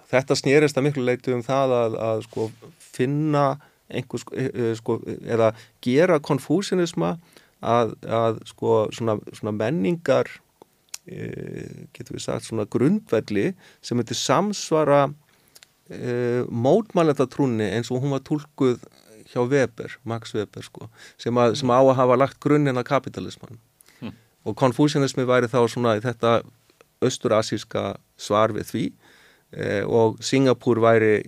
[0.09, 2.49] þetta snýrist að miklu leitu um það að, að sko
[2.79, 3.45] finna
[3.89, 5.53] einhvers uh, sko eða
[5.85, 7.15] gera konfúsinisma
[7.59, 10.29] að, að sko svona, svona menningar
[11.09, 11.25] e,
[11.95, 13.49] getur við sagt svona grundvelli
[13.83, 15.01] sem heitir samsvara
[15.91, 18.85] e, mótmæletatrúni eins og hún var tólkuð
[19.29, 20.87] hjá Weber, Max Weber sko
[21.19, 23.59] sem, að, sem á að hafa lagt grunninn að kapitalisman
[23.99, 24.15] hm.
[24.47, 26.39] og konfúsianismi væri þá svona þetta
[27.03, 28.98] austurasíska svar við því Eh,
[29.85, 31.23] og Singapúr væri,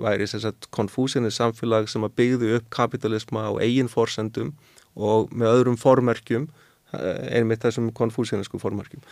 [0.00, 0.28] væri
[0.72, 4.54] konfúsinni samfélag sem að byggðu upp kapitalisma á eigin forsendum
[4.96, 6.48] og með öðrum formerkjum
[6.96, 9.04] eh, einmitt þessum konfúsianisku formerkjum.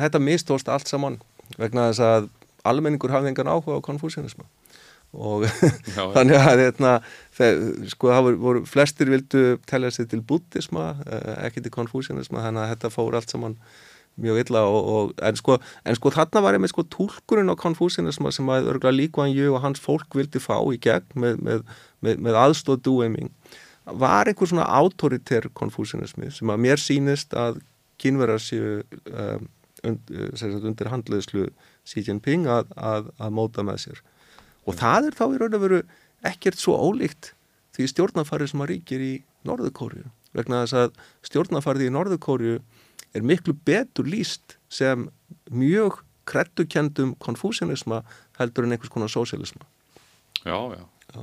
[0.00, 1.20] Þetta mistóst allt saman
[1.60, 2.28] vegna þess að
[2.64, 4.48] almenningur hafði engan áhuga á konfúsianisma
[5.14, 5.44] og
[5.96, 6.92] já, þannig að eitna,
[7.36, 7.60] þeir,
[7.92, 12.72] sko það voru, flestir vildu telja sig til buddhisma eh, ekki til konfúsianisma þannig að
[12.72, 13.58] þetta fór allt saman
[14.20, 18.30] mjög illa og, og, en, sko, en sko þarna var einmitt sko tólkurinn á konfúsianisma
[18.34, 21.64] sem að örgulega líkvæðan jú og hans fólk vildi fá í gegn með, með,
[22.04, 23.32] með, með aðstóð dúeiming
[23.84, 27.60] var einhver svona autoritær konfúsianismi sem að mér sínist að
[28.00, 28.80] kynverðar séu
[29.10, 29.46] um,
[29.84, 30.14] und,
[30.64, 31.48] undir handleðslu
[31.84, 34.02] Xi Jinping að, að, að móta með sér?
[34.64, 35.80] Og það er þá í raun og veru
[36.24, 37.34] ekkert svo ólíkt
[37.76, 39.14] því stjórnafarið sem að ríkir í
[39.44, 40.96] Norðurkóriu vegna þess að
[41.28, 42.56] stjórnafarið í Norðurkóriu
[43.14, 45.08] er miklu betur líst sem
[45.50, 48.02] mjög krettukendum konfúsianisma
[48.38, 49.66] heldur en einhvers konar sósialisma.
[50.44, 50.84] Já, já.
[51.14, 51.20] já.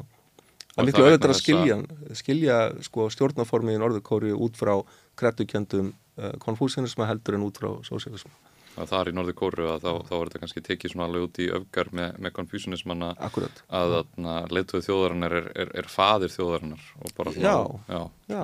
[0.72, 1.80] Það er miklu auðvitað að skilja,
[2.18, 4.77] skilja sko, stjórnaformið í Norðurkóriu út frá
[5.19, 8.31] krettukendum uh, konfúsianisma heldur en út frá sósialisma
[8.80, 11.39] að þar í norði kóru að þá, þá er þetta kannski tekið svona alveg út
[11.43, 17.34] í öfgar með, með konfúsunismanna að leituð þjóðarinnar er, er, er fadir þjóðarinnar og bara
[17.35, 17.57] svona, já,
[17.91, 18.41] já, já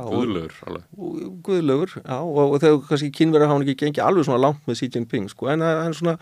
[2.25, 5.51] og, og þegar kannski kynverðar hafa ekki gengið alveg svona langt með Xi Jinping, sko,
[5.53, 6.17] en það er svona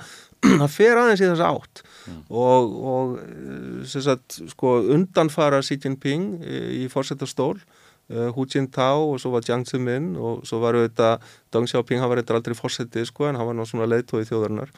[0.62, 1.82] það fer aðeins í þess átt.
[2.06, 2.22] Mm.
[2.44, 9.32] og, og sem sagt, sko, undanfara Xi Jinping í fórsetastól uh, Hu Jintao og svo
[9.34, 11.24] var Jiang Zemin og svo var auðvitað
[11.54, 14.74] Deng Xiaoping, hann var eitthvað aldrei fórsetið sko en hann var náttúrulega leiðtóið þjóðarinnar.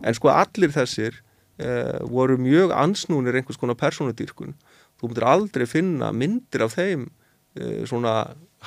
[0.00, 4.56] En sko allir þessir uh, voru mjög ansnúnir einhvers konar personudýrkun
[5.00, 8.14] þú myndir aldrei finna myndir af þeim uh, svona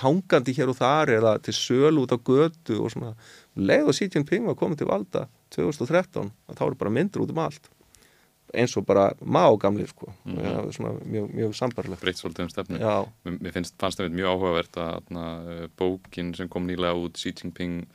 [0.03, 3.13] hangandi hér og þar eða til söl út á götu og svona.
[3.57, 7.33] Leið og Xi Jinping var komið til valda 2013 að þá eru bara myndir út
[7.33, 7.72] um allt
[8.53, 10.13] eins og bara má gamli sko.
[10.25, 10.71] mm -hmm.
[10.71, 12.77] svona mjög, mjög sambarlegt breytt svolítið um stefnu.
[13.25, 17.85] Mér, finnst, fannst það mjög áhugavert að uh, bókin sem kom nýlega út Xi Jinping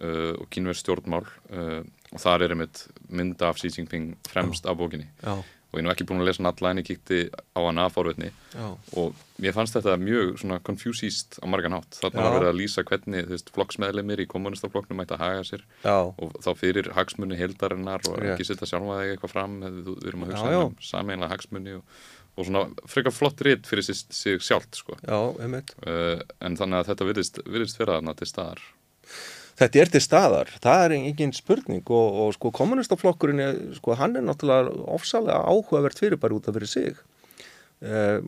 [0.00, 4.72] uh, og kynverð stjórnmál uh, og þar er einmitt mynda af Xi Jinping fremst á
[4.74, 5.06] bókinni.
[5.22, 5.42] Já
[5.72, 7.80] og ég er nú ekki búin að lesa hann alla en ég kíkti á hann
[7.80, 8.28] að fórvetni
[9.00, 11.96] og mér fannst þetta mjög svona confusíst á margan hátt.
[11.96, 15.64] Þarna var verið að lýsa hvernig þú veist flokksmeðlemir í kommunistaflokknum mætti að haga sér.
[15.80, 15.96] Já.
[16.12, 18.34] og þá fyrir hagsmunni heldarinnar og Rétt.
[18.34, 19.58] ekki setja sjálfa þig eitthvað fram.
[19.64, 22.00] Við erum að hugsa já, um sameinlega hagsmunni og,
[22.36, 25.00] og svona frekar flott rétt fyrir sig, sjálft sko.
[25.88, 28.66] uh, en þannig að þetta virðist, virðist vera þarna til staðar
[29.62, 34.24] þetta er til staðar, það er engin spurning og, og sko kommunistaflokkurinn sko hann er
[34.26, 36.98] náttúrulega ofsalega áhugavert fyrir bara út af fyrir sig.
[37.82, 38.22] Uh,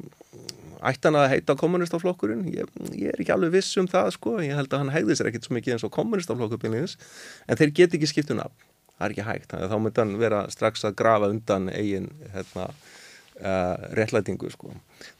[0.84, 4.36] ættan að heita kommunistaflokkurinn ég, ég er ekki alveg viss um það sko.
[4.44, 7.96] Ég held að hann hegði sér ekkert svo mikið eins og kommunistaflokkurinn en þeir get
[7.98, 8.70] ekki skipt um nafn.
[8.94, 12.12] Það er ekki hægt, þannig að þá myndi hann vera strax að grafa undan eigin
[12.30, 12.68] hérna
[13.34, 14.68] Uh, réttlætingu sko.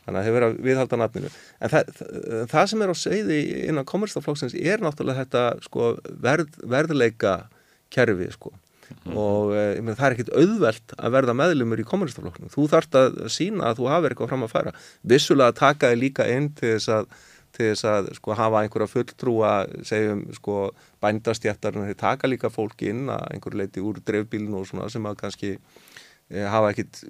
[0.04, 1.30] Þannig að þeir vera viðhalda nafninu.
[1.58, 5.88] En það, það, það sem er á segði innan kommerstaflokksins er náttúrulega þetta sko
[6.22, 7.32] verð, verðleika
[7.90, 8.52] kerfi sko.
[9.04, 9.16] Mm.
[9.16, 13.14] og e, meni, það er ekkit auðvelt að verða meðlumur í kommerstaflokkinu þú þarfst að
[13.32, 14.72] sína að þú hafi eitthvað fram að færa
[15.12, 17.08] vissulega taka þig líka inn til þess að,
[17.56, 19.52] til þess að sko hafa einhverja fulltrúa
[19.88, 20.58] segjum sko
[21.04, 25.08] bændastjættar en þeir taka líka fólki inn að einhverju leiti úr dreifbílinu og svona sem
[25.08, 27.04] að kannski e, hafa ekkit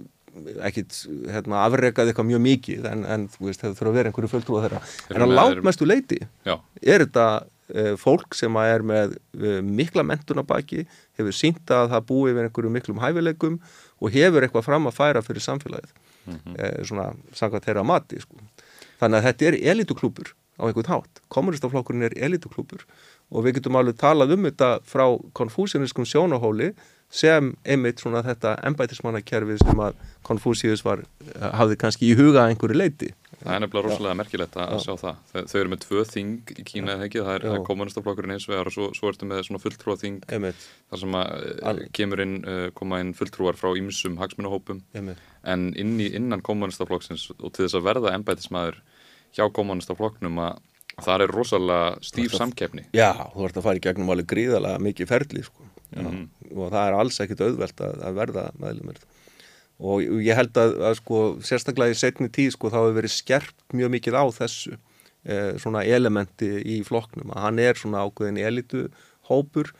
[0.66, 0.96] ekkit
[1.30, 4.62] hérna, afregað eitthvað mjög mikið en, en þú veist, það þurfa að vera einhverju fulltrúa
[4.64, 4.80] þeirra
[5.14, 6.56] en að látmestu leiti Já.
[6.82, 10.84] er þetta uh, fólk sem er með uh, mikla mentunabaki
[11.18, 13.60] hefur sínt að það búi við einhverju miklum hæfileikum
[14.00, 16.56] og hefur eitthvað fram að færa fyrir samfélagið mm -hmm.
[16.58, 18.36] uh, svona samkvæmt þeirra mati sko.
[19.00, 22.84] þannig að þetta er elituklúpur á einhvern hátt, kommunistaflokkurinn er elituklúpur
[23.30, 26.74] og við getum alveg talað um þetta frá konfúsianiskum sjónahóli
[27.14, 32.78] sem einmitt svona þetta embætismannakerfið sem að Konfúsius var, eh, hafði kannski í huga einhverju
[32.78, 33.12] leiti.
[33.44, 34.78] Það er nefnilega rosalega merkilegt að Já.
[34.84, 35.16] sjá það.
[35.30, 38.46] Þau, þau eru með tvö þing í Kína eða ekki, það er, er kommunistaflokkurinn eins
[38.48, 42.24] vegar og svo, svo ertu með svona fulltrúa þing þar sem að eh, Al kemur
[42.24, 47.66] inn, uh, koma inn fulltrúar frá ýmsum hagsmunahópum en inn í, innan kommunistaflokksins og til
[47.66, 48.80] þess að verða embætismæður
[49.36, 50.62] hjá kommunistaflokknum að
[51.04, 52.88] það er rosalega stíf samkefni.
[52.94, 56.86] Já, þú ert að fara í gegnum alveg gríðalega mikið ferli sko mm og það
[56.86, 58.98] er alls ekkit auðvelt að, að verða meðlumir
[59.82, 63.74] og ég held að, að sko, sérstaklega í setni tíð sko, þá hefur verið skerpt
[63.74, 67.32] mjög mikið á þessu eh, svona elementi í flokknum.
[67.34, 68.84] Að hann er svona ákveðin elitu
[69.26, 69.72] hópur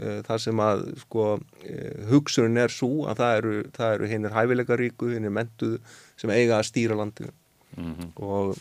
[0.00, 1.28] eh, þar sem að sko,
[1.68, 3.56] eh, hugsunin er svo að það eru,
[3.90, 5.78] eru hinnir hæfileikaríku, hinnir mentuð
[6.20, 7.34] sem eiga að stýra landinu.
[7.76, 8.08] Mm -hmm.
[8.20, 8.56] og,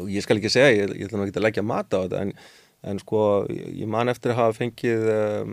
[0.00, 2.32] og ég skal ekki segja, ég, ég ætla ekki að leggja mata á þetta en,
[2.88, 5.52] en sko ég man eftir að hafa fengið um,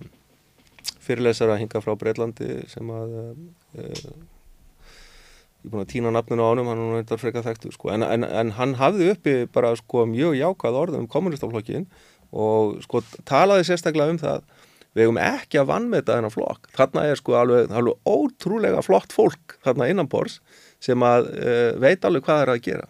[1.01, 3.33] fyrirlesara hinga frá Breitlandi sem að uh,
[5.61, 7.91] ég er búin að týna nafninu á honum, hann er þetta frekar þekktu sko.
[7.93, 11.85] en, en, en hann hafði uppi bara sko, mjög jákað orðum um kommunistaflokkin
[12.31, 14.45] og sko talaði sérstaklega um það
[14.91, 19.55] við hefum ekki að vannmeta þennan flokk þarna er sko alveg, alveg ótrúlega flott fólk
[19.63, 20.39] þarna innan bors
[20.83, 22.89] sem að uh, veit alveg hvað það er að gera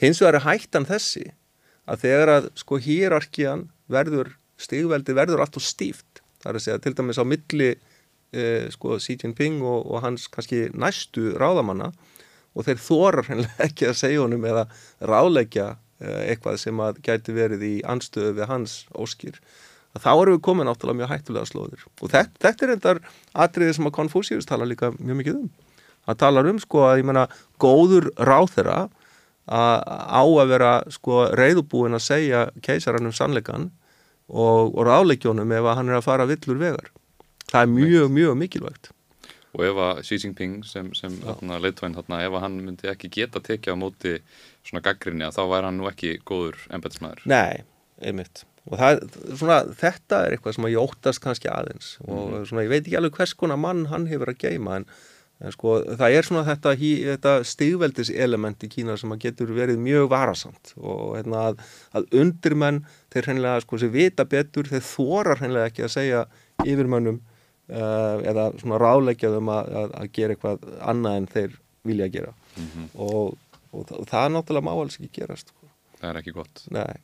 [0.00, 1.26] hins vegar er hættan þessi
[1.86, 6.15] að þegar að sko hýrarkian verður stigveldi verður allt og stíft
[6.46, 10.28] það er að segja til dæmis á milli eh, sko Xi Jinping og, og hans
[10.32, 11.90] kannski næstu ráðamanna
[12.56, 14.66] og þeir þorar hennilega ekki að segja honum eða
[15.04, 19.40] ráðleggja eh, eitthvað sem að gæti verið í anstöðu við hans óskýr
[19.96, 21.84] þá erum við komin áttalega mjög hættulega slóðir.
[22.04, 22.98] Og þetta, þetta er endar
[23.46, 25.46] atriði sem að Confucius tala líka mjög mikið um.
[26.04, 27.22] Hann talar um sko að ég menna
[27.62, 28.82] góður ráþera
[29.46, 33.70] á að vera sko reyðubúin að segja keisarann um sannleikan
[34.28, 36.90] og, og ráleikjónum ef hann er að fara villur vegar.
[37.46, 38.90] Það er mjög, mjög mikilvægt.
[39.56, 41.14] Og ef að Xi Jinping sem, sem
[41.62, 44.18] leitvæn þarna, ef hann myndi ekki geta tekið á móti
[44.66, 47.62] svona gaggrinni að þá væri hann nú ekki góður embetsmaður Nei,
[48.02, 48.44] einmitt.
[48.66, 49.04] Og það,
[49.38, 51.92] svona, þetta er eitthvað sem ég óttast kannski aðeins.
[52.04, 52.46] Og mm -hmm.
[52.50, 54.86] svona, ég veit ekki alveg hvers konar mann hann hefur að geima en,
[55.36, 60.08] en sko það er svona þetta, þetta stigveldis element í Kína sem getur verið mjög
[60.12, 61.60] varasamt og hérna, að,
[61.98, 62.82] að undirmenn
[63.12, 66.22] þeir hreinlega sko sem vita betur þeir þorar hreinlega ekki að segja
[66.64, 72.32] yfirmönnum uh, eða svona ráleikjaðum að, að, að gera eitthvað annað en þeir vilja gera
[72.32, 72.88] mm -hmm.
[72.94, 73.36] og,
[73.76, 75.70] og, það er náttúrulega má alls ekki gerast sko.
[76.00, 76.96] Það er ekki gott Nei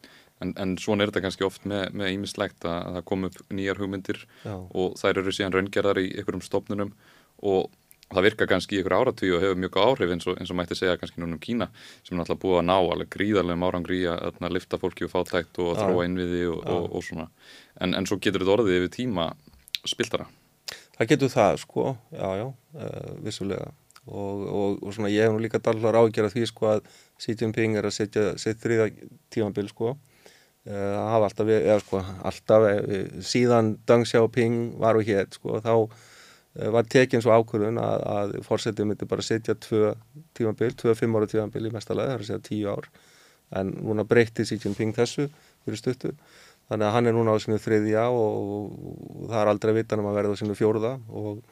[0.43, 3.79] En, en svona er þetta kannski oft með ímislegt að, að það kom upp nýjar
[3.79, 4.57] hugmyndir Já.
[4.59, 6.91] og þær eru síðan raungerðar í einhverjum stofnunum
[7.47, 7.69] og
[8.17, 10.79] það virka kannski í einhver áratvíu og hefur mjög áhrif eins og, eins og mætti
[10.79, 11.69] segja kannski núna um Kína
[12.03, 15.73] sem er náttúrulega búið að ná alveg gríðarlega árangri að lifta fólki og fátækt og
[15.73, 15.83] Já.
[15.83, 17.29] þróa innviði og, og, og svona.
[17.81, 19.31] En, en svo getur þetta orðið yfir tíma
[19.89, 20.29] spiltara.
[20.99, 23.73] Það getur það sko, já já, uh, vissulega.
[24.13, 26.81] Og svona ég hef nú líka dallar ágjörð því sko að
[27.23, 28.89] Xi Jinping er að setja sitt þriða
[29.31, 29.95] tímanbíl sko.
[30.67, 35.59] Það uh, hafa alltaf, eða sko alltaf eh, síðan Deng Xiaoping var og hér sko
[35.63, 35.73] þá
[36.59, 39.95] uh, var tekinn svo ákvörðun að, að fórsetið myndi bara setja tvö
[40.37, 42.89] tímanbíl, tvö fimm ára tímanbíl í mestalega, það er að segja tíu ár.
[43.61, 45.29] En núna breytti Xi Jinping þessu
[45.63, 46.15] fyrir stuttu,
[46.71, 50.03] þannig að hann er núna á sinu þriðja og, og, og það er aldrei vitan
[50.03, 51.43] um að verða á sinu fjóruða og,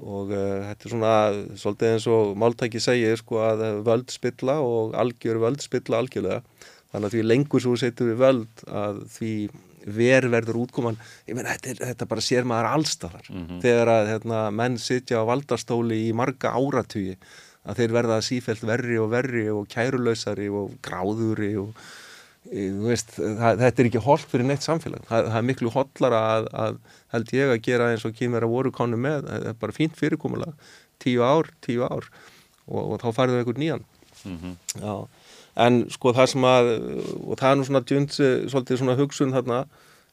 [0.00, 1.12] og uh, þetta er svona
[1.58, 6.42] svolítið eins og máltæki segir sko að völd spilla og algjör völd spilla algjörlega.
[6.92, 9.32] Þannig að því lengur svo setur við völd að því
[9.86, 10.96] ver verður útkoman
[11.28, 13.60] ég meina þetta, þetta bara sér maður allstafar mm -hmm.
[13.62, 17.14] þegar að hérna, menn sitja á valdastóli í marga áratugi
[17.66, 21.86] að þeir verða sífælt verri og verri og kærulausari og gráðuri og
[22.46, 25.02] Veist, það, þetta er ekki holdt fyrir neitt samfélag.
[25.08, 26.76] Það, það er miklu holdlara að, að
[27.10, 30.68] held ég að gera eins og kynverða voru konu með, það er bara fínt fyrirkomulag.
[31.02, 32.06] Tíu ár, tíu ár.
[32.70, 33.82] Og, og þá færðu þau einhvern nýjan.
[34.22, 35.15] Mm -hmm
[35.56, 39.60] en sko það sem að og það er nú svona djund svolítið svona hugsun þarna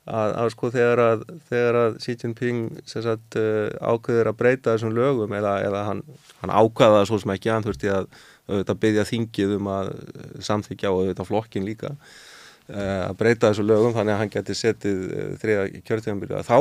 [0.04, 4.94] að, að sko þegar að, þegar að Xi Jinping sagt, uh, ákveður að breyta þessum
[4.98, 6.04] lögum eða, eða hann,
[6.42, 8.08] hann ákvaða það svo sem ekki hann þurfti að
[8.52, 9.92] auðvitað byggja þingið um að
[10.44, 15.06] samþykja og auðvitað flokkin líka uh, að breyta þessu lögum þannig að hann geti setið
[15.44, 16.58] þriða kjörtíðanbyrja þá,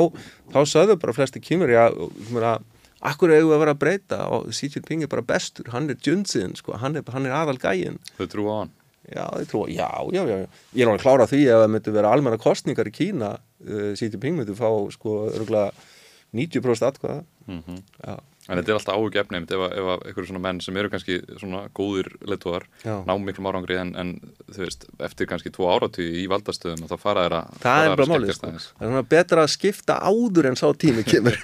[0.55, 1.89] þá sögðu bara flesti kýmur já,
[3.09, 4.19] akkur hefur við að vera að breyta?
[4.33, 7.59] Og Xi Jinping er bara bestur, hann er djunsin sko, hann er, hann er aðal
[7.61, 8.73] gægin Þau trú á hann?
[9.03, 10.37] Já, trú á, já, já, já.
[10.73, 14.09] Ég er náttúrulega klára því að það myndi vera almenna kostningar í Kína uh, Xi
[14.09, 15.73] Jinping myndi fá sko örgulega
[16.33, 17.25] 90% atkvæða.
[17.47, 17.81] Mm -hmm.
[18.07, 18.15] Já
[18.49, 22.09] En þetta er alltaf áhugjefni ef, ef einhverju svona menn sem eru kannski svona góðir
[22.27, 24.13] leittóðar ná miklum árangri en, en
[24.49, 28.09] þú veist, eftir kannski tvo áratíu í valdastöðum þá fara þeirra að Það er bara
[28.11, 28.49] málið, sko.
[28.49, 31.39] það er svona betra að skipta áður en sá tími kemur.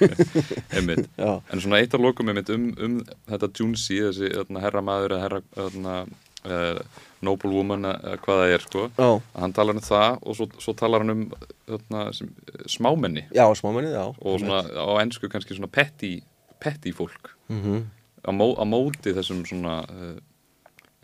[1.50, 2.98] En svona eitt af lokum einmitt um, um
[3.30, 5.96] þetta Junsi, þessi hérna, herramæður eða herra, herra,
[6.44, 8.84] uh, noble woman eða hvað það er sko.
[8.96, 9.08] Já.
[9.36, 11.24] hann talar um það og svo, svo talar hann um
[11.68, 12.30] hérna, sem,
[12.70, 13.26] smámenni.
[13.36, 14.06] Já, smámenni, já.
[14.08, 16.18] Og svona á ennsku kannski svona petty
[16.60, 17.34] petti fólk.
[17.48, 17.84] Mm -hmm.
[18.28, 20.16] á, mó, á móti þessum svona uh,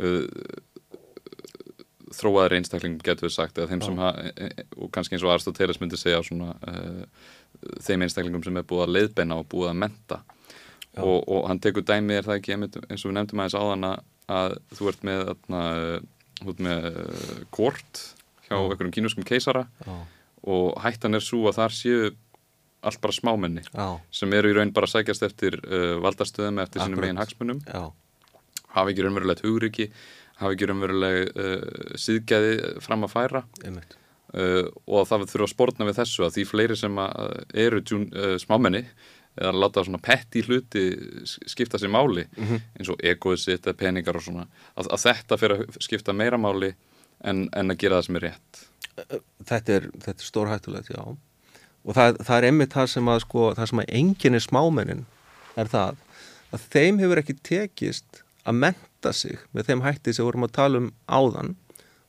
[0.05, 0.29] uh,
[2.15, 5.33] þróaðri einstakling getur við sagt eða þeim sem ha, e, e, og kannski eins og
[5.33, 7.05] Aristoteles myndi segja svona uh,
[7.83, 10.21] þeim einstaklingum sem er búið að leiðbeina og búið að menta
[10.97, 13.89] og, og hann tekur dæmið er það ekki eins og við nefndum aðeins áðan
[14.37, 15.63] að þú ert með þarna,
[16.41, 16.87] þú ert með
[17.51, 18.03] kort
[18.47, 19.95] hjá einhverjum kínuskum keisara Já.
[20.47, 22.11] og hættan er svo að þar séu
[22.87, 23.87] allt bara smámenni Já.
[24.15, 27.63] sem eru í raun bara að sækjast eftir uh, valdastöðum eftir sínum megin hagsmunum.
[28.77, 29.91] Hafa ekki raunverulegt hugriki
[30.41, 33.45] hafa ekki raunveruleg uh, síðgæði fram að færa.
[34.37, 36.99] Uh, og það þurfa að spórna við þessu að því fleiri sem
[37.67, 38.83] eru djún, uh, smámenni
[39.37, 40.83] eða láta svona petti hluti
[41.29, 42.61] skipta sér máli mm -hmm.
[42.79, 46.39] eins og egoið sitt eða peningar og svona að, að þetta fyrir að skipta meira
[46.41, 46.73] máli
[47.21, 48.63] en, en að gera það sem er rétt.
[49.45, 51.17] Þetta er, er stórhættulegt, já
[51.87, 55.05] og það, það er einmitt það sem að sko, það sem að enginn er smámennin
[55.57, 56.01] er það
[56.55, 60.83] að þeim hefur ekki tekist að menta sig með þeim hætti sem vorum að tala
[60.83, 61.55] um áðan.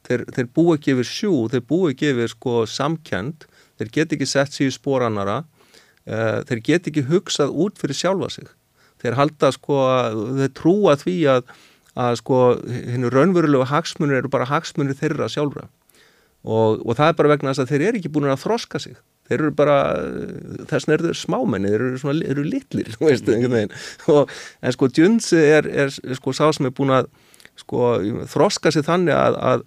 [0.07, 3.47] Þeir, þeir búi ekki yfir sjú þeir búi ekki yfir sko samkjönd
[3.77, 8.29] þeir get ekki sett sér í spórannara uh, þeir get ekki hugsað út fyrir sjálfa
[8.37, 8.51] sig.
[9.01, 9.81] Þeir halda sko
[10.39, 11.51] þeir trúa því að,
[11.97, 12.39] að sko
[12.71, 15.67] hennu raunverulegu hagsmunir eru bara hagsmunir þeirra sjálfra.
[16.47, 18.95] Og, og það er bara vegna þess að þeir eru ekki búin að þroska sig
[19.27, 19.77] þeir eru bara,
[20.69, 23.77] þess vegna eru þeir smámenni, þeir eru svona, eru litlir, veist, einhvern veginn,
[24.13, 27.11] og, en sko Junzi er, er, sko sá sem er búin að
[27.57, 27.97] sko
[28.29, 29.65] þroska sér þannig að, að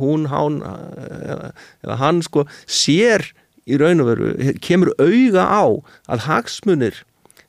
[0.00, 0.62] hún, hán
[1.84, 3.26] eða hann sko sér
[3.66, 4.32] í raun og veru,
[4.62, 5.64] kemur auga á
[6.14, 7.02] að hagsmunir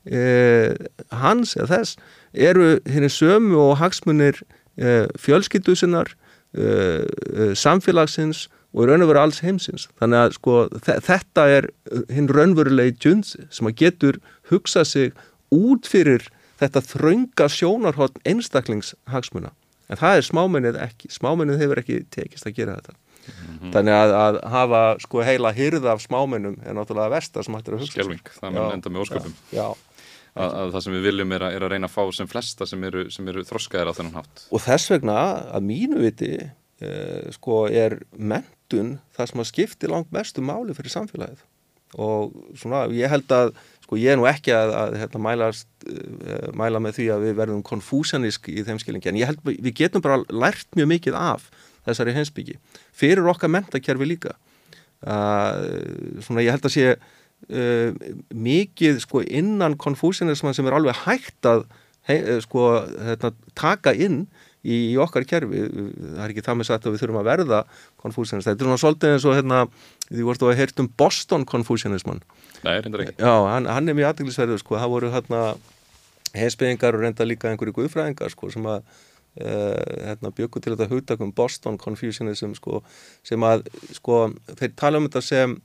[0.10, 0.74] eh,
[1.14, 1.98] hans eða þess
[2.34, 4.42] eru henni sömu og hagsmunir
[4.78, 6.12] eh, fjölskyldusinnar
[6.58, 9.88] eh, samfélagsins og í raun og veru alls heimsins.
[10.00, 11.70] Þannig að sko þetta er
[12.14, 14.20] hinn raunverulegi djunsi sem að getur
[14.52, 15.16] hugsa sig
[15.54, 16.28] út fyrir
[16.60, 19.54] þetta þraunga sjónarhótt einstaklingshagsmuna.
[19.88, 22.98] En það er smámennið ekki, smámennið hefur ekki tekist að gera þetta.
[23.28, 23.72] Mm -hmm.
[23.74, 27.82] þannig að, að hafa sko heila hyrða af smámennum er náttúrulega vestar sem hættir að
[27.84, 29.34] hugsa Skelving, það er enda með ósköpum.
[29.52, 29.68] Já, já.
[30.38, 32.68] Að, að það sem við viljum er að, er að reyna að fá sem flesta
[32.70, 34.46] sem eru, sem eru þroskaðir á þennan hátt.
[34.54, 35.18] Og þess vegna
[35.58, 37.98] að mínu viti eh, sko er
[38.68, 41.44] mentun það sem að skipti langt mestu máli fyrir samfélagið.
[41.98, 43.54] Og svona ég held að
[43.84, 47.38] sko ég er nú ekki að, að hérna, mæla, uh, mæla með því að við
[47.38, 51.48] verðum konfúsanísk í þeim skilingi en ég held við getum bara lært mjög mikið af
[51.88, 52.58] þessari hensbyggi
[52.92, 54.36] fyrir okkar mentakerfi líka.
[55.00, 57.96] Uh, svona ég held að sé uh,
[58.36, 61.70] mikið sko innan konfúsanisman sem er alveg hægt að
[62.10, 62.68] hei, sko
[63.00, 64.26] hérna, taka inn
[64.68, 67.62] í, í okkar kerfi, það er ekki það með sagt að við þurfum að verða
[68.04, 69.64] konfúsianist, þetta er svona svolítið eins og hérna,
[70.10, 72.24] því vortu að heyrt um Boston konfúsianisman
[72.66, 73.18] Nei, reyndar ekki.
[73.22, 75.44] Já, hann, hann er mjög aðdeglisverður, sko, það voru hérna
[76.38, 81.34] heimsbyggingar og reynda líka einhverju guðfræðingar, sko, sem að uh, hérna, byggu til þetta hugtakum
[81.38, 82.82] Boston konfúsianism, sko,
[83.28, 83.68] sem að
[83.98, 84.28] sko,
[84.58, 85.58] þeir tala um þetta sem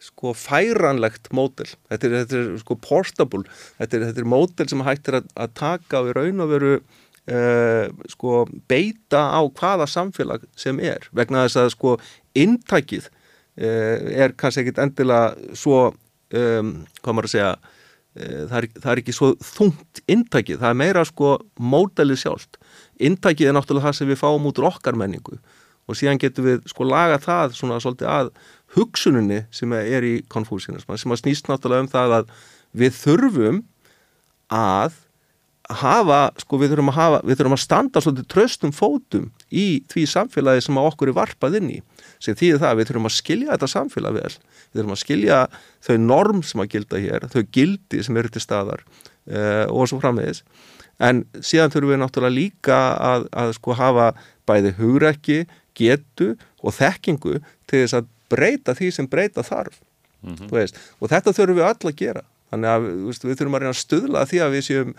[0.00, 3.42] sko færanlegt mótel þetta er, þetta er sko portable.
[3.76, 6.52] Þetta er, þetta er mótel sem hægt er að, að taka á í raun og
[6.54, 6.70] veru
[7.30, 11.96] uh, sko beita á hvaða samfélag sem er vegna þess að sko
[12.38, 13.96] intækið uh,
[14.26, 19.02] er kannski ekkit endilega svo um, hvað maður að segja uh, það, er, það er
[19.02, 22.60] ekki svo þungt intækið, það er meira sko módelið sjálft.
[23.00, 25.40] Intækið er náttúrulega það sem við fáum út úr okkar menningu
[25.90, 28.32] og síðan getum við sko laga það svona svolítið að
[28.76, 32.34] hugsuninni sem er í konfúsinisman sem að snýst náttúrulega um það að
[32.78, 33.62] við þurfum
[34.54, 34.98] að
[35.80, 40.06] hafa, sko við þurfum að hafa, við þurfum að standa svolítið tröstum fótum í því
[40.10, 41.78] samfélagi sem okkur er varpað inn í
[42.20, 44.32] sem því það við þurfum að skilja þetta samfélag vel.
[44.70, 45.38] Við þurfum að skilja
[45.86, 50.00] þau norm sem að gilda hér, þau gildi sem eru til staðar uh, og svo
[50.02, 50.42] framvegis.
[51.00, 54.10] En síðan þurfum við náttúrulega líka að, að sko hafa
[54.48, 55.38] bæði hugrekki,
[55.78, 57.38] getu og þekkingu
[57.70, 59.80] til þess að breyta því sem breyta þarf.
[60.20, 60.80] Mm -hmm.
[61.00, 63.80] og þetta þurfum við öll að gera þannig að veist, við þurfum að reyna að
[63.80, 64.92] stuðla því að við séum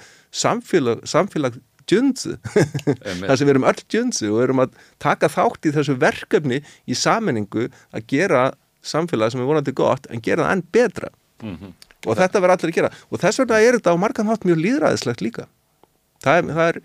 [0.43, 1.59] samfélag, samfélag
[1.89, 6.61] djönsu þar sem við erum öll djönsu og erum að taka þátt í þessu verkefni
[6.87, 8.49] í sammenningu að gera
[8.85, 11.11] samfélag sem er vonandi gott en gera það enn betra.
[11.41, 11.71] Mm -hmm.
[12.05, 12.91] og þetta verður allir að gera.
[13.09, 15.47] Og þess vegna er þetta á margan hátt mjög líðræðislegt líka.
[16.21, 16.81] Það er, það er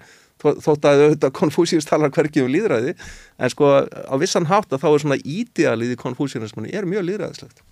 [0.64, 2.94] þótt að auðvitað konfúsíus talar hverkið um líðræði
[3.38, 7.62] en sko á vissan hátt að þá er svona ídealið í konfúsíunismanni er mjög líðræðislegt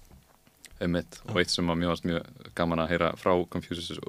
[0.85, 1.19] Einmitt.
[1.31, 4.01] og eitt sem var mjög, mjög gaman að heyra frá Confucius,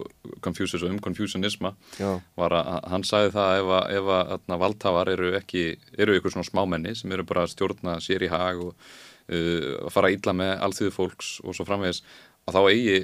[0.45, 2.19] Confucius og um Confucianisma Já.
[2.37, 4.13] var að hann sagði það ef að, ef
[4.55, 5.65] að valdhafar eru ekki,
[5.97, 9.93] eru ykkur svona smámenni sem eru bara að stjórna sér í hag og uh, að
[9.95, 12.03] fara ílla með allþýðu fólks og svo framvegis
[12.45, 12.99] að þá eigi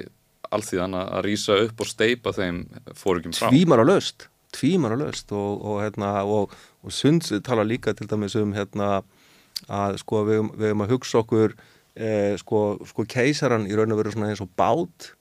[0.52, 2.66] allþýðan að rýsa upp og steipa þeim
[2.98, 3.48] fórugjum frá.
[3.48, 6.52] Tvímar á löst tvímar á löst og, og, hérna, og,
[6.84, 9.02] og Sunds tala líka til dæmis um hérna,
[9.68, 11.56] að sko við höfum að hugsa okkur
[11.96, 15.12] eh, sko, sko keisaran í raun og veru svona eins og bát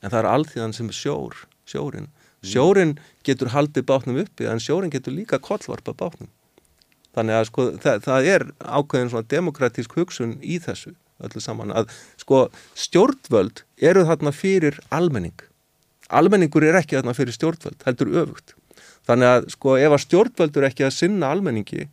[0.00, 1.36] en það er allþíðan sem sjór
[1.70, 2.50] sjórin, mm.
[2.52, 2.96] sjórin
[3.26, 6.30] getur haldið bátnum uppi en sjórin getur líka kollvarpa bátnum.
[7.14, 11.90] Þannig að sko það, það er ákveðin svona demokratísk hugsun í þessu öllu saman að
[12.20, 12.46] sko
[12.78, 15.36] stjórnvöld eru þarna fyrir almenning.
[16.10, 18.54] Almenningur er ekki þarna fyrir stjórnvöld heldur öfugt.
[19.08, 21.88] Þannig að sko ef að stjórnvöld eru ekki að sinna almenningi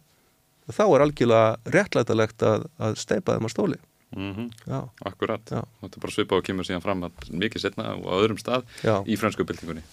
[0.68, 3.78] þá er algjörlega réttlætalegt að, að steipa þeim á stóli
[4.16, 4.90] Mm -hmm.
[5.06, 5.64] Akkurat, já.
[5.82, 9.04] þetta er bara svipa og kemur síðan fram mikið setna og á öðrum stað já.
[9.06, 9.84] í fransku byltingunni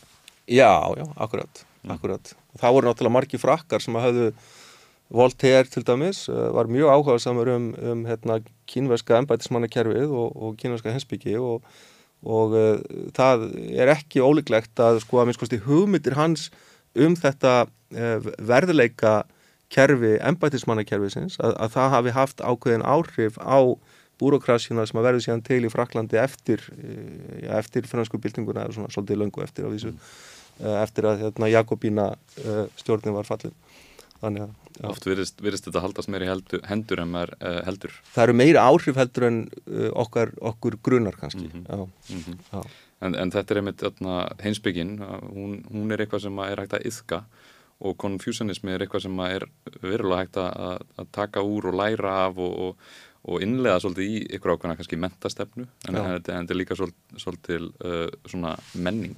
[0.47, 1.91] Já, já, akkurat, mm.
[1.91, 2.35] akkurat.
[2.61, 4.33] Það voru náttúrulega margi frakkar sem hafðu
[5.15, 10.57] Voltaire til dæmis eh, var mjög áhugað samar um, um hérna, kínverska ennbætismannakerfið og, og
[10.61, 11.65] kínverska hensbyggi og,
[12.25, 12.79] og uh,
[13.17, 16.51] það er ekki ólíklegt að sko að minnst hugmyndir hans
[16.97, 19.25] um þetta uh, verðleika
[19.73, 23.61] kerfi, ennbætismannakerfisins að, að það hafi haft ákveðin áhrif á
[24.25, 28.79] búrokrasjuna sem að verði síðan til í Fraklandi eftir, eh, ja, eftir fransku byltinguna eða
[28.79, 30.75] svona svolítið löngu eftir, vísu, mm.
[30.81, 33.55] eftir að hérna, Jakobína uh, stjórnin var fallin
[34.21, 34.87] þannig að já.
[34.91, 37.97] Oft virðist, virðist þetta haldast meiri heldur, hendur en maður uh, heldur.
[38.15, 41.47] Það eru meiri áhrif heldur en uh, okkar, okkur grunar kannski.
[41.47, 41.89] Mm -hmm.
[42.11, 42.69] mm -hmm.
[43.01, 43.83] en, en þetta er einmitt
[44.43, 44.99] heimsbyggin,
[45.35, 47.25] hún, hún er eitthvað sem er hægt að yðka
[47.85, 49.47] og konfjúsanismi er eitthvað sem er
[49.83, 52.77] verulega hægt að, að taka úr og læra af og, og,
[53.25, 58.55] og innlega svolítið í ykkur ákveðna kannski mentastefnu en þetta er líka svolítið, uh, svona
[58.75, 59.17] menning.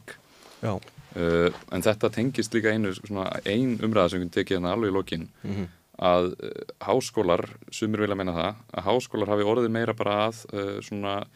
[1.17, 2.93] Uh, en þetta tengist líka einu
[3.45, 5.69] ein umræða sem við tekið hérna alveg í lokin mm -hmm.
[6.11, 10.81] að uh, háskólar, sumir vilja meina það að háskólar hafi orðið meira bara að uh,
[10.83, 11.27] svona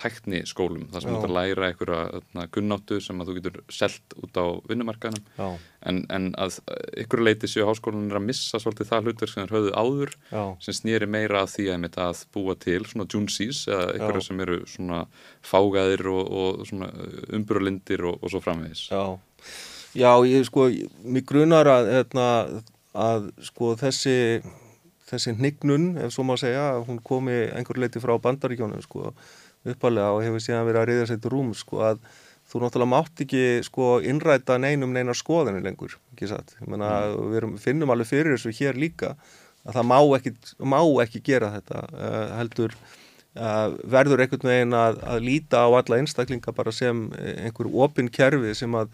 [0.00, 4.16] tækni skólum, það sem þú ert að læra einhverja kunnáttu sem að þú getur selt
[4.20, 6.58] út á vinnumarkaðanum en, en að
[7.04, 10.42] ykkur leiti séu háskólanir að missa svolítið það hlutur sem er höfðuð áður Já.
[10.66, 14.60] sem snýri meira að því að, að búa til svona junsies eða ykkur sem eru
[14.70, 15.02] svona
[15.46, 16.90] fágaðir og, og svona
[17.36, 18.88] umburulindir og, og svo framvegis.
[18.92, 19.04] Já.
[19.96, 20.68] Já, ég sko,
[21.02, 22.26] mér grunar að, hérna,
[22.94, 24.38] að sko þessi,
[25.10, 29.10] þessi hnignun, ef svo má segja, hún komi einhver leiti frá bandaríkjónum sko
[29.68, 32.00] uppalega og hefur síðan verið að reyða sér til rúm sko að
[32.50, 36.56] þú náttúrulega mátt ekki sko innræta neinum neina skoðanir lengur, ekki satt.
[36.58, 37.30] Ég menna, mm.
[37.34, 39.14] við finnum alveg fyrir þessu hér líka
[39.62, 40.34] að það má ekki,
[40.72, 42.74] má ekki gera þetta uh, heldur.
[43.30, 48.56] Uh, verður einhvern veginn að, að líta á alla einstaklinga bara sem einhver opinn kerfi
[48.58, 48.88] sem að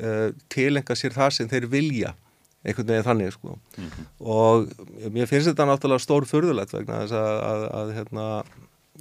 [0.00, 2.14] uh, tilenga sér það sem þeir vilja
[2.62, 4.06] einhvern veginn þannig sko mm -hmm.
[4.32, 8.26] og mér finnst þetta náttúrulega stór förðulegt vegna þess að, að, að hérna,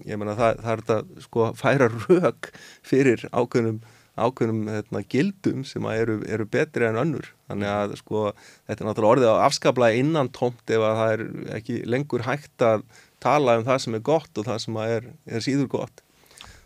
[0.07, 2.51] ég menna það, það er þetta sko færa rauk
[2.87, 3.81] fyrir ákveðnum
[4.19, 7.31] ákveðnum hérna, gildum sem eru, eru betri en önnur.
[7.49, 11.25] Þannig að sko þetta er náttúrulega orðið á afskaplega innan tómt ef að það er
[11.57, 12.85] ekki lengur hægt að
[13.23, 16.03] tala um það sem er gott og það sem er, er síður gott.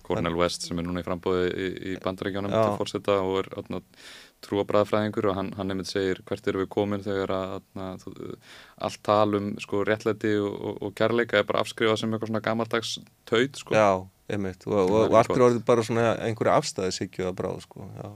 [0.05, 3.49] Cornel West sem er núna í frambóði í, í bandaríkjónum til fórseta og er
[4.45, 7.87] atna, trúa bræðfræðingur og hann, hann nefnir segir hvert eru við komin þegar að atna,
[8.77, 12.99] allt talum sko, réttlæti og, og, og kærleika er bara afskrifað sem eitthvað svona gammaldags
[13.25, 13.75] taut sko.
[13.75, 14.65] Já, einmitt.
[14.67, 18.09] Og, og allt er orðið bara svona einhverja afstæði sikju að bráð sko, já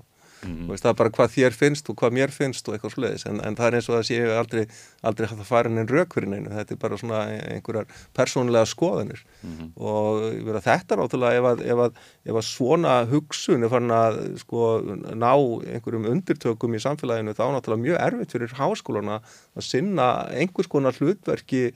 [0.45, 0.69] Mm.
[0.69, 3.41] Veist, það er bara hvað þér finnst og hvað mér finnst og eitthvað sluðis en,
[3.43, 4.63] en það er eins og það sé aldrei,
[5.09, 7.23] aldrei hægt að fara inn einn raukverðin einu þetta er bara svona
[7.55, 9.23] einhverjar persónlega skoðanir.
[9.43, 11.99] Mm og vera, þetta er náttúrulega ef að, ef, að,
[12.29, 14.67] ef að svona hugsun er farin að sko,
[15.13, 20.97] ná einhverjum undirtökum í samfélaginu þá náttúrulega mjög erfitt fyrir háskóluna að sinna einhvers konar
[20.99, 21.69] hlutverki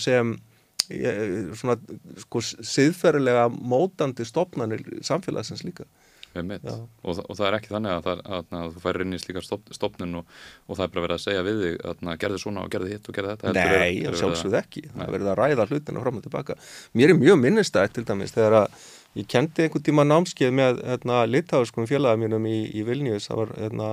[0.00, 0.36] sem
[0.86, 1.76] svona
[2.22, 5.86] sko, siðferðilega mótandi stopnarnir samfélagsins líka
[6.42, 9.46] og, og það er ekki þannig að, það, að, að þú færir inn í slíkar
[9.46, 10.34] stopp, stopnun og,
[10.66, 13.08] og það er bara verið að segja við þig að gerði svona og gerði hitt
[13.10, 16.58] og gerði þetta Nei, sjálfsögð ekki, það er verið að ræða hlutina fram og tilbaka.
[16.96, 18.84] Mér er mjög minnistætt til dæmis þegar að
[19.16, 23.54] ég kendi einhvern tíma námskeið með hérna, litáðskum félagum mínum í, í Vilnius, það var
[23.62, 23.88] hérna,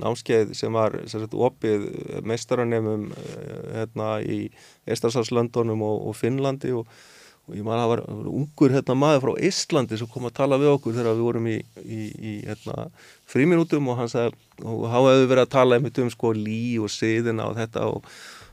[0.00, 1.86] námskeið sem var sagt, opið
[2.26, 3.08] meistaranemum
[3.76, 4.48] hérna, í
[4.90, 6.90] Eistarsalslöndunum og, og Finnlandi og
[7.48, 10.58] og ég man að það var, ungur hérna, maður frá Íslandi sem kom að tala
[10.60, 12.84] við okkur þegar við vorum í, í, í hérna,
[13.30, 16.92] fríminútum og hann sagði, og hann hefði verið að tala einmitt um sko lí og
[16.94, 18.06] siðina og þetta og,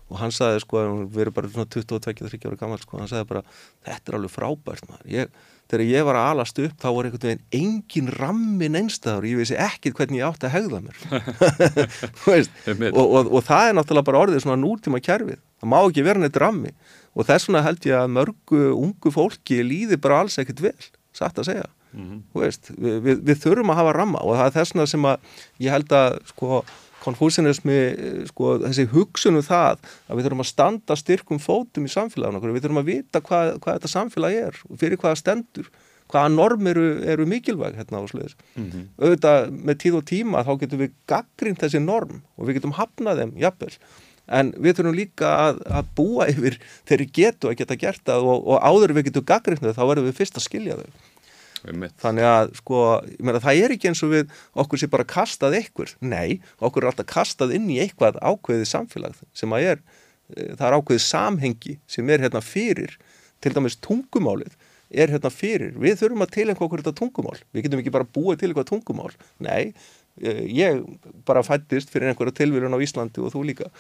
[0.08, 0.82] og hann sagði sko,
[1.14, 3.46] við erum bara 22-23 ára gammal sko, hann sagði bara,
[3.86, 7.28] þetta er alveg frábært maður, ég, þegar ég var að alast upp þá var einhvern
[7.28, 11.02] veginn engin rammin einstæður, ég vissi ekkit hvernig ég átti að hegða mér.
[12.96, 16.24] Og, og, og það er náttúrulega bara orðið svona núrtíma kjærfið, það má ekki vera
[16.24, 16.72] neitt rammi
[17.18, 21.40] og þess vegna held ég að mörgu ungu fólki líði bara alls ekkert vel, satt
[21.42, 22.20] að segja mm -hmm.
[22.42, 25.18] veist, við, við, við þurfum að hafa ramma og það er þess vegna sem að
[25.66, 26.62] ég held að sko
[27.08, 27.80] konfúsinismi,
[28.28, 32.66] sko þessi hugsunum það að við þurfum að standa styrkum fótum í samfélaginu okkur, við
[32.66, 35.70] þurfum að vita hvað, hvað þetta samfélag er og fyrir hvaða stendur
[36.08, 38.36] hvaða norm eru, eru mikilvæg hérna á sluðis.
[38.56, 38.84] Mm -hmm.
[38.98, 43.20] auðvitað með tíð og tíma þá getum við gaggrínt þessi norm og við getum hafnað
[43.22, 43.74] þeim, jafnvel
[44.28, 48.32] en við þurfum líka að, að búa yfir þegar við getum að geta gert það
[48.32, 51.14] og, og áður við getum gaggriðnað þá verðum við fyrst að skilja þau.
[51.66, 52.82] Þannig að sko,
[53.24, 56.92] meina, það er ekki eins og við okkur sé bara kastað ykkur nei, okkur er
[56.92, 61.78] alltaf kastað inn í eitthvað ákveðið samfélag sem að er e, það er ákveðið samhengi
[61.90, 62.98] sem er hérna fyrir
[63.44, 64.56] til dæmis tungumálið
[64.88, 68.40] er hérna fyrir, við þurfum að tilengja okkur þetta tungumál, við getum ekki bara búið
[68.40, 69.12] til eitthvað tungumál,
[69.44, 69.74] nei
[70.22, 70.86] e, ég
[71.28, 73.72] bara fættist fyrir einhverja tilvílun á Íslandi og þú líka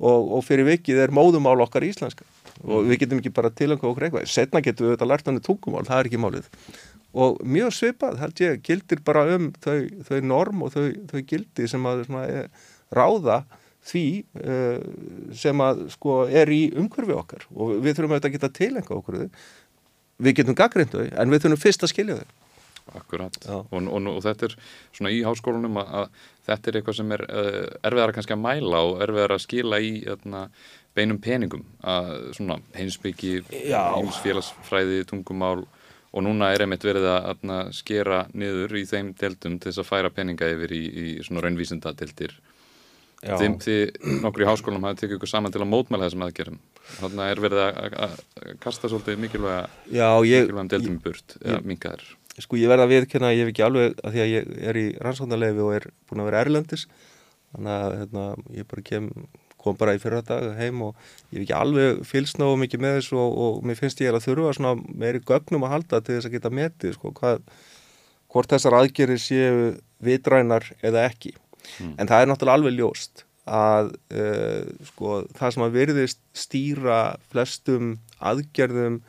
[0.00, 2.26] og, og fyrir vikið er móðumál okkar íslenska.
[2.64, 4.28] Og við getum ekki bara tilanga okkur eitthvað.
[4.30, 6.48] Setna getum við þetta lært hann í tungumál, það er ekki málið.
[7.24, 9.76] Og mjög svipað held ég gildir bara um þau,
[10.08, 13.42] þau norm og þau, þau gildi sem að svona, er, ráða
[13.84, 14.06] því
[14.40, 14.80] uh,
[15.36, 17.44] sem að sko er í umhverfi okkar.
[17.54, 19.20] Og við þurfum auðvitað að geta tilanga okkur
[20.24, 22.40] við getum gaggrindu en við þurfum fyrst að skilja þau
[22.92, 24.54] Akkurat, og, og, og þetta er
[24.92, 28.82] svona í háskólanum að, að þetta er eitthvað sem er uh, erfiðar kannski að mæla
[28.84, 30.42] og erfiðar að skila í öðna,
[30.94, 33.38] beinum peningum að svona heimsbyggi,
[33.72, 35.64] heimsfélagsfræði, tungumál
[36.14, 39.88] og núna er einmitt verið að öðna, skera niður í þeim deildum til þess að
[39.88, 42.36] færa peninga yfir í, í svona raunvísinda deildir.
[43.24, 43.38] Já.
[43.40, 46.60] Þið, þið nokkur í háskólanum hafa tekið ykkur saman til að mótmæla þessum aðgerðum.
[46.98, 51.36] Þannig er verið að, að, að kasta svolítið mikilvæga, Já, ég, mikilvægum deildum í burt
[51.40, 52.10] eða minka þær.
[52.42, 54.78] Sko ég verða að viðkynna að ég hef ekki alveg að því að ég er
[54.80, 56.86] í rannsóknarleifi og er búin að vera erlendis
[57.54, 58.24] þannig að hérna,
[58.56, 59.10] ég bara kem,
[59.62, 60.96] kom bara í fyrra dag heim og
[61.30, 64.26] ég hef ekki alveg fylgst náðu mikið með þessu og, og mér finnst ég að
[64.26, 64.74] þurfa svona
[65.04, 67.44] meiri gögnum að halda til þess að geta metið sko, hvað,
[68.34, 69.70] hvort þessar aðgerir séu
[70.04, 71.36] vitrænar eða ekki.
[71.96, 76.98] En það er náttúrulega alveg ljóst að uh, sko, það sem að virðist stýra
[77.32, 77.94] flestum
[78.24, 79.02] aðgerðum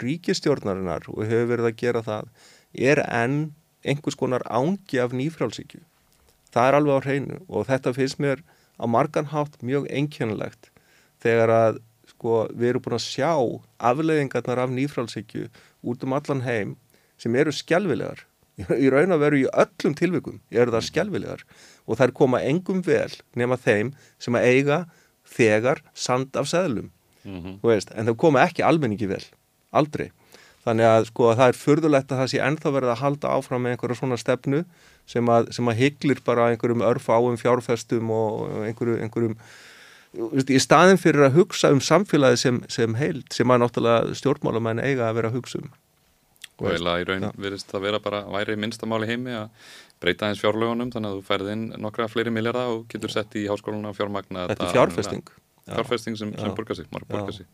[0.00, 2.30] ríkistjórnarinnar og hefur verið að gera það
[2.72, 3.52] er enn
[3.84, 5.82] einhvers konar ángi af nýfrálsíkju.
[6.52, 8.42] Það er alveg á hreinu og þetta finnst mér
[8.78, 10.70] á margan hátt mjög einkennilegt
[11.22, 11.80] þegar að
[12.10, 13.32] sko, við erum búin að sjá
[13.90, 15.48] afleiðingarnar af nýfrálsíkju
[15.82, 16.76] út um allan heim
[17.18, 18.26] sem eru skjálfilegar.
[18.82, 21.44] Í raun að veru í öllum tilvikum eru það skjálfilegar
[21.86, 24.82] og þær koma engum vel nema þeim sem að eiga
[25.24, 26.90] þegar sand af seðlum.
[27.24, 29.22] Mm veist, en það koma ekki almenningi vel,
[29.70, 30.10] aldrei.
[30.62, 33.74] Þannig að sko það er furðulegt að það sé ennþá verið að halda áfram með
[33.74, 34.62] einhverja svona stefnu
[35.10, 39.36] sem að, sem að hygglir bara einhverjum örfáum fjárfestum og einhverjum, einhverjum
[40.12, 45.08] í staðin fyrir að hugsa um samfélagi sem, sem heild, sem að náttúrulega stjórnmálamenn eiga
[45.08, 45.70] að vera að hugsa um.
[46.60, 47.30] og eiginlega í raun Já.
[47.46, 49.68] virðist það vera bara væri minnstamáli heimi að
[50.02, 53.48] breyta eins fjárlögunum þannig að þú færð inn nokkra fleiri milljarða og getur sett í
[53.50, 55.22] háskóluna fjármagna Þetta er fjárfesting.
[55.62, 55.76] Já.
[55.78, 56.86] fjárfesting sem, sem borgar sig,
[57.38, 57.46] sig.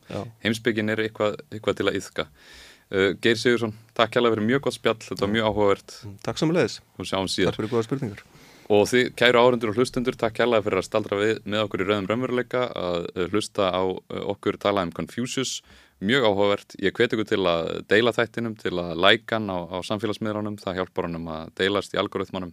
[0.44, 4.78] heimsbyggin er eitthvað, eitthvað til að yðka uh, Geir Sigursson, takk hérlega fyrir mjög gott
[4.78, 8.22] spjall þetta var mjög áhugavert Takk og sjáum síðar Takk fyrir góða spurningar.
[8.68, 11.84] Og þið, kæru áhundur og hlustundur, takk hérlega fyrir að staldra við, með okkur í
[11.88, 15.62] rauðum raunveruleika að uh, hlusta á uh, okkur tala um Confucius,
[16.04, 16.76] mjög áhugavert.
[16.84, 21.08] Ég hveti ykkur til að deila þættinum, til að lækan á, á samfélagsmiðránum, það hjálpar
[21.08, 22.52] honum að deilast í algoritmanum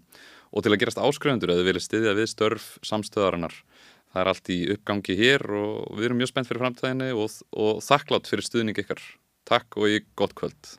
[0.56, 3.60] og til að gerast áskrifundur eða vilja styðja við störf samstöðarinnar.
[4.16, 7.84] Það er allt í uppgangi hér og við erum mjög spennt fyrir framtæðinni og, og
[7.84, 9.04] þakklátt fyrir stuðning ykkar.
[9.46, 10.76] Takk og í gott kvöld.